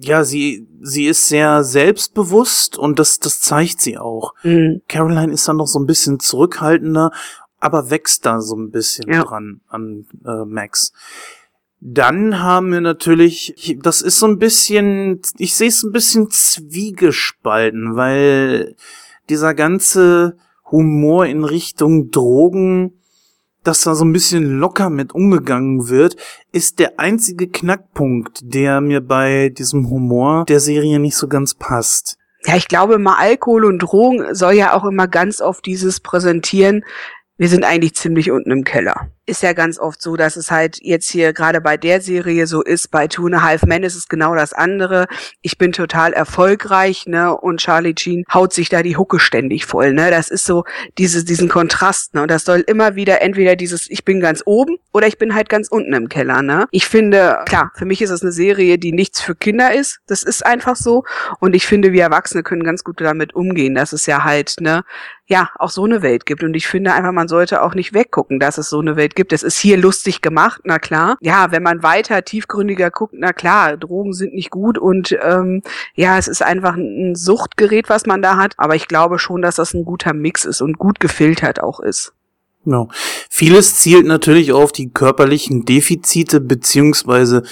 ja, 0.00 0.24
sie, 0.24 0.68
sie 0.80 1.06
ist 1.06 1.28
sehr 1.28 1.64
selbstbewusst 1.64 2.78
und 2.78 2.98
das, 2.98 3.18
das 3.18 3.40
zeigt 3.40 3.80
sie 3.80 3.98
auch. 3.98 4.34
Mhm. 4.42 4.82
Caroline 4.88 5.32
ist 5.32 5.48
dann 5.48 5.56
noch 5.56 5.66
so 5.66 5.78
ein 5.78 5.86
bisschen 5.86 6.20
zurückhaltender, 6.20 7.10
aber 7.60 7.90
wächst 7.90 8.26
da 8.26 8.40
so 8.40 8.56
ein 8.56 8.70
bisschen 8.70 9.12
ja. 9.12 9.24
dran 9.24 9.60
an 9.68 10.06
äh, 10.24 10.44
Max. 10.44 10.92
Dann 11.80 12.40
haben 12.40 12.72
wir 12.72 12.80
natürlich, 12.80 13.76
das 13.80 14.02
ist 14.02 14.18
so 14.18 14.26
ein 14.26 14.38
bisschen, 14.38 15.20
ich 15.38 15.54
sehe 15.54 15.68
es 15.68 15.84
ein 15.84 15.92
bisschen 15.92 16.28
zwiegespalten, 16.30 17.94
weil 17.94 18.74
dieser 19.28 19.54
ganze 19.54 20.36
Humor 20.70 21.26
in 21.26 21.44
Richtung 21.44 22.10
Drogen 22.10 22.97
dass 23.64 23.82
da 23.82 23.94
so 23.94 24.04
ein 24.04 24.12
bisschen 24.12 24.58
locker 24.58 24.90
mit 24.90 25.14
umgegangen 25.14 25.88
wird, 25.88 26.16
ist 26.52 26.78
der 26.78 26.98
einzige 26.98 27.48
Knackpunkt, 27.48 28.40
der 28.42 28.80
mir 28.80 29.00
bei 29.00 29.50
diesem 29.50 29.90
Humor 29.90 30.44
der 30.46 30.60
Serie 30.60 30.98
nicht 30.98 31.16
so 31.16 31.28
ganz 31.28 31.54
passt. 31.54 32.16
Ja, 32.44 32.56
ich 32.56 32.68
glaube 32.68 32.98
mal 32.98 33.16
Alkohol 33.16 33.64
und 33.64 33.80
Drogen 33.80 34.34
soll 34.34 34.54
ja 34.54 34.74
auch 34.74 34.84
immer 34.84 35.08
ganz 35.08 35.40
oft 35.40 35.66
dieses 35.66 36.00
präsentieren, 36.00 36.84
wir 37.36 37.48
sind 37.48 37.64
eigentlich 37.64 37.94
ziemlich 37.94 38.30
unten 38.30 38.50
im 38.50 38.64
Keller 38.64 39.10
ist 39.28 39.42
ja 39.42 39.52
ganz 39.52 39.78
oft 39.78 40.00
so, 40.00 40.16
dass 40.16 40.36
es 40.36 40.50
halt 40.50 40.78
jetzt 40.80 41.10
hier 41.10 41.32
gerade 41.32 41.60
bei 41.60 41.76
der 41.76 42.00
Serie 42.00 42.46
so 42.46 42.62
ist, 42.62 42.90
bei 42.90 43.06
Two 43.06 43.26
and 43.26 43.36
a 43.36 43.42
Half 43.42 43.64
Men 43.64 43.82
ist 43.82 43.94
es 43.94 44.08
genau 44.08 44.34
das 44.34 44.52
andere. 44.52 45.06
Ich 45.42 45.58
bin 45.58 45.72
total 45.72 46.12
erfolgreich, 46.12 47.06
ne, 47.06 47.36
und 47.36 47.60
Charlie 47.60 47.94
Jean 47.94 48.24
haut 48.32 48.52
sich 48.52 48.68
da 48.68 48.82
die 48.82 48.96
Hucke 48.96 49.20
ständig 49.20 49.66
voll, 49.66 49.92
ne. 49.92 50.10
Das 50.10 50.30
ist 50.30 50.44
so 50.44 50.64
dieses, 50.96 51.24
diesen 51.24 51.48
Kontrast, 51.48 52.14
ne, 52.14 52.22
und 52.22 52.30
das 52.30 52.44
soll 52.44 52.60
immer 52.66 52.94
wieder 52.94 53.20
entweder 53.20 53.56
dieses, 53.56 53.88
ich 53.90 54.04
bin 54.04 54.20
ganz 54.20 54.42
oben 54.46 54.78
oder 54.92 55.06
ich 55.06 55.18
bin 55.18 55.34
halt 55.34 55.48
ganz 55.48 55.68
unten 55.68 55.92
im 55.92 56.08
Keller, 56.08 56.42
ne. 56.42 56.66
Ich 56.70 56.86
finde, 56.86 57.40
klar, 57.46 57.70
für 57.74 57.84
mich 57.84 58.02
ist 58.02 58.10
es 58.10 58.22
eine 58.22 58.32
Serie, 58.32 58.78
die 58.78 58.92
nichts 58.92 59.20
für 59.20 59.34
Kinder 59.34 59.74
ist. 59.74 59.98
Das 60.06 60.22
ist 60.22 60.44
einfach 60.44 60.76
so. 60.76 61.04
Und 61.40 61.54
ich 61.54 61.66
finde, 61.66 61.92
wir 61.92 62.02
Erwachsene 62.02 62.42
können 62.42 62.64
ganz 62.64 62.84
gut 62.84 63.00
damit 63.00 63.34
umgehen, 63.34 63.74
dass 63.74 63.92
es 63.92 64.06
ja 64.06 64.24
halt, 64.24 64.56
ne, 64.60 64.84
ja, 65.28 65.50
auch 65.58 65.68
so 65.68 65.84
eine 65.84 66.00
Welt 66.02 66.24
gibt. 66.24 66.42
Und 66.42 66.54
ich 66.54 66.66
finde 66.66 66.94
einfach, 66.94 67.12
man 67.12 67.28
sollte 67.28 67.62
auch 67.62 67.74
nicht 67.74 67.92
weggucken, 67.92 68.40
dass 68.40 68.56
es 68.56 68.70
so 68.70 68.80
eine 68.80 68.96
Welt 68.96 69.14
gibt. 69.18 69.32
Es 69.32 69.42
ist 69.42 69.58
hier 69.58 69.76
lustig 69.76 70.22
gemacht, 70.22 70.60
na 70.64 70.78
klar. 70.78 71.16
Ja, 71.20 71.50
wenn 71.50 71.64
man 71.64 71.82
weiter 71.82 72.24
tiefgründiger 72.24 72.92
guckt, 72.92 73.14
na 73.16 73.32
klar, 73.32 73.76
Drogen 73.76 74.12
sind 74.12 74.32
nicht 74.32 74.50
gut 74.50 74.78
und 74.78 75.18
ähm, 75.20 75.62
ja, 75.94 76.16
es 76.18 76.28
ist 76.28 76.40
einfach 76.40 76.76
ein 76.76 77.16
Suchtgerät, 77.16 77.88
was 77.88 78.06
man 78.06 78.22
da 78.22 78.36
hat. 78.36 78.54
Aber 78.58 78.76
ich 78.76 78.86
glaube 78.86 79.18
schon, 79.18 79.42
dass 79.42 79.56
das 79.56 79.74
ein 79.74 79.84
guter 79.84 80.14
Mix 80.14 80.44
ist 80.44 80.62
und 80.62 80.78
gut 80.78 81.00
gefiltert 81.00 81.60
auch 81.60 81.80
ist. 81.80 82.12
Genau. 82.64 82.90
Vieles 83.30 83.76
zielt 83.76 84.04
natürlich 84.04 84.52
auf 84.52 84.72
die 84.72 84.90
körperlichen 84.90 85.64
Defizite 85.64 86.40
beziehungsweise 86.40 87.42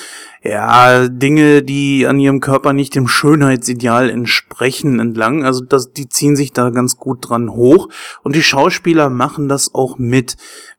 ja 0.42 1.08
Dinge, 1.08 1.62
die 1.62 2.06
an 2.06 2.20
ihrem 2.20 2.40
Körper 2.40 2.72
nicht 2.74 2.94
dem 2.94 3.08
Schönheitsideal 3.08 4.10
entsprechen, 4.10 5.00
entlang. 5.00 5.44
Also 5.44 5.64
das, 5.64 5.92
die 5.92 6.08
ziehen 6.08 6.36
sich 6.36 6.52
da 6.52 6.70
ganz 6.70 6.98
gut 6.98 7.30
dran 7.30 7.50
hoch 7.50 7.88
und 8.24 8.36
die 8.36 8.42
Schauspieler 8.42 9.08
machen 9.08 9.48
das 9.48 9.74
auch 9.74 9.96
mit 9.96 10.36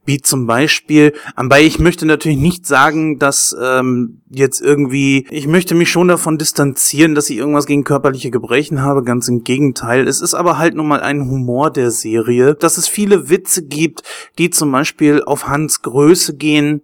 wie 0.07 0.21
zum 0.21 0.47
Beispiel, 0.47 1.13
aber 1.35 1.59
ich 1.59 1.79
möchte 1.79 2.05
natürlich 2.05 2.37
nicht 2.37 2.65
sagen, 2.65 3.19
dass 3.19 3.55
ähm, 3.61 4.21
jetzt 4.29 4.61
irgendwie, 4.61 5.27
ich 5.29 5.47
möchte 5.47 5.75
mich 5.75 5.91
schon 5.91 6.07
davon 6.07 6.37
distanzieren, 6.37 7.13
dass 7.13 7.29
ich 7.29 7.37
irgendwas 7.37 7.65
gegen 7.65 7.83
körperliche 7.83 8.31
Gebrechen 8.31 8.81
habe, 8.81 9.03
ganz 9.03 9.27
im 9.27 9.43
Gegenteil. 9.43 10.07
Es 10.07 10.21
ist 10.21 10.33
aber 10.33 10.57
halt 10.57 10.75
nun 10.75 10.87
mal 10.87 11.01
ein 11.01 11.29
Humor 11.29 11.71
der 11.71 11.91
Serie, 11.91 12.55
dass 12.55 12.77
es 12.77 12.87
viele 12.87 13.29
Witze 13.29 13.65
gibt, 13.65 14.03
die 14.37 14.49
zum 14.49 14.71
Beispiel 14.71 15.21
auf 15.23 15.47
Hans 15.47 15.81
Größe 15.81 16.37
gehen, 16.37 16.81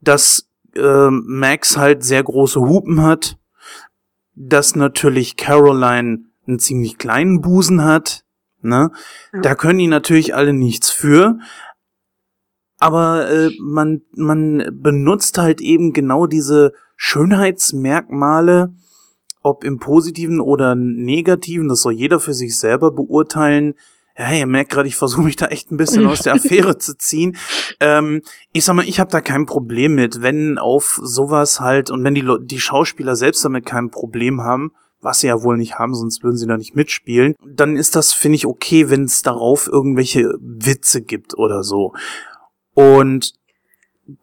dass 0.00 0.48
äh, 0.74 1.08
Max 1.10 1.76
halt 1.76 2.02
sehr 2.02 2.24
große 2.24 2.60
Hupen 2.60 3.02
hat, 3.02 3.38
dass 4.34 4.74
natürlich 4.74 5.36
Caroline 5.36 6.24
einen 6.48 6.58
ziemlich 6.58 6.98
kleinen 6.98 7.40
Busen 7.42 7.84
hat, 7.84 8.24
ne? 8.60 8.90
Ja. 9.32 9.40
Da 9.40 9.54
können 9.54 9.78
die 9.78 9.86
natürlich 9.86 10.34
alle 10.34 10.52
nichts 10.52 10.90
für, 10.90 11.38
aber 12.80 13.30
äh, 13.30 13.50
man, 13.60 14.02
man 14.16 14.68
benutzt 14.72 15.38
halt 15.38 15.60
eben 15.60 15.92
genau 15.92 16.26
diese 16.26 16.72
Schönheitsmerkmale 16.96 18.74
ob 19.42 19.64
im 19.64 19.78
positiven 19.78 20.40
oder 20.40 20.74
negativen, 20.74 21.68
das 21.68 21.82
soll 21.82 21.94
jeder 21.94 22.20
für 22.20 22.34
sich 22.34 22.58
selber 22.58 22.90
beurteilen. 22.90 23.74
Ja, 24.18 24.32
ihr 24.32 24.46
merkt 24.46 24.70
gerade, 24.70 24.88
ich 24.88 24.96
versuche 24.96 25.22
mich 25.22 25.36
da 25.36 25.46
echt 25.46 25.70
ein 25.70 25.78
bisschen 25.78 26.06
aus 26.06 26.20
der 26.20 26.34
Affäre 26.34 26.76
zu 26.76 26.96
ziehen. 26.98 27.36
Ähm, 27.80 28.22
ich 28.52 28.64
sag 28.64 28.74
mal, 28.74 28.86
ich 28.86 29.00
habe 29.00 29.10
da 29.10 29.20
kein 29.20 29.46
Problem 29.46 29.94
mit, 29.94 30.20
wenn 30.20 30.58
auf 30.58 31.00
sowas 31.02 31.60
halt 31.60 31.90
und 31.90 32.04
wenn 32.04 32.14
die, 32.14 32.26
die 32.42 32.60
Schauspieler 32.60 33.16
selbst 33.16 33.44
damit 33.44 33.64
kein 33.64 33.90
Problem 33.90 34.42
haben, 34.42 34.72
was 35.00 35.20
sie 35.20 35.28
ja 35.28 35.42
wohl 35.42 35.56
nicht 35.56 35.78
haben, 35.78 35.94
sonst 35.94 36.22
würden 36.22 36.36
sie 36.36 36.46
da 36.46 36.58
nicht 36.58 36.76
mitspielen, 36.76 37.34
dann 37.42 37.76
ist 37.76 37.96
das, 37.96 38.12
finde 38.12 38.36
ich, 38.36 38.46
okay, 38.46 38.90
wenn 38.90 39.04
es 39.04 39.22
darauf 39.22 39.66
irgendwelche 39.66 40.34
Witze 40.40 41.00
gibt 41.00 41.38
oder 41.38 41.62
so. 41.62 41.94
Und 42.80 43.34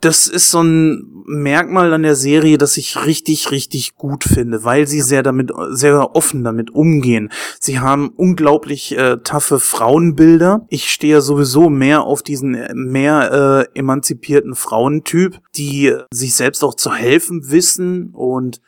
das 0.01 0.27
ist 0.27 0.51
so 0.51 0.61
ein 0.61 1.23
Merkmal 1.25 1.93
an 1.93 2.03
der 2.03 2.15
Serie, 2.15 2.57
das 2.57 2.77
ich 2.77 3.05
richtig, 3.05 3.51
richtig 3.51 3.95
gut 3.95 4.23
finde, 4.23 4.63
weil 4.63 4.87
sie 4.87 5.01
sehr 5.01 5.23
damit, 5.23 5.51
sehr 5.69 6.15
offen 6.15 6.43
damit 6.43 6.71
umgehen. 6.71 7.31
Sie 7.59 7.79
haben 7.79 8.09
unglaublich 8.09 8.97
äh, 8.97 9.17
taffe 9.23 9.59
Frauenbilder. 9.59 10.65
Ich 10.69 10.89
stehe 10.89 11.15
ja 11.15 11.21
sowieso 11.21 11.69
mehr 11.69 12.03
auf 12.03 12.23
diesen 12.23 12.55
äh, 12.55 12.73
mehr 12.73 13.67
äh, 13.73 13.79
emanzipierten 13.79 14.55
Frauentyp, 14.55 15.39
die 15.55 15.95
sich 16.11 16.35
selbst 16.35 16.63
auch 16.63 16.73
zu 16.73 16.93
helfen 16.93 17.49
wissen 17.49 18.09
und 18.13 18.61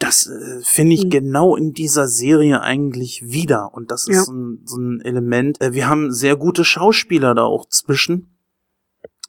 das 0.00 0.26
äh, 0.26 0.60
finde 0.62 0.94
ich 0.94 1.04
mhm. 1.04 1.10
genau 1.10 1.56
in 1.56 1.74
dieser 1.74 2.08
Serie 2.08 2.62
eigentlich 2.62 3.22
wieder. 3.26 3.74
Und 3.74 3.90
das 3.90 4.08
ist 4.08 4.16
ja. 4.16 4.22
so, 4.22 4.32
ein, 4.32 4.60
so 4.64 4.78
ein 4.78 5.00
Element. 5.02 5.60
Äh, 5.60 5.74
wir 5.74 5.88
haben 5.88 6.10
sehr 6.10 6.36
gute 6.36 6.64
Schauspieler 6.64 7.34
da 7.34 7.42
auch 7.42 7.68
zwischen 7.68 8.30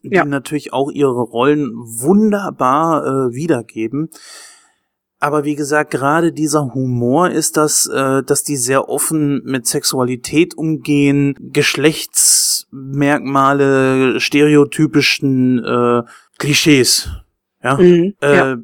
die 0.04 0.16
ja. 0.16 0.26
natürlich 0.26 0.74
auch 0.74 0.92
ihre 0.92 1.22
Rollen 1.22 1.72
wunderbar 1.76 3.06
äh, 3.06 3.34
wiedergeben. 3.34 4.10
Aber 5.20 5.46
wie 5.46 5.56
gesagt, 5.56 5.92
gerade 5.92 6.34
dieser 6.34 6.74
Humor 6.74 7.30
ist 7.30 7.56
das, 7.56 7.86
äh, 7.86 8.24
dass 8.24 8.44
die 8.44 8.58
sehr 8.58 8.90
offen 8.90 9.44
mit 9.46 9.68
Sexualität 9.68 10.56
umgehen, 10.56 11.36
Geschlechtsmerkmale, 11.40 14.20
stereotypischen 14.20 15.64
äh, 15.64 16.02
Klischees. 16.40 17.08
Ja. 17.64 17.78
Mhm, 17.78 18.16
äh, 18.20 18.36
ja. 18.36 18.58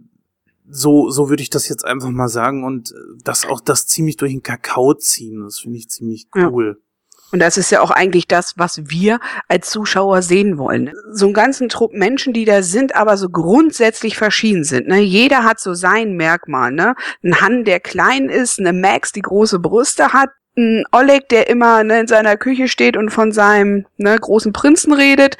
So, 0.69 1.09
so 1.11 1.29
würde 1.29 1.43
ich 1.43 1.51
das 1.51 1.69
jetzt 1.69 1.85
einfach 1.85 2.09
mal 2.09 2.27
sagen 2.27 2.65
und 2.65 2.91
das 3.23 3.45
auch 3.45 3.61
das 3.61 3.85
ziemlich 3.85 4.17
durch 4.17 4.31
den 4.31 4.41
Kakao 4.41 4.95
ziehen. 4.95 5.43
Das 5.43 5.59
finde 5.59 5.77
ich 5.77 5.89
ziemlich 5.89 6.27
cool. 6.35 6.79
Ja. 6.79 6.86
Und 7.31 7.39
das 7.39 7.57
ist 7.57 7.71
ja 7.71 7.81
auch 7.81 7.91
eigentlich 7.91 8.27
das, 8.27 8.53
was 8.55 8.89
wir 8.89 9.19
als 9.47 9.69
Zuschauer 9.69 10.21
sehen 10.21 10.57
wollen. 10.57 10.93
So 11.11 11.25
einen 11.25 11.33
ganzen 11.33 11.67
Trupp 11.67 11.93
Menschen, 11.93 12.33
die 12.33 12.45
da 12.45 12.61
sind, 12.61 12.95
aber 12.95 13.17
so 13.17 13.29
grundsätzlich 13.29 14.17
verschieden 14.17 14.63
sind. 14.63 14.87
Ne? 14.87 14.99
Jeder 14.99 15.43
hat 15.43 15.59
so 15.59 15.73
sein 15.73 16.13
Merkmal. 16.13 16.71
Ne? 16.71 16.95
Ein 17.23 17.41
Han, 17.41 17.63
der 17.65 17.79
klein 17.79 18.29
ist, 18.29 18.59
eine 18.59 18.73
Max, 18.73 19.11
die 19.11 19.21
große 19.21 19.59
Brüste 19.59 20.13
hat, 20.13 20.29
ein 20.57 20.85
Oleg, 20.91 21.29
der 21.29 21.49
immer 21.49 21.83
ne, 21.83 21.99
in 22.01 22.07
seiner 22.07 22.35
Küche 22.35 22.67
steht 22.67 22.97
und 22.97 23.09
von 23.09 23.31
seinem 23.31 23.85
ne, 23.97 24.17
großen 24.17 24.53
Prinzen 24.53 24.93
redet. 24.93 25.37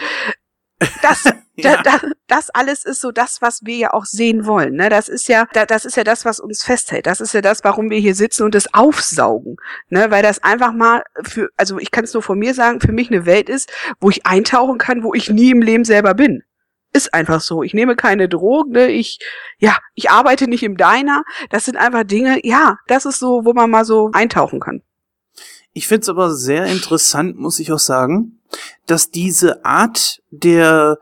Das, 1.02 1.24
ja. 1.56 1.82
da, 1.82 1.82
da, 1.82 2.08
das 2.28 2.50
alles 2.52 2.86
ist 2.86 3.02
so 3.02 3.12
das, 3.12 3.42
was 3.42 3.62
wir 3.64 3.76
ja 3.76 3.94
auch 3.94 4.06
sehen 4.06 4.46
wollen. 4.46 4.76
Ne? 4.76 4.90
Das 4.90 5.10
ist 5.10 5.28
ja, 5.28 5.48
da, 5.54 5.66
das 5.66 5.86
ist 5.86 5.98
ja 5.98 6.04
das, 6.04 6.26
was 6.26 6.40
uns 6.40 6.64
festhält. 6.64 7.08
Das 7.08 7.22
ist 7.22 7.34
ja 7.34 7.42
das, 7.42 7.64
warum 7.64 7.90
wir 7.90 8.00
hier 8.00 8.16
sitzen 8.16 8.44
und 8.44 8.56
es 8.56 8.74
aufsaugen. 8.74 9.58
Ne? 9.90 10.12
Weil 10.12 10.24
das 10.24 10.44
einfach 10.44 10.74
mal 10.74 11.04
für, 11.24 11.50
also 11.58 11.80
ich 11.80 11.92
kann 11.92 12.04
es 12.04 12.14
nur 12.14 12.24
von 12.24 12.38
mir 12.38 12.54
sagen, 12.54 12.80
für 12.80 12.92
mich 12.92 13.10
eine 13.10 13.26
Welt 13.26 13.50
ist, 13.50 13.72
wo 14.00 14.10
ich 14.10 14.26
eintauchen 14.26 14.78
kann, 14.78 15.04
wo 15.04 15.14
ich 15.14 15.30
nie 15.30 15.52
im 15.52 15.62
Leben 15.62 15.86
selber 15.86 16.14
bin. 16.14 16.44
Ist 16.94 17.14
einfach 17.14 17.42
so. 17.42 17.64
Ich 17.64 17.74
nehme 17.74 17.96
keine 17.96 18.30
Drogen, 18.30 18.72
ne? 18.72 18.88
ich, 18.88 19.20
ja, 19.58 19.78
ich 19.94 20.10
arbeite 20.10 20.48
nicht 20.48 20.64
im 20.64 20.78
Diner. 20.78 21.24
Das 21.50 21.66
sind 21.66 21.76
einfach 21.76 22.04
Dinge, 22.04 22.40
ja, 22.46 22.78
das 22.88 23.06
ist 23.06 23.20
so, 23.20 23.46
wo 23.46 23.54
man 23.54 23.70
mal 23.70 23.84
so 23.84 24.10
eintauchen 24.14 24.60
kann. 24.60 24.82
Ich 25.78 25.88
finde 25.88 26.02
es 26.02 26.10
aber 26.10 26.34
sehr 26.34 26.66
interessant, 26.66 27.38
muss 27.38 27.60
ich 27.60 27.72
auch 27.72 27.78
sagen, 27.78 28.40
dass 28.88 29.12
diese 29.12 29.64
Art 29.64 30.24
der 30.32 30.98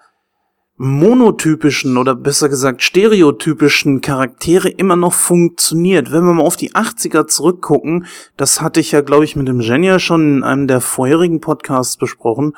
monotypischen 0.75 1.95
oder 1.95 2.13
besser 2.13 2.49
gesagt 2.49 2.83
stereotypischen 2.83 4.01
Charaktere 4.01 4.67
immer 4.67 4.97
noch 4.97 5.13
funktioniert. 5.13 6.11
Wenn 6.11 6.25
wir 6.25 6.33
mal 6.33 6.43
auf 6.43 6.57
die 6.57 6.73
80er 6.73 7.25
zurückgucken, 7.25 8.05
das 8.35 8.59
hatte 8.59 8.81
ich 8.81 8.91
ja, 8.91 8.99
glaube 8.99 9.23
ich, 9.23 9.37
mit 9.37 9.47
dem 9.47 9.61
Genia 9.61 9.97
schon 9.97 10.39
in 10.39 10.43
einem 10.43 10.67
der 10.67 10.81
vorherigen 10.81 11.39
Podcasts 11.39 11.95
besprochen, 11.95 12.51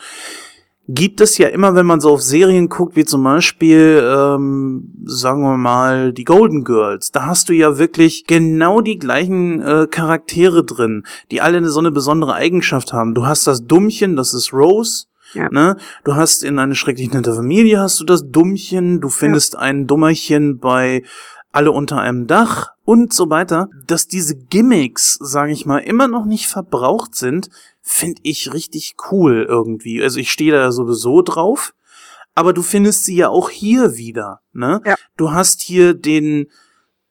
gibt 0.88 1.20
es 1.22 1.38
ja 1.38 1.50
immer, 1.50 1.76
wenn 1.76 1.86
man 1.86 2.00
so 2.00 2.12
auf 2.12 2.22
Serien 2.22 2.70
guckt, 2.70 2.96
wie 2.96 3.06
zum 3.06 3.24
Beispiel, 3.24 4.02
ähm, 4.04 4.94
sagen 5.06 5.42
wir 5.42 5.58
mal, 5.58 6.14
die 6.14 6.24
Golden 6.24 6.64
Girls, 6.64 7.12
da 7.12 7.26
hast 7.26 7.50
du 7.50 7.54
ja 7.54 7.78
wirklich 7.78 8.26
genau 8.26 8.82
die 8.82 8.98
gleichen 8.98 9.62
äh, 9.62 9.88
Charaktere 9.90 10.64
drin, 10.64 11.04
die 11.32 11.42
alle 11.42 11.58
eine, 11.58 11.70
so 11.70 11.80
eine 11.80 11.92
besondere 11.92 12.34
Eigenschaft 12.34 12.94
haben. 12.94 13.14
Du 13.14 13.26
hast 13.26 13.48
das 13.48 13.66
Dummchen, 13.66 14.16
das 14.16 14.34
ist 14.34 14.54
Rose, 14.54 15.06
ja. 15.34 15.50
Ne? 15.52 15.76
Du 16.06 16.16
hast 16.16 16.42
in 16.42 16.58
eine 16.58 16.74
schrecklich 16.74 17.12
nette 17.12 17.34
Familie 17.34 17.82
hast 17.82 18.00
du 18.00 18.06
das 18.06 18.32
Dummchen, 18.32 19.02
du 19.02 19.10
findest 19.10 19.56
ja. 19.56 19.60
ein 19.60 19.86
Dummerchen 19.86 20.60
bei 20.60 21.04
alle 21.52 21.72
unter 21.72 22.00
einem 22.00 22.28
Dach 22.28 22.72
und 22.88 23.12
so 23.12 23.30
weiter. 23.30 23.70
Dass 23.86 24.08
diese 24.08 24.36
Gimmicks, 24.36 25.18
sage 25.20 25.52
ich 25.52 25.66
mal, 25.66 25.80
immer 25.80 26.08
noch 26.08 26.26
nicht 26.26 26.48
verbraucht 26.48 27.16
sind, 27.16 27.50
finde 27.82 28.22
ich 28.24 28.54
richtig 28.54 28.96
cool 29.12 29.46
irgendwie. 29.48 30.02
Also 30.02 30.20
ich 30.20 30.32
stehe 30.32 30.54
da 30.54 30.72
sowieso 30.72 31.22
drauf, 31.22 31.74
aber 32.34 32.54
du 32.54 32.62
findest 32.62 33.04
sie 33.04 33.18
ja 33.18 33.28
auch 33.28 33.50
hier 33.50 33.98
wieder. 33.98 34.40
Ne? 34.54 34.82
Ja. 34.86 34.96
Du 35.18 35.34
hast 35.34 35.62
hier 35.62 35.94
den 35.94 36.48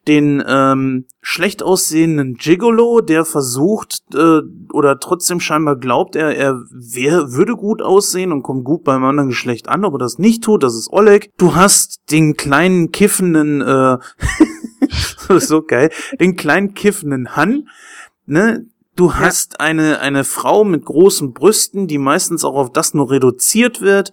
den 0.08 0.42
ähm, 0.46 1.06
schlecht 1.20 1.62
aussehenden 1.62 2.34
Gigolo, 2.34 3.00
der 3.00 3.24
versucht 3.24 4.02
äh, 4.14 4.40
oder 4.72 5.00
trotzdem 5.00 5.40
scheinbar 5.40 5.76
glaubt, 5.76 6.14
er, 6.14 6.36
er 6.36 6.62
wär, 6.70 7.32
würde 7.32 7.56
gut 7.56 7.82
aussehen 7.82 8.30
und 8.30 8.42
kommt 8.42 8.64
gut 8.64 8.84
beim 8.84 9.04
anderen 9.04 9.30
Geschlecht 9.30 9.68
an, 9.68 9.84
aber 9.84 9.98
das 9.98 10.18
nicht 10.18 10.44
tut, 10.44 10.62
das 10.62 10.76
ist 10.76 10.92
Oleg. 10.92 11.30
Du 11.38 11.56
hast 11.56 12.02
den 12.10 12.36
kleinen 12.36 12.92
kiffenden, 12.92 13.60
äh, 13.62 13.98
so 15.38 15.62
geil, 15.62 15.90
den 16.20 16.36
kleinen 16.36 16.74
kiffenden 16.74 17.36
Han, 17.36 17.68
ne? 18.26 18.66
Du 18.96 19.14
hast 19.14 19.54
ja. 19.54 19.60
eine, 19.60 20.00
eine 20.00 20.24
Frau 20.24 20.64
mit 20.64 20.86
großen 20.86 21.34
Brüsten, 21.34 21.86
die 21.86 21.98
meistens 21.98 22.44
auch 22.44 22.54
auf 22.54 22.72
das 22.72 22.94
nur 22.94 23.10
reduziert 23.10 23.82
wird. 23.82 24.10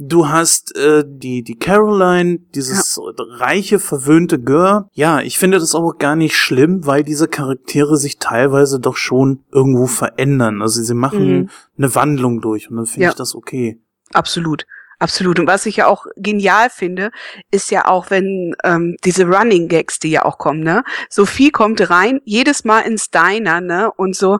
Du 0.00 0.28
hast 0.28 0.76
äh, 0.76 1.04
die 1.06 1.42
die 1.42 1.56
Caroline, 1.56 2.38
dieses 2.54 2.96
ja. 2.96 3.12
reiche 3.16 3.78
verwöhnte 3.78 4.40
Gör. 4.40 4.88
Ja, 4.92 5.20
ich 5.20 5.38
finde 5.38 5.58
das 5.58 5.74
auch 5.74 5.98
gar 5.98 6.16
nicht 6.16 6.36
schlimm, 6.36 6.86
weil 6.86 7.04
diese 7.04 7.28
Charaktere 7.28 7.96
sich 7.96 8.18
teilweise 8.18 8.80
doch 8.80 8.96
schon 8.96 9.44
irgendwo 9.52 9.86
verändern. 9.86 10.62
Also 10.62 10.82
sie 10.82 10.94
machen 10.94 11.38
mhm. 11.38 11.50
eine 11.76 11.94
Wandlung 11.94 12.40
durch 12.40 12.70
und 12.70 12.76
dann 12.76 12.86
finde 12.86 13.04
ja. 13.04 13.10
ich 13.10 13.16
das 13.16 13.34
okay. 13.34 13.80
Absolut. 14.12 14.66
Absolut. 15.00 15.38
Und 15.38 15.46
was 15.46 15.66
ich 15.66 15.76
ja 15.76 15.86
auch 15.86 16.06
genial 16.16 16.70
finde, 16.70 17.10
ist 17.52 17.70
ja 17.70 17.86
auch, 17.86 18.10
wenn 18.10 18.56
ähm, 18.64 18.96
diese 19.04 19.26
Running 19.26 19.68
Gags, 19.68 20.00
die 20.00 20.10
ja 20.10 20.24
auch 20.24 20.38
kommen, 20.38 20.60
ne? 20.60 20.82
Sophie 21.08 21.50
kommt 21.50 21.88
rein, 21.88 22.20
jedes 22.24 22.64
Mal 22.64 22.80
ins 22.80 23.10
Diner, 23.10 23.60
ne? 23.60 23.92
Und 23.92 24.16
so, 24.16 24.38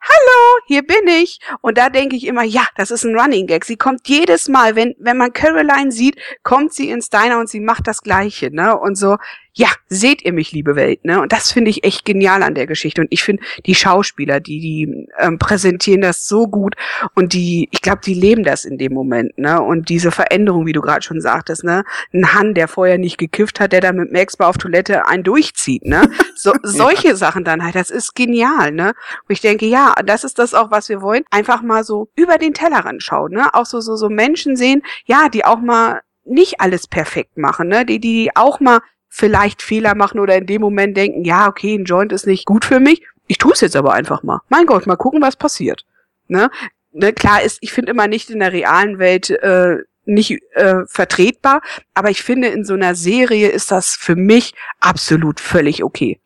hallo, 0.00 0.58
hier 0.66 0.82
bin 0.82 1.08
ich. 1.08 1.40
Und 1.62 1.78
da 1.78 1.90
denke 1.90 2.14
ich 2.14 2.26
immer, 2.26 2.44
ja, 2.44 2.66
das 2.76 2.92
ist 2.92 3.04
ein 3.04 3.18
Running 3.18 3.48
Gag. 3.48 3.64
Sie 3.64 3.76
kommt 3.76 4.06
jedes 4.06 4.48
Mal, 4.48 4.76
wenn, 4.76 4.94
wenn 5.00 5.16
man 5.16 5.32
Caroline 5.32 5.90
sieht, 5.90 6.16
kommt 6.44 6.72
sie 6.72 6.90
ins 6.90 7.10
Diner 7.10 7.38
und 7.38 7.48
sie 7.48 7.60
macht 7.60 7.88
das 7.88 8.02
Gleiche, 8.02 8.54
ne? 8.54 8.78
Und 8.78 8.96
so, 8.96 9.16
ja, 9.58 9.66
seht 9.88 10.22
ihr 10.22 10.32
mich, 10.32 10.52
liebe 10.52 10.76
Welt, 10.76 11.04
ne? 11.04 11.20
Und 11.20 11.32
das 11.32 11.50
finde 11.50 11.70
ich 11.70 11.82
echt 11.82 12.04
genial 12.04 12.44
an 12.44 12.54
der 12.54 12.68
Geschichte. 12.68 13.00
Und 13.00 13.08
ich 13.10 13.24
finde, 13.24 13.42
die 13.66 13.74
Schauspieler, 13.74 14.38
die, 14.38 14.60
die 14.60 15.08
ähm, 15.18 15.36
präsentieren 15.40 16.00
das 16.00 16.28
so 16.28 16.46
gut 16.46 16.76
und 17.16 17.32
die, 17.32 17.68
ich 17.72 17.82
glaube, 17.82 17.98
die 18.04 18.14
leben 18.14 18.44
das 18.44 18.64
in 18.64 18.78
dem 18.78 18.92
Moment, 18.94 19.36
ne? 19.36 19.60
Und 19.60 19.88
diese 19.88 20.12
Veränderung, 20.12 20.64
wie 20.66 20.72
du 20.72 20.80
gerade 20.80 21.02
schon 21.02 21.20
sagtest, 21.20 21.64
ne? 21.64 21.82
Ein 22.14 22.34
Han, 22.34 22.54
der 22.54 22.68
vorher 22.68 22.98
nicht 22.98 23.18
gekifft 23.18 23.58
hat, 23.58 23.72
der 23.72 23.80
da 23.80 23.92
mit 23.92 24.12
Max 24.12 24.38
auf 24.38 24.58
Toilette 24.58 25.08
einen 25.08 25.24
durchzieht, 25.24 25.84
ne? 25.84 26.08
So, 26.36 26.52
solche 26.62 27.08
ja. 27.08 27.16
Sachen 27.16 27.42
dann 27.42 27.64
halt, 27.64 27.74
das 27.74 27.90
ist 27.90 28.14
genial, 28.14 28.70
ne? 28.70 28.90
Und 28.90 29.32
ich 29.32 29.40
denke, 29.40 29.66
ja, 29.66 29.92
das 30.06 30.22
ist 30.22 30.38
das 30.38 30.54
auch, 30.54 30.70
was 30.70 30.88
wir 30.88 31.02
wollen. 31.02 31.24
Einfach 31.32 31.62
mal 31.62 31.82
so 31.82 32.10
über 32.14 32.38
den 32.38 32.54
Tellerrand 32.54 33.02
schauen, 33.02 33.32
ne? 33.32 33.52
Auch 33.54 33.66
so, 33.66 33.80
so, 33.80 33.96
so 33.96 34.08
Menschen 34.08 34.54
sehen, 34.54 34.82
ja, 35.04 35.28
die 35.28 35.44
auch 35.44 35.58
mal 35.58 36.02
nicht 36.24 36.60
alles 36.60 36.86
perfekt 36.86 37.38
machen, 37.38 37.66
ne? 37.66 37.84
Die, 37.84 37.98
die 37.98 38.30
auch 38.36 38.60
mal 38.60 38.78
vielleicht 39.08 39.62
Fehler 39.62 39.94
machen 39.94 40.20
oder 40.20 40.36
in 40.36 40.46
dem 40.46 40.60
Moment 40.60 40.96
denken, 40.96 41.24
ja, 41.24 41.48
okay, 41.48 41.74
ein 41.74 41.84
Joint 41.84 42.12
ist 42.12 42.26
nicht 42.26 42.44
gut 42.44 42.64
für 42.64 42.80
mich. 42.80 43.02
Ich 43.26 43.38
tue 43.38 43.52
es 43.52 43.60
jetzt 43.60 43.76
aber 43.76 43.92
einfach 43.92 44.22
mal. 44.22 44.40
Mein 44.48 44.66
Gott, 44.66 44.86
mal 44.86 44.96
gucken, 44.96 45.20
was 45.20 45.36
passiert. 45.36 45.84
Ne? 46.28 46.50
Ne, 46.92 47.12
klar 47.12 47.42
ist, 47.42 47.58
ich 47.60 47.72
finde 47.72 47.92
immer 47.92 48.06
nicht 48.06 48.30
in 48.30 48.40
der 48.40 48.52
realen 48.52 48.98
Welt 48.98 49.30
äh, 49.30 49.78
nicht 50.04 50.38
äh, 50.52 50.86
vertretbar, 50.86 51.60
aber 51.94 52.10
ich 52.10 52.22
finde 52.22 52.48
in 52.48 52.64
so 52.64 52.74
einer 52.74 52.94
Serie 52.94 53.48
ist 53.48 53.70
das 53.70 53.94
für 53.94 54.16
mich 54.16 54.54
absolut 54.80 55.38
völlig 55.40 55.84
okay 55.84 56.18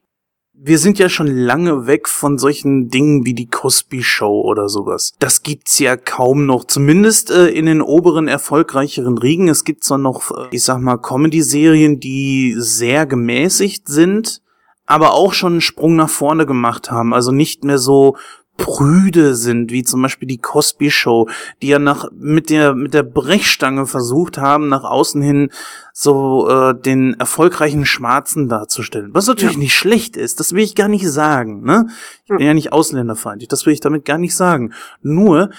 wir 0.65 0.79
sind 0.79 1.01
ja 1.01 1.09
schon 1.09 1.27
lange 1.27 1.89
weg 1.89 2.09
von 2.09 2.39
solchen 2.39 2.89
Dingen 2.89 3.27
wie 3.27 3.35
die 3.35 3.49
Cosby 3.49 4.03
Show 4.03 4.43
oder 4.43 4.69
sowas. 4.69 5.13
Das 5.19 5.43
gibt's 5.43 5.81
ja 5.81 5.97
kaum 5.97 6.47
noch, 6.47 6.65
zumindest 6.65 7.33
äh, 7.33 7.49
in 7.49 7.67
den 7.67 7.83
oberen 7.83 8.29
erfolgreicheren 8.29 9.19
Riegen. 9.19 9.49
Es 9.49 9.65
gibt 9.65 9.83
zwar 9.83 9.99
noch, 9.99 10.31
äh, 10.31 10.47
ich 10.53 10.63
sag 10.63 10.79
mal, 10.79 10.99
Comedy-Serien, 10.99 11.99
die 11.99 12.55
sehr 12.59 13.07
gemäßigt 13.07 13.89
sind, 13.89 14.41
aber 14.87 15.15
auch 15.15 15.33
schon 15.33 15.55
einen 15.55 15.61
Sprung 15.61 15.97
nach 15.97 16.11
vorne 16.11 16.47
gemacht 16.47 16.93
haben. 16.93 17.13
Also 17.13 17.33
nicht 17.33 17.65
mehr 17.65 17.79
so 17.79 18.17
prüde 18.57 19.35
sind, 19.35 19.73
wie 19.73 19.83
zum 19.83 20.03
Beispiel 20.03 20.29
die 20.29 20.39
Cosby 20.39 20.91
Show, 20.91 21.29
die 21.63 21.69
ja 21.69 21.79
nach 21.79 22.11
mit 22.13 22.51
der 22.51 22.75
mit 22.75 22.95
der 22.95 23.03
Brechstange 23.03 23.87
versucht 23.87 24.39
haben, 24.39 24.69
nach 24.69 24.85
außen 24.85 25.23
hin 25.23 25.51
so 25.93 26.49
äh, 26.49 26.75
den 26.79 27.19
erfolgreichen 27.19 27.87
Schwarzen 27.87 28.49
darzustellen. 28.49 29.15
Was 29.15 29.27
natürlich 29.27 29.55
ja. 29.55 29.61
nicht 29.61 29.75
schlecht 29.75 30.17
ist, 30.17 30.39
das 30.39 30.53
will 30.53 30.63
ich 30.63 30.75
gar 30.75 30.89
nicht 30.89 31.09
sagen. 31.09 31.63
Ne? 31.63 31.89
Ich 32.25 32.29
bin 32.29 32.47
ja, 32.47 32.55
nicht 32.55 32.73
ausländerfeindlich, 32.73 33.49
das 33.49 33.67
will 33.67 33.73
ich 33.73 33.81
damit 33.81 34.05
gar 34.05 34.19
nicht 34.19 34.37
sagen. 34.37 34.75
Nur 35.01 35.51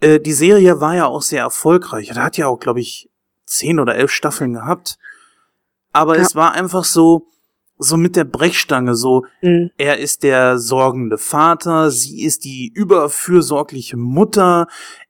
äh, 0.00 0.20
die 0.20 0.32
Serie 0.32 0.80
war 0.80 0.94
ja 0.94 1.06
auch 1.06 1.22
sehr 1.22 1.42
erfolgreich. 1.42 2.12
Da 2.14 2.22
hat 2.22 2.36
ja 2.36 2.46
auch, 2.46 2.60
glaube 2.60 2.80
ich, 2.80 3.10
zehn 3.46 3.80
oder 3.80 3.94
elf 3.94 4.10
Staffeln 4.10 4.52
gehabt. 4.52 4.98
Aber 5.92 6.16
ja. 6.16 6.22
es 6.22 6.34
war 6.34 6.52
einfach 6.52 6.84
so, 6.84 7.28
so 7.78 7.96
mit 7.96 8.16
der 8.16 8.24
Brechstange, 8.24 8.94
so, 8.94 9.26
mhm. 9.42 9.70
er 9.76 9.98
ist 9.98 10.22
der 10.22 10.58
sorgende 10.58 11.18
Vater, 11.18 11.90
sie 11.90 12.24
ist 12.24 12.44
die 12.44 12.72
überfürsorgliche 12.74 13.96
Mutter, 13.96 14.66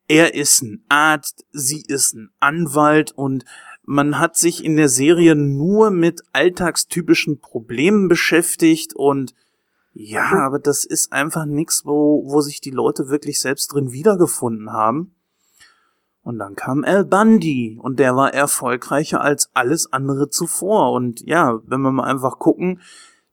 er 0.09 0.35
ist 0.35 0.63
ein 0.63 0.85
Arzt, 0.89 1.45
sie 1.53 1.83
ist 1.87 2.15
ein 2.15 2.31
Anwalt 2.41 3.13
und 3.13 3.45
man 3.85 4.19
hat 4.19 4.37
sich 4.37 4.65
in 4.65 4.77
der 4.77 4.89
Serie 4.89 5.37
nur 5.37 5.91
mit 5.91 6.23
alltagstypischen 6.33 7.41
Problemen 7.41 8.09
beschäftigt 8.09 8.95
und 8.95 9.35
ja, 9.93 10.27
mhm. 10.31 10.41
aber 10.41 10.59
das 10.59 10.85
ist 10.85 11.13
einfach 11.13 11.47
nichts, 11.47 11.87
wo, 11.87 12.23
wo 12.27 12.41
sich 12.41 12.61
die 12.61 12.71
Leute 12.71 13.09
wirklich 13.09 13.41
selbst 13.41 13.73
drin 13.73 13.93
wiedergefunden 13.93 14.73
haben. 14.73 15.16
Und 16.27 16.41
dann 16.41 16.57
kam 16.57 16.83
Al 16.83 17.05
Bundy 17.05 17.79
und 17.81 18.01
der 18.01 18.17
war 18.17 18.35
erfolgreicher 18.35 19.21
als 19.21 19.49
alles 19.55 19.93
andere 19.93 20.29
zuvor. 20.29 20.91
Und 20.91 21.21
ja, 21.25 21.61
wenn 21.67 21.83
wir 21.83 21.93
mal 21.93 22.03
einfach 22.03 22.41
gucken, 22.41 22.81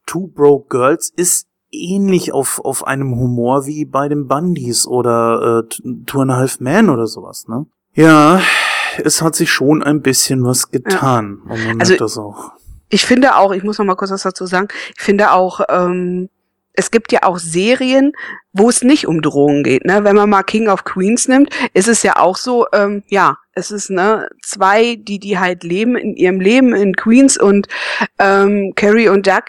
Two 0.05 0.27
Broke 0.27 0.67
Girls 0.69 1.11
ist 1.15 1.47
ähnlich 1.71 2.33
auf, 2.33 2.63
auf 2.63 2.85
einem 2.85 3.15
Humor 3.15 3.65
wie 3.65 3.85
bei 3.85 4.07
den 4.09 4.27
Bundys 4.27 4.85
oder 4.85 5.63
äh, 5.63 6.03
Two 6.05 6.21
and 6.21 6.29
a 6.29 6.35
Half 6.35 6.59
Men 6.59 6.91
oder 6.91 7.07
sowas, 7.07 7.47
ne? 7.47 7.65
Ja, 7.95 8.39
es 9.03 9.23
hat 9.23 9.33
sich 9.33 9.51
schon 9.51 9.81
ein 9.81 10.03
bisschen 10.03 10.45
was 10.45 10.69
getan. 10.69 11.41
Ja. 11.49 11.73
Also, 11.79 11.95
das 11.95 12.15
auch. 12.19 12.51
Ich 12.89 13.07
finde 13.07 13.37
auch, 13.37 13.53
ich 13.53 13.63
muss 13.63 13.79
noch 13.79 13.85
mal 13.85 13.95
kurz 13.95 14.11
was 14.11 14.21
dazu 14.21 14.45
sagen, 14.45 14.67
ich 14.95 15.01
finde 15.01 15.31
auch, 15.31 15.61
ähm, 15.67 16.29
es 16.73 16.91
gibt 16.91 17.11
ja 17.11 17.23
auch 17.23 17.37
Serien, 17.37 18.13
wo 18.51 18.69
es 18.69 18.83
nicht 18.83 19.07
um 19.07 19.21
Drogen 19.21 19.63
geht. 19.63 19.85
Ne? 19.85 20.03
Wenn 20.03 20.15
man 20.15 20.29
mal 20.29 20.43
King 20.43 20.67
of 20.67 20.83
Queens 20.83 21.27
nimmt, 21.27 21.49
ist 21.73 21.87
es 21.87 22.03
ja 22.03 22.17
auch 22.17 22.37
so, 22.37 22.65
ähm, 22.73 23.03
ja, 23.07 23.37
es 23.53 23.71
ist 23.71 23.89
ne 23.89 24.27
zwei, 24.43 24.95
die 24.95 25.19
die 25.19 25.37
halt 25.37 25.63
leben 25.63 25.95
in 25.95 26.15
ihrem 26.15 26.39
Leben 26.39 26.73
in 26.73 26.95
Queens 26.95 27.37
und 27.37 27.67
ähm, 28.19 28.73
Carrie 28.75 29.09
und 29.09 29.27
Doug 29.27 29.43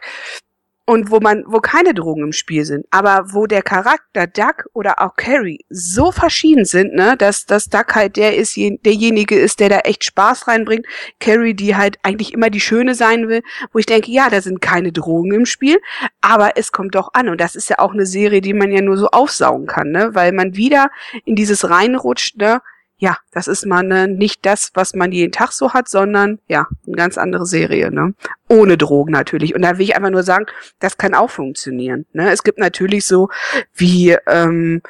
und 0.86 1.10
wo 1.10 1.20
man, 1.20 1.44
wo 1.46 1.60
keine 1.60 1.94
Drogen 1.94 2.24
im 2.24 2.32
Spiel 2.32 2.64
sind, 2.64 2.86
aber 2.90 3.32
wo 3.32 3.46
der 3.46 3.62
Charakter 3.62 4.26
Duck 4.26 4.66
oder 4.74 5.00
auch 5.00 5.16
Carrie 5.16 5.64
so 5.70 6.12
verschieden 6.12 6.64
sind, 6.64 6.94
ne, 6.94 7.16
dass, 7.16 7.46
dass 7.46 7.68
Duck 7.68 7.94
halt 7.94 8.16
der 8.16 8.36
ist, 8.36 8.56
derjenige 8.56 9.38
ist, 9.38 9.60
der 9.60 9.70
da 9.70 9.78
echt 9.80 10.04
Spaß 10.04 10.46
reinbringt, 10.46 10.86
Carrie, 11.20 11.54
die 11.54 11.76
halt 11.76 11.98
eigentlich 12.02 12.34
immer 12.34 12.50
die 12.50 12.60
Schöne 12.60 12.94
sein 12.94 13.28
will, 13.28 13.42
wo 13.72 13.78
ich 13.78 13.86
denke, 13.86 14.10
ja, 14.10 14.28
da 14.28 14.42
sind 14.42 14.60
keine 14.60 14.92
Drogen 14.92 15.32
im 15.32 15.46
Spiel, 15.46 15.80
aber 16.20 16.56
es 16.56 16.70
kommt 16.70 16.94
doch 16.94 17.10
an. 17.14 17.28
Und 17.30 17.40
das 17.40 17.56
ist 17.56 17.70
ja 17.70 17.78
auch 17.78 17.92
eine 17.92 18.06
Serie, 18.06 18.42
die 18.42 18.54
man 18.54 18.70
ja 18.70 18.82
nur 18.82 18.98
so 18.98 19.08
aufsaugen 19.08 19.66
kann, 19.66 19.90
ne, 19.90 20.10
weil 20.12 20.32
man 20.32 20.56
wieder 20.56 20.90
in 21.24 21.34
dieses 21.34 21.68
reinrutscht, 21.68 22.36
ne, 22.36 22.60
ja, 22.98 23.18
das 23.32 23.48
ist 23.48 23.66
mal 23.66 23.82
ne, 23.82 24.08
nicht 24.08 24.46
das, 24.46 24.70
was 24.74 24.94
man 24.94 25.12
jeden 25.12 25.32
Tag 25.32 25.52
so 25.52 25.72
hat, 25.72 25.88
sondern 25.88 26.38
ja, 26.48 26.66
eine 26.86 26.96
ganz 26.96 27.18
andere 27.18 27.44
Serie, 27.44 27.90
ne? 27.90 28.14
Ohne 28.54 28.78
Drogen 28.78 29.10
natürlich. 29.10 29.54
Und 29.56 29.62
da 29.62 29.78
will 29.78 29.84
ich 29.84 29.96
einfach 29.96 30.10
nur 30.10 30.22
sagen, 30.22 30.46
das 30.78 30.96
kann 30.96 31.12
auch 31.12 31.28
funktionieren. 31.28 32.06
Ne? 32.12 32.30
Es 32.30 32.44
gibt 32.44 32.60
natürlich 32.60 33.04
so 33.04 33.28
wie 33.74 34.16
ähm, 34.28 34.80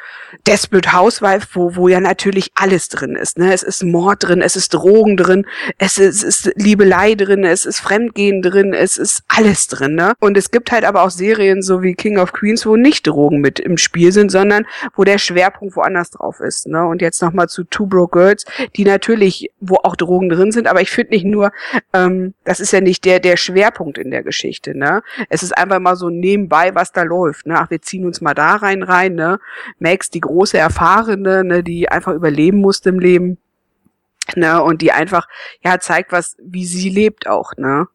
Desperate 0.46 0.92
Housewife, 0.92 1.48
wo, 1.54 1.74
wo 1.74 1.88
ja 1.88 1.98
natürlich 1.98 2.50
alles 2.54 2.90
drin 2.90 3.16
ist. 3.16 3.38
Ne? 3.38 3.54
Es 3.54 3.62
ist 3.62 3.82
Mord 3.82 4.22
drin, 4.22 4.42
es 4.42 4.54
ist 4.54 4.74
Drogen 4.74 5.16
drin, 5.16 5.46
es 5.78 5.96
ist, 5.96 6.22
es 6.22 6.46
ist 6.46 6.52
Liebelei 6.56 7.14
drin, 7.14 7.42
es 7.44 7.64
ist 7.64 7.80
Fremdgehen 7.80 8.42
drin, 8.42 8.74
es 8.74 8.98
ist 8.98 9.22
alles 9.28 9.66
drin. 9.68 9.94
Ne? 9.94 10.12
Und 10.20 10.36
es 10.36 10.50
gibt 10.50 10.70
halt 10.70 10.84
aber 10.84 11.02
auch 11.02 11.10
Serien 11.10 11.62
so 11.62 11.82
wie 11.82 11.94
King 11.94 12.18
of 12.18 12.34
Queens, 12.34 12.66
wo 12.66 12.76
nicht 12.76 13.06
Drogen 13.06 13.40
mit 13.40 13.60
im 13.60 13.78
Spiel 13.78 14.12
sind, 14.12 14.30
sondern 14.30 14.66
wo 14.94 15.04
der 15.04 15.16
Schwerpunkt 15.16 15.74
woanders 15.74 16.10
drauf 16.10 16.40
ist. 16.40 16.66
Ne? 16.66 16.84
Und 16.86 17.00
jetzt 17.00 17.22
nochmal 17.22 17.48
zu 17.48 17.64
Two 17.64 17.86
Broke 17.86 18.18
Girls, 18.18 18.44
die 18.76 18.84
natürlich, 18.84 19.50
wo 19.60 19.76
auch 19.76 19.96
Drogen 19.96 20.28
drin 20.28 20.52
sind, 20.52 20.68
aber 20.68 20.82
ich 20.82 20.90
finde 20.90 21.14
nicht 21.14 21.24
nur, 21.24 21.50
ähm, 21.94 22.34
das 22.44 22.60
ist 22.60 22.72
ja 22.74 22.82
nicht 22.82 23.06
der, 23.06 23.20
der 23.20 23.38
Schwerpunkt 23.38 23.53
in 23.54 24.10
der 24.10 24.22
Geschichte, 24.22 24.76
ne? 24.76 25.02
Es 25.28 25.42
ist 25.42 25.56
einfach 25.56 25.80
mal 25.80 25.96
so 25.96 26.10
nebenbei, 26.10 26.74
was 26.74 26.92
da 26.92 27.02
läuft, 27.02 27.46
ne? 27.46 27.58
Ach, 27.58 27.70
wir 27.70 27.82
ziehen 27.82 28.06
uns 28.06 28.20
mal 28.20 28.34
da 28.34 28.56
rein 28.56 28.82
rein, 28.82 29.14
ne? 29.14 29.38
Max, 29.78 30.10
die 30.10 30.20
große 30.20 30.58
Erfahrene, 30.58 31.44
ne, 31.44 31.62
die 31.62 31.88
einfach 31.88 32.14
überleben 32.14 32.58
musste 32.58 32.90
im 32.90 32.98
Leben, 32.98 33.38
ne? 34.36 34.62
Und 34.62 34.82
die 34.82 34.92
einfach, 34.92 35.28
ja, 35.62 35.78
zeigt 35.80 36.12
was, 36.12 36.36
wie 36.42 36.64
sie 36.64 36.90
lebt 36.90 37.26
auch, 37.26 37.52
ne? 37.56 37.88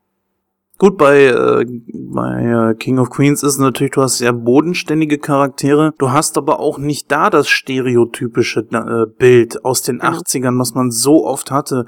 Gut, 0.80 0.98
bei, 0.98 1.26
äh, 1.26 1.66
bei 1.92 2.70
äh, 2.72 2.74
King 2.74 3.00
of 3.00 3.10
Queens 3.10 3.44
ist 3.44 3.58
natürlich, 3.58 3.92
du 3.92 4.02
hast 4.02 4.20
sehr 4.20 4.32
bodenständige 4.32 5.18
Charaktere. 5.18 5.94
Du 5.98 6.12
hast 6.12 6.38
aber 6.38 6.62
auch 6.62 6.78
nicht 6.78 7.12
da 7.12 7.30
das 7.30 7.50
stereotypische 7.50 8.62
äh, 8.72 9.06
Bild 9.06 9.66
aus 9.66 9.82
den 9.82 10.00
genau. 10.00 10.14
80ern, 10.14 10.58
was 10.58 10.76
man 10.76 10.90
so 10.90 11.26
oft 11.26 11.52
hatte, 11.52 11.86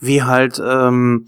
wie 0.00 0.22
halt 0.22 0.58
ähm, 0.64 1.26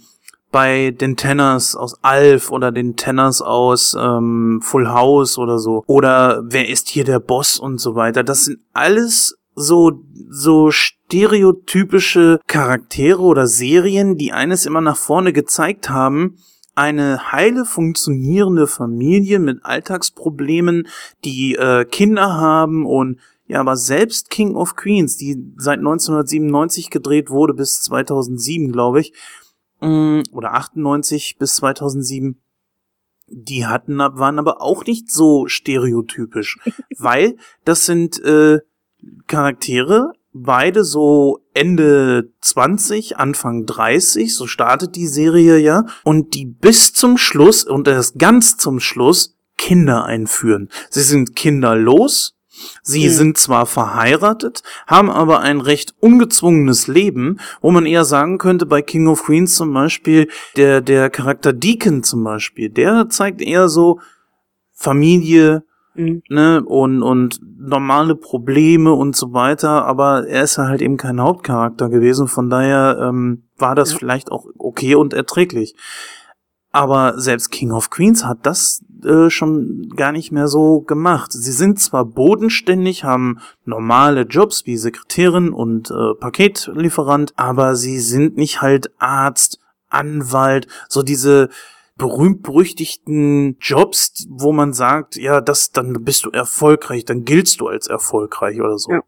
bei 0.52 0.90
den 0.92 1.16
Tenners 1.16 1.74
aus 1.74 1.98
Alf 2.02 2.50
oder 2.52 2.70
den 2.70 2.94
Tenners 2.94 3.42
aus 3.42 3.96
ähm, 3.98 4.60
Full 4.62 4.88
House 4.88 5.38
oder 5.38 5.58
so. 5.58 5.82
Oder 5.86 6.44
wer 6.44 6.68
ist 6.68 6.88
hier 6.88 7.04
der 7.04 7.18
Boss 7.18 7.58
und 7.58 7.78
so 7.78 7.96
weiter. 7.96 8.22
Das 8.22 8.44
sind 8.44 8.60
alles 8.72 9.36
so, 9.54 10.04
so 10.28 10.70
stereotypische 10.70 12.38
Charaktere 12.46 13.20
oder 13.20 13.46
Serien, 13.46 14.16
die 14.16 14.32
eines 14.32 14.66
immer 14.66 14.80
nach 14.80 14.96
vorne 14.96 15.32
gezeigt 15.32 15.90
haben, 15.90 16.36
eine 16.74 17.32
heile 17.32 17.64
funktionierende 17.64 18.66
Familie 18.66 19.38
mit 19.38 19.64
Alltagsproblemen, 19.64 20.88
die 21.24 21.54
äh, 21.56 21.84
Kinder 21.84 22.34
haben 22.34 22.86
und 22.86 23.18
ja, 23.46 23.60
aber 23.60 23.76
selbst 23.76 24.30
King 24.30 24.54
of 24.54 24.76
Queens, 24.76 25.18
die 25.18 25.36
seit 25.58 25.78
1997 25.78 26.88
gedreht 26.88 27.28
wurde 27.28 27.52
bis 27.52 27.82
2007, 27.82 28.72
glaube 28.72 29.00
ich, 29.00 29.12
oder 30.32 30.54
98 30.54 31.36
bis 31.38 31.56
2007, 31.56 32.40
die 33.26 33.66
hatten, 33.66 33.98
waren 33.98 34.38
aber 34.38 34.60
auch 34.60 34.84
nicht 34.84 35.10
so 35.10 35.46
stereotypisch, 35.46 36.58
weil 36.98 37.36
das 37.64 37.86
sind 37.86 38.22
äh, 38.24 38.60
Charaktere, 39.26 40.12
beide 40.32 40.84
so 40.84 41.40
Ende 41.54 42.32
20, 42.40 43.18
Anfang 43.18 43.66
30, 43.66 44.34
so 44.34 44.46
startet 44.46 44.96
die 44.96 45.06
Serie 45.06 45.58
ja, 45.58 45.86
und 46.04 46.34
die 46.34 46.46
bis 46.46 46.92
zum 46.92 47.18
Schluss 47.18 47.64
und 47.64 47.88
erst 47.88 48.18
ganz 48.18 48.56
zum 48.56 48.80
Schluss 48.80 49.36
Kinder 49.58 50.04
einführen. 50.04 50.68
Sie 50.90 51.02
sind 51.02 51.36
kinderlos, 51.36 52.34
Sie 52.82 53.06
mhm. 53.06 53.12
sind 53.12 53.38
zwar 53.38 53.66
verheiratet, 53.66 54.62
haben 54.86 55.10
aber 55.10 55.40
ein 55.40 55.60
recht 55.60 55.94
ungezwungenes 56.00 56.86
Leben, 56.86 57.38
wo 57.60 57.70
man 57.70 57.86
eher 57.86 58.04
sagen 58.04 58.38
könnte, 58.38 58.66
bei 58.66 58.82
King 58.82 59.06
of 59.06 59.24
Queens 59.24 59.54
zum 59.54 59.72
Beispiel, 59.72 60.28
der, 60.56 60.80
der 60.80 61.10
Charakter 61.10 61.52
Deacon 61.52 62.02
zum 62.02 62.24
Beispiel, 62.24 62.68
der 62.68 63.08
zeigt 63.08 63.40
eher 63.40 63.68
so 63.68 64.00
Familie, 64.72 65.64
Mhm. 65.94 66.22
Ne, 66.30 66.62
und, 66.64 67.02
und 67.02 67.40
normale 67.58 68.14
Probleme 68.16 68.92
und 68.92 69.14
so 69.14 69.34
weiter, 69.34 69.84
aber 69.84 70.26
er 70.26 70.44
ist 70.44 70.56
halt 70.56 70.80
eben 70.80 70.96
kein 70.96 71.20
Hauptcharakter 71.20 71.90
gewesen, 71.90 72.28
von 72.28 72.48
daher 72.48 72.98
ähm, 72.98 73.42
war 73.58 73.74
das 73.74 73.92
ja. 73.92 73.98
vielleicht 73.98 74.32
auch 74.32 74.46
okay 74.56 74.94
und 74.94 75.12
erträglich. 75.12 75.74
Aber 76.70 77.20
selbst 77.20 77.50
King 77.50 77.72
of 77.72 77.90
Queens 77.90 78.24
hat 78.24 78.38
das 78.44 78.82
äh, 79.04 79.30
schon 79.30 79.92
gar 79.96 80.12
nicht 80.12 80.32
mehr 80.32 80.48
so 80.48 80.80
gemacht. 80.80 81.32
Sie 81.32 81.52
sind 81.52 81.80
zwar 81.80 82.04
bodenständig, 82.04 83.04
haben 83.04 83.40
normale 83.64 84.22
Jobs 84.22 84.66
wie 84.66 84.76
Sekretärin 84.76 85.50
und 85.52 85.90
äh, 85.90 86.14
Paketlieferant, 86.18 87.32
aber 87.36 87.76
sie 87.76 88.00
sind 88.00 88.36
nicht 88.36 88.62
halt 88.62 88.90
Arzt, 88.98 89.58
Anwalt, 89.88 90.66
so 90.88 91.02
diese 91.02 91.48
berühmt-berüchtigten 91.96 93.58
Jobs, 93.60 94.26
wo 94.28 94.52
man 94.52 94.72
sagt, 94.72 95.16
ja, 95.16 95.40
das, 95.40 95.70
dann 95.70 96.04
bist 96.04 96.24
du 96.24 96.30
erfolgreich, 96.30 97.04
dann 97.04 97.24
giltst 97.24 97.60
du 97.60 97.68
als 97.68 97.86
erfolgreich 97.86 98.60
oder 98.60 98.78
so. 98.78 98.92
Ja. 98.92 99.00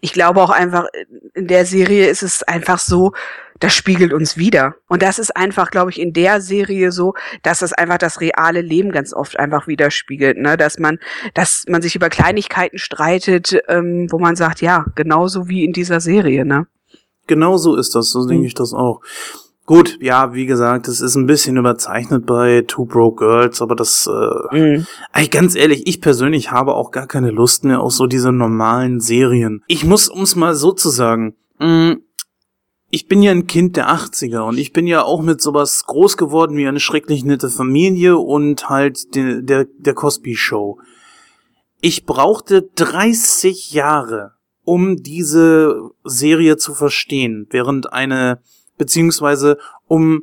Ich 0.00 0.12
glaube 0.12 0.40
auch 0.40 0.50
einfach, 0.50 0.86
in 1.34 1.48
der 1.48 1.66
Serie 1.66 2.08
ist 2.08 2.22
es 2.22 2.42
einfach 2.42 2.78
so, 2.78 3.12
das 3.60 3.74
spiegelt 3.74 4.12
uns 4.12 4.36
wieder. 4.36 4.74
Und 4.88 5.02
das 5.02 5.18
ist 5.18 5.36
einfach, 5.36 5.70
glaube 5.70 5.90
ich, 5.90 6.00
in 6.00 6.12
der 6.12 6.40
Serie 6.40 6.92
so, 6.92 7.14
dass 7.42 7.60
das 7.60 7.72
einfach 7.72 7.98
das 7.98 8.20
reale 8.20 8.60
Leben 8.60 8.92
ganz 8.92 9.12
oft 9.12 9.38
einfach 9.38 9.66
widerspiegelt, 9.66 10.38
ne? 10.38 10.56
Dass 10.56 10.78
man, 10.78 10.98
dass 11.34 11.64
man 11.68 11.82
sich 11.82 11.94
über 11.94 12.08
Kleinigkeiten 12.08 12.78
streitet, 12.78 13.56
ähm, 13.68 14.08
wo 14.10 14.18
man 14.18 14.36
sagt, 14.36 14.60
ja, 14.60 14.86
genauso 14.94 15.48
wie 15.48 15.64
in 15.64 15.72
dieser 15.72 16.00
Serie, 16.00 16.44
ne? 16.44 16.66
Genau 17.26 17.56
so 17.56 17.76
ist 17.76 17.94
das, 17.94 18.10
so 18.10 18.26
denke 18.26 18.42
hm. 18.42 18.46
ich 18.46 18.54
das 18.54 18.74
auch. 18.74 19.00
Gut, 19.66 19.96
ja, 20.02 20.34
wie 20.34 20.44
gesagt, 20.44 20.88
es 20.88 21.00
ist 21.00 21.14
ein 21.14 21.26
bisschen 21.26 21.56
überzeichnet 21.56 22.26
bei 22.26 22.64
Two 22.66 22.84
Broke 22.84 23.24
Girls, 23.24 23.62
aber 23.62 23.74
das, 23.74 24.06
äh, 24.06 24.56
mhm. 24.58 24.86
ey, 25.14 25.28
ganz 25.28 25.54
ehrlich, 25.54 25.86
ich 25.86 26.02
persönlich 26.02 26.50
habe 26.50 26.74
auch 26.74 26.90
gar 26.90 27.06
keine 27.06 27.30
Lust 27.30 27.64
mehr 27.64 27.80
auf 27.80 27.92
so 27.92 28.06
diese 28.06 28.30
normalen 28.30 29.00
Serien. 29.00 29.62
Ich 29.66 29.86
muss, 29.86 30.08
um's 30.08 30.36
mal 30.36 30.54
so 30.54 30.72
zu 30.72 30.90
sagen, 30.90 31.34
mh, 31.60 31.66
mm, 31.66 32.02
ich 32.90 33.08
bin 33.08 33.22
ja 33.22 33.32
ein 33.32 33.46
Kind 33.46 33.76
der 33.76 33.90
80er 33.90 34.40
und 34.40 34.58
ich 34.58 34.72
bin 34.72 34.86
ja 34.86 35.02
auch 35.02 35.20
mit 35.22 35.40
sowas 35.40 35.84
groß 35.86 36.16
geworden 36.16 36.56
wie 36.56 36.66
eine 36.66 36.80
schrecklich 36.80 37.24
nette 37.24 37.48
Familie 37.48 38.16
und 38.18 38.68
halt 38.68 39.14
de, 39.14 39.42
der, 39.42 39.66
der 39.78 39.94
Cosby 39.94 40.36
Show. 40.36 40.78
Ich 41.80 42.06
brauchte 42.06 42.62
30 42.62 43.72
Jahre, 43.72 44.32
um 44.64 45.02
diese 45.02 45.90
Serie 46.04 46.56
zu 46.56 46.74
verstehen, 46.74 47.46
während 47.50 47.92
eine, 47.92 48.40
beziehungsweise 48.78 49.58
um 49.86 50.22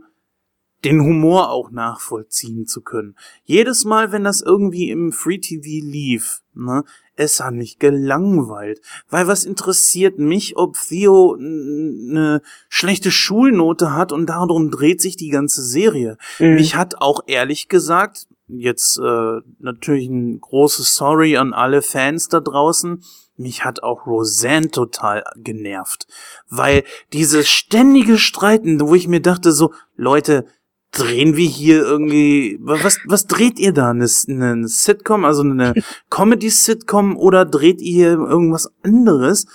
den 0.84 1.02
Humor 1.02 1.52
auch 1.52 1.72
nachvollziehen 1.72 2.66
zu 2.66 2.82
können. 2.82 3.16
Jedes 3.44 3.86
Mal, 3.86 4.12
wenn 4.12 4.24
das 4.24 4.42
irgendwie 4.42 4.90
im 4.90 5.12
Free 5.12 5.38
TV 5.38 5.86
lief, 5.86 6.42
ne, 6.54 6.84
es 7.22 7.40
hat 7.40 7.54
mich 7.54 7.78
gelangweilt. 7.78 8.82
Weil 9.10 9.28
was 9.28 9.46
interessiert 9.46 10.18
mich, 10.18 10.58
ob 10.58 10.76
Theo 10.76 11.36
eine 11.40 12.42
schlechte 12.68 13.12
Schulnote 13.12 13.94
hat 13.94 14.12
und 14.12 14.26
darum 14.28 14.72
dreht 14.72 15.02
sich 15.02 15.18
die 15.18 15.30
ganze 15.30 15.64
Serie. 15.64 16.18
Mhm. 16.40 16.56
Mich 16.56 16.76
hat 16.76 16.96
auch 17.00 17.22
ehrlich 17.28 17.68
gesagt, 17.68 18.28
jetzt 18.48 18.98
äh, 18.98 19.40
natürlich 19.60 20.10
ein 20.10 20.42
großes 20.42 20.96
Sorry 20.96 21.38
an 21.38 21.54
alle 21.54 21.82
Fans 21.82 22.28
da 22.28 22.40
draußen, 22.40 23.04
mich 23.38 23.64
hat 23.64 23.82
auch 23.82 24.06
Roseanne 24.06 24.72
total 24.72 25.24
genervt. 25.36 26.08
Weil 26.50 26.84
dieses 27.14 27.48
ständige 27.48 28.18
Streiten, 28.18 28.80
wo 28.82 28.96
ich 28.96 29.08
mir 29.08 29.22
dachte 29.22 29.52
so, 29.52 29.74
Leute, 29.96 30.46
drehen 30.92 31.38
wir 31.38 31.48
hier 31.48 31.82
irgendwie, 31.82 32.58
was, 32.62 33.00
was 33.06 33.26
dreht 33.28 33.60
ihr 33.60 33.74
da? 33.74 33.90
Eine, 33.90 34.08
eine 34.28 34.68
Sitcom, 34.68 35.26
also 35.26 35.42
eine 35.42 35.74
Comedy-Sitcom 36.10 37.18
oder 37.18 37.46
dreht 37.46 37.82
ihr 37.82 37.94
hier 37.94 38.12
irgendwas 38.12 38.72
anderes? 38.84 39.48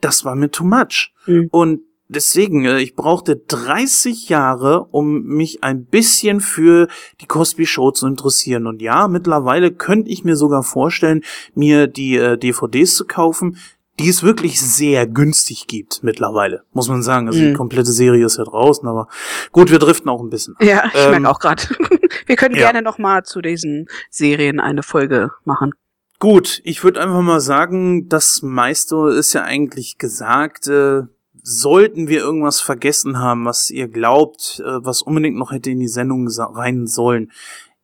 Das 0.00 0.24
war 0.24 0.34
mir 0.34 0.50
too 0.50 0.64
much. 0.64 1.12
Mhm. 1.26 1.48
Und 1.50 1.80
deswegen, 2.08 2.64
äh, 2.64 2.80
ich 2.80 2.94
brauchte 2.94 3.36
30 3.36 4.28
Jahre, 4.28 4.84
um 4.84 5.22
mich 5.22 5.64
ein 5.64 5.86
bisschen 5.86 6.40
für 6.40 6.88
die 7.20 7.26
Cosby 7.26 7.66
Show 7.66 7.90
zu 7.90 8.06
interessieren. 8.06 8.66
Und 8.66 8.82
ja, 8.82 9.08
mittlerweile 9.08 9.72
könnte 9.72 10.10
ich 10.10 10.24
mir 10.24 10.36
sogar 10.36 10.62
vorstellen, 10.62 11.22
mir 11.54 11.86
die 11.86 12.16
äh, 12.16 12.36
DVDs 12.36 12.94
zu 12.94 13.06
kaufen, 13.06 13.56
die 13.98 14.08
es 14.08 14.22
wirklich 14.22 14.60
sehr 14.60 15.06
günstig 15.06 15.66
gibt 15.66 16.02
mittlerweile, 16.02 16.64
muss 16.72 16.88
man 16.88 17.02
sagen. 17.02 17.28
Also 17.28 17.40
mhm. 17.40 17.50
die 17.50 17.52
komplette 17.52 17.92
Serie 17.92 18.26
ist 18.26 18.38
ja 18.38 18.44
draußen, 18.44 18.86
aber 18.88 19.08
gut, 19.52 19.70
wir 19.70 19.78
driften 19.78 20.10
auch 20.10 20.20
ein 20.20 20.30
bisschen. 20.30 20.56
Ja, 20.60 20.84
ich 20.92 21.00
ähm, 21.00 21.10
merke 21.10 21.30
auch 21.30 21.38
gerade. 21.38 21.62
wir 22.26 22.36
können 22.36 22.56
ja. 22.56 22.70
gerne 22.70 22.82
noch 22.82 22.98
mal 22.98 23.24
zu 23.24 23.40
diesen 23.40 23.86
Serien 24.10 24.60
eine 24.60 24.82
Folge 24.82 25.30
machen. 25.44 25.72
Gut, 26.18 26.60
ich 26.64 26.82
würde 26.82 27.00
einfach 27.00 27.22
mal 27.22 27.40
sagen, 27.40 28.08
das 28.08 28.42
meiste 28.42 28.96
ist 29.10 29.32
ja 29.32 29.42
eigentlich 29.42 29.98
gesagt. 29.98 30.66
Äh, 30.68 31.02
sollten 31.46 32.08
wir 32.08 32.20
irgendwas 32.20 32.60
vergessen 32.60 33.18
haben, 33.18 33.44
was 33.44 33.70
ihr 33.70 33.88
glaubt, 33.88 34.62
äh, 34.64 34.84
was 34.84 35.02
unbedingt 35.02 35.36
noch 35.36 35.52
hätte 35.52 35.70
in 35.70 35.78
die 35.78 35.88
Sendung 35.88 36.26
rein 36.28 36.86
sollen. 36.86 37.30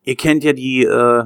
Ihr 0.02 0.16
kennt 0.16 0.42
ja 0.42 0.54
die 0.54 0.84
äh, 0.84 1.24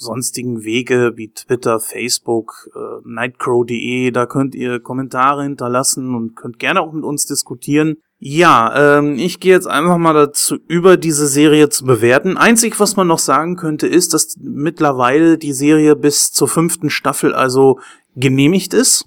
sonstigen 0.00 0.64
Wege 0.64 1.12
wie 1.16 1.30
Twitter, 1.30 1.78
Facebook, 1.78 2.70
äh, 2.74 3.06
nightcrow.de. 3.06 4.10
Da 4.10 4.26
könnt 4.26 4.54
ihr 4.54 4.80
Kommentare 4.80 5.42
hinterlassen 5.42 6.14
und 6.14 6.34
könnt 6.36 6.58
gerne 6.58 6.80
auch 6.80 6.92
mit 6.92 7.04
uns 7.04 7.26
diskutieren. 7.26 7.96
Ja, 8.18 8.98
ähm, 8.98 9.16
ich 9.16 9.40
gehe 9.40 9.52
jetzt 9.52 9.66
einfach 9.66 9.98
mal 9.98 10.12
dazu 10.12 10.56
über, 10.68 10.96
diese 10.96 11.26
Serie 11.26 11.68
zu 11.68 11.84
bewerten. 11.84 12.36
Einzig, 12.36 12.78
was 12.80 12.96
man 12.96 13.06
noch 13.06 13.18
sagen 13.18 13.56
könnte, 13.56 13.86
ist, 13.86 14.12
dass 14.14 14.36
mittlerweile 14.40 15.38
die 15.38 15.52
Serie 15.52 15.96
bis 15.96 16.30
zur 16.32 16.48
fünften 16.48 16.90
Staffel 16.90 17.34
also 17.34 17.78
genehmigt 18.16 18.74
ist. 18.74 19.06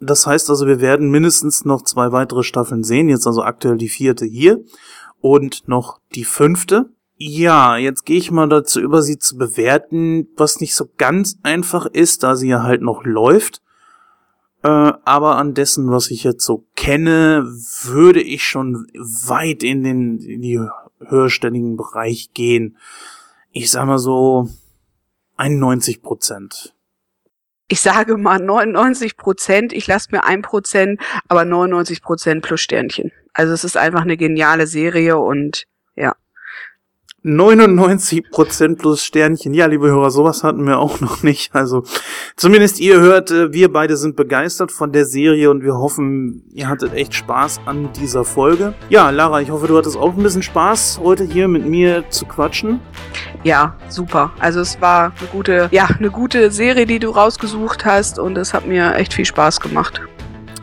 Das 0.00 0.26
heißt 0.26 0.48
also, 0.48 0.66
wir 0.66 0.80
werden 0.80 1.10
mindestens 1.10 1.64
noch 1.64 1.82
zwei 1.82 2.12
weitere 2.12 2.42
Staffeln 2.42 2.82
sehen. 2.82 3.08
Jetzt 3.08 3.26
also 3.26 3.42
aktuell 3.42 3.76
die 3.76 3.90
vierte 3.90 4.24
hier 4.24 4.60
und 5.20 5.68
noch 5.68 6.00
die 6.14 6.24
fünfte. 6.24 6.90
Ja, 7.22 7.76
jetzt 7.76 8.06
gehe 8.06 8.16
ich 8.16 8.30
mal 8.30 8.48
dazu 8.48 8.80
über, 8.80 9.02
sie 9.02 9.18
zu 9.18 9.36
bewerten, 9.36 10.28
was 10.38 10.58
nicht 10.60 10.74
so 10.74 10.88
ganz 10.96 11.36
einfach 11.42 11.84
ist, 11.84 12.22
da 12.22 12.34
sie 12.34 12.48
ja 12.48 12.62
halt 12.62 12.80
noch 12.80 13.04
läuft. 13.04 13.60
Äh, 14.62 14.68
aber 14.68 15.36
an 15.36 15.52
dessen, 15.52 15.90
was 15.90 16.10
ich 16.10 16.24
jetzt 16.24 16.42
so 16.46 16.64
kenne, 16.76 17.44
würde 17.82 18.22
ich 18.22 18.44
schon 18.44 18.86
weit 18.94 19.62
in 19.62 19.84
den 19.84 20.18
in 20.20 20.40
die 20.40 20.66
höherstelligen 20.98 21.76
Bereich 21.76 22.30
gehen. 22.32 22.78
Ich 23.52 23.70
sag 23.70 23.84
mal 23.84 23.98
so 23.98 24.48
91 25.36 26.00
Prozent. 26.00 26.74
Ich 27.68 27.82
sage 27.82 28.16
mal 28.16 28.40
99 28.40 29.18
Prozent. 29.18 29.74
Ich 29.74 29.86
lasse 29.86 30.08
mir 30.12 30.24
ein 30.24 30.40
Prozent, 30.40 30.98
aber 31.28 31.44
99 31.44 32.00
Prozent 32.00 32.42
plus 32.42 32.62
Sternchen. 32.62 33.12
Also 33.34 33.52
es 33.52 33.62
ist 33.64 33.76
einfach 33.76 34.00
eine 34.00 34.16
geniale 34.16 34.66
Serie 34.66 35.18
und 35.18 35.66
ja. 35.96 36.16
99% 37.24 38.76
plus 38.78 39.04
Sternchen. 39.04 39.52
Ja, 39.52 39.66
liebe 39.66 39.88
Hörer, 39.88 40.10
sowas 40.10 40.42
hatten 40.42 40.66
wir 40.66 40.78
auch 40.78 41.00
noch 41.00 41.22
nicht. 41.22 41.54
Also 41.54 41.84
zumindest 42.36 42.80
ihr 42.80 42.98
hört, 42.98 43.30
äh, 43.30 43.52
wir 43.52 43.72
beide 43.72 43.96
sind 43.96 44.16
begeistert 44.16 44.72
von 44.72 44.92
der 44.92 45.04
Serie 45.04 45.50
und 45.50 45.62
wir 45.62 45.74
hoffen, 45.74 46.42
ihr 46.52 46.68
hattet 46.68 46.94
echt 46.94 47.14
Spaß 47.14 47.60
an 47.66 47.90
dieser 47.92 48.24
Folge. 48.24 48.72
Ja, 48.88 49.10
Lara, 49.10 49.42
ich 49.42 49.50
hoffe, 49.50 49.66
du 49.66 49.76
hattest 49.76 49.98
auch 49.98 50.16
ein 50.16 50.22
bisschen 50.22 50.42
Spaß, 50.42 51.00
heute 51.02 51.24
hier 51.24 51.46
mit 51.48 51.66
mir 51.66 52.08
zu 52.08 52.24
quatschen. 52.24 52.80
Ja, 53.44 53.76
super. 53.88 54.32
Also 54.38 54.60
es 54.60 54.80
war 54.80 55.12
eine 55.18 55.28
gute, 55.30 55.68
ja, 55.72 55.86
eine 55.86 56.10
gute 56.10 56.50
Serie, 56.50 56.86
die 56.86 56.98
du 56.98 57.10
rausgesucht 57.10 57.84
hast 57.84 58.18
und 58.18 58.38
es 58.38 58.54
hat 58.54 58.66
mir 58.66 58.94
echt 58.94 59.12
viel 59.12 59.26
Spaß 59.26 59.60
gemacht. 59.60 60.00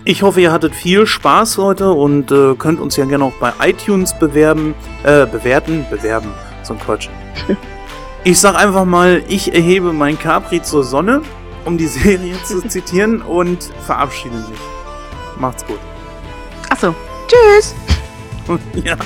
Ich 0.06 0.24
hoffe, 0.24 0.40
ihr 0.40 0.54
hattet 0.54 0.74
viel 0.74 1.06
Spaß 1.06 1.58
heute 1.58 1.92
und 1.92 2.32
äh, 2.32 2.56
könnt 2.56 2.80
uns 2.80 2.96
ja 2.96 3.06
gerne 3.06 3.26
auch 3.26 3.34
bei 3.42 3.52
iTunes 3.62 4.18
bewerben, 4.18 4.74
äh, 5.04 5.26
bewerten, 5.26 5.86
bewerben 5.92 6.30
so 6.68 6.74
ein 6.74 6.80
Quatsch. 6.80 7.10
Ich 8.24 8.42
sag 8.42 8.56
einfach 8.56 8.84
mal, 8.84 9.24
ich 9.30 9.54
erhebe 9.54 9.94
mein 9.94 10.20
Capri 10.20 10.62
zur 10.62 10.84
Sonne, 10.84 11.22
um 11.64 11.78
die 11.78 11.88
Serie 11.88 12.36
zu 12.44 12.62
zitieren, 12.68 13.22
und 13.22 13.72
verabschiede 13.86 14.36
mich. 14.36 14.60
Macht's 15.38 15.66
gut. 15.66 15.80
Achso. 16.70 16.94
Tschüss. 17.28 17.74
ja. 18.84 18.98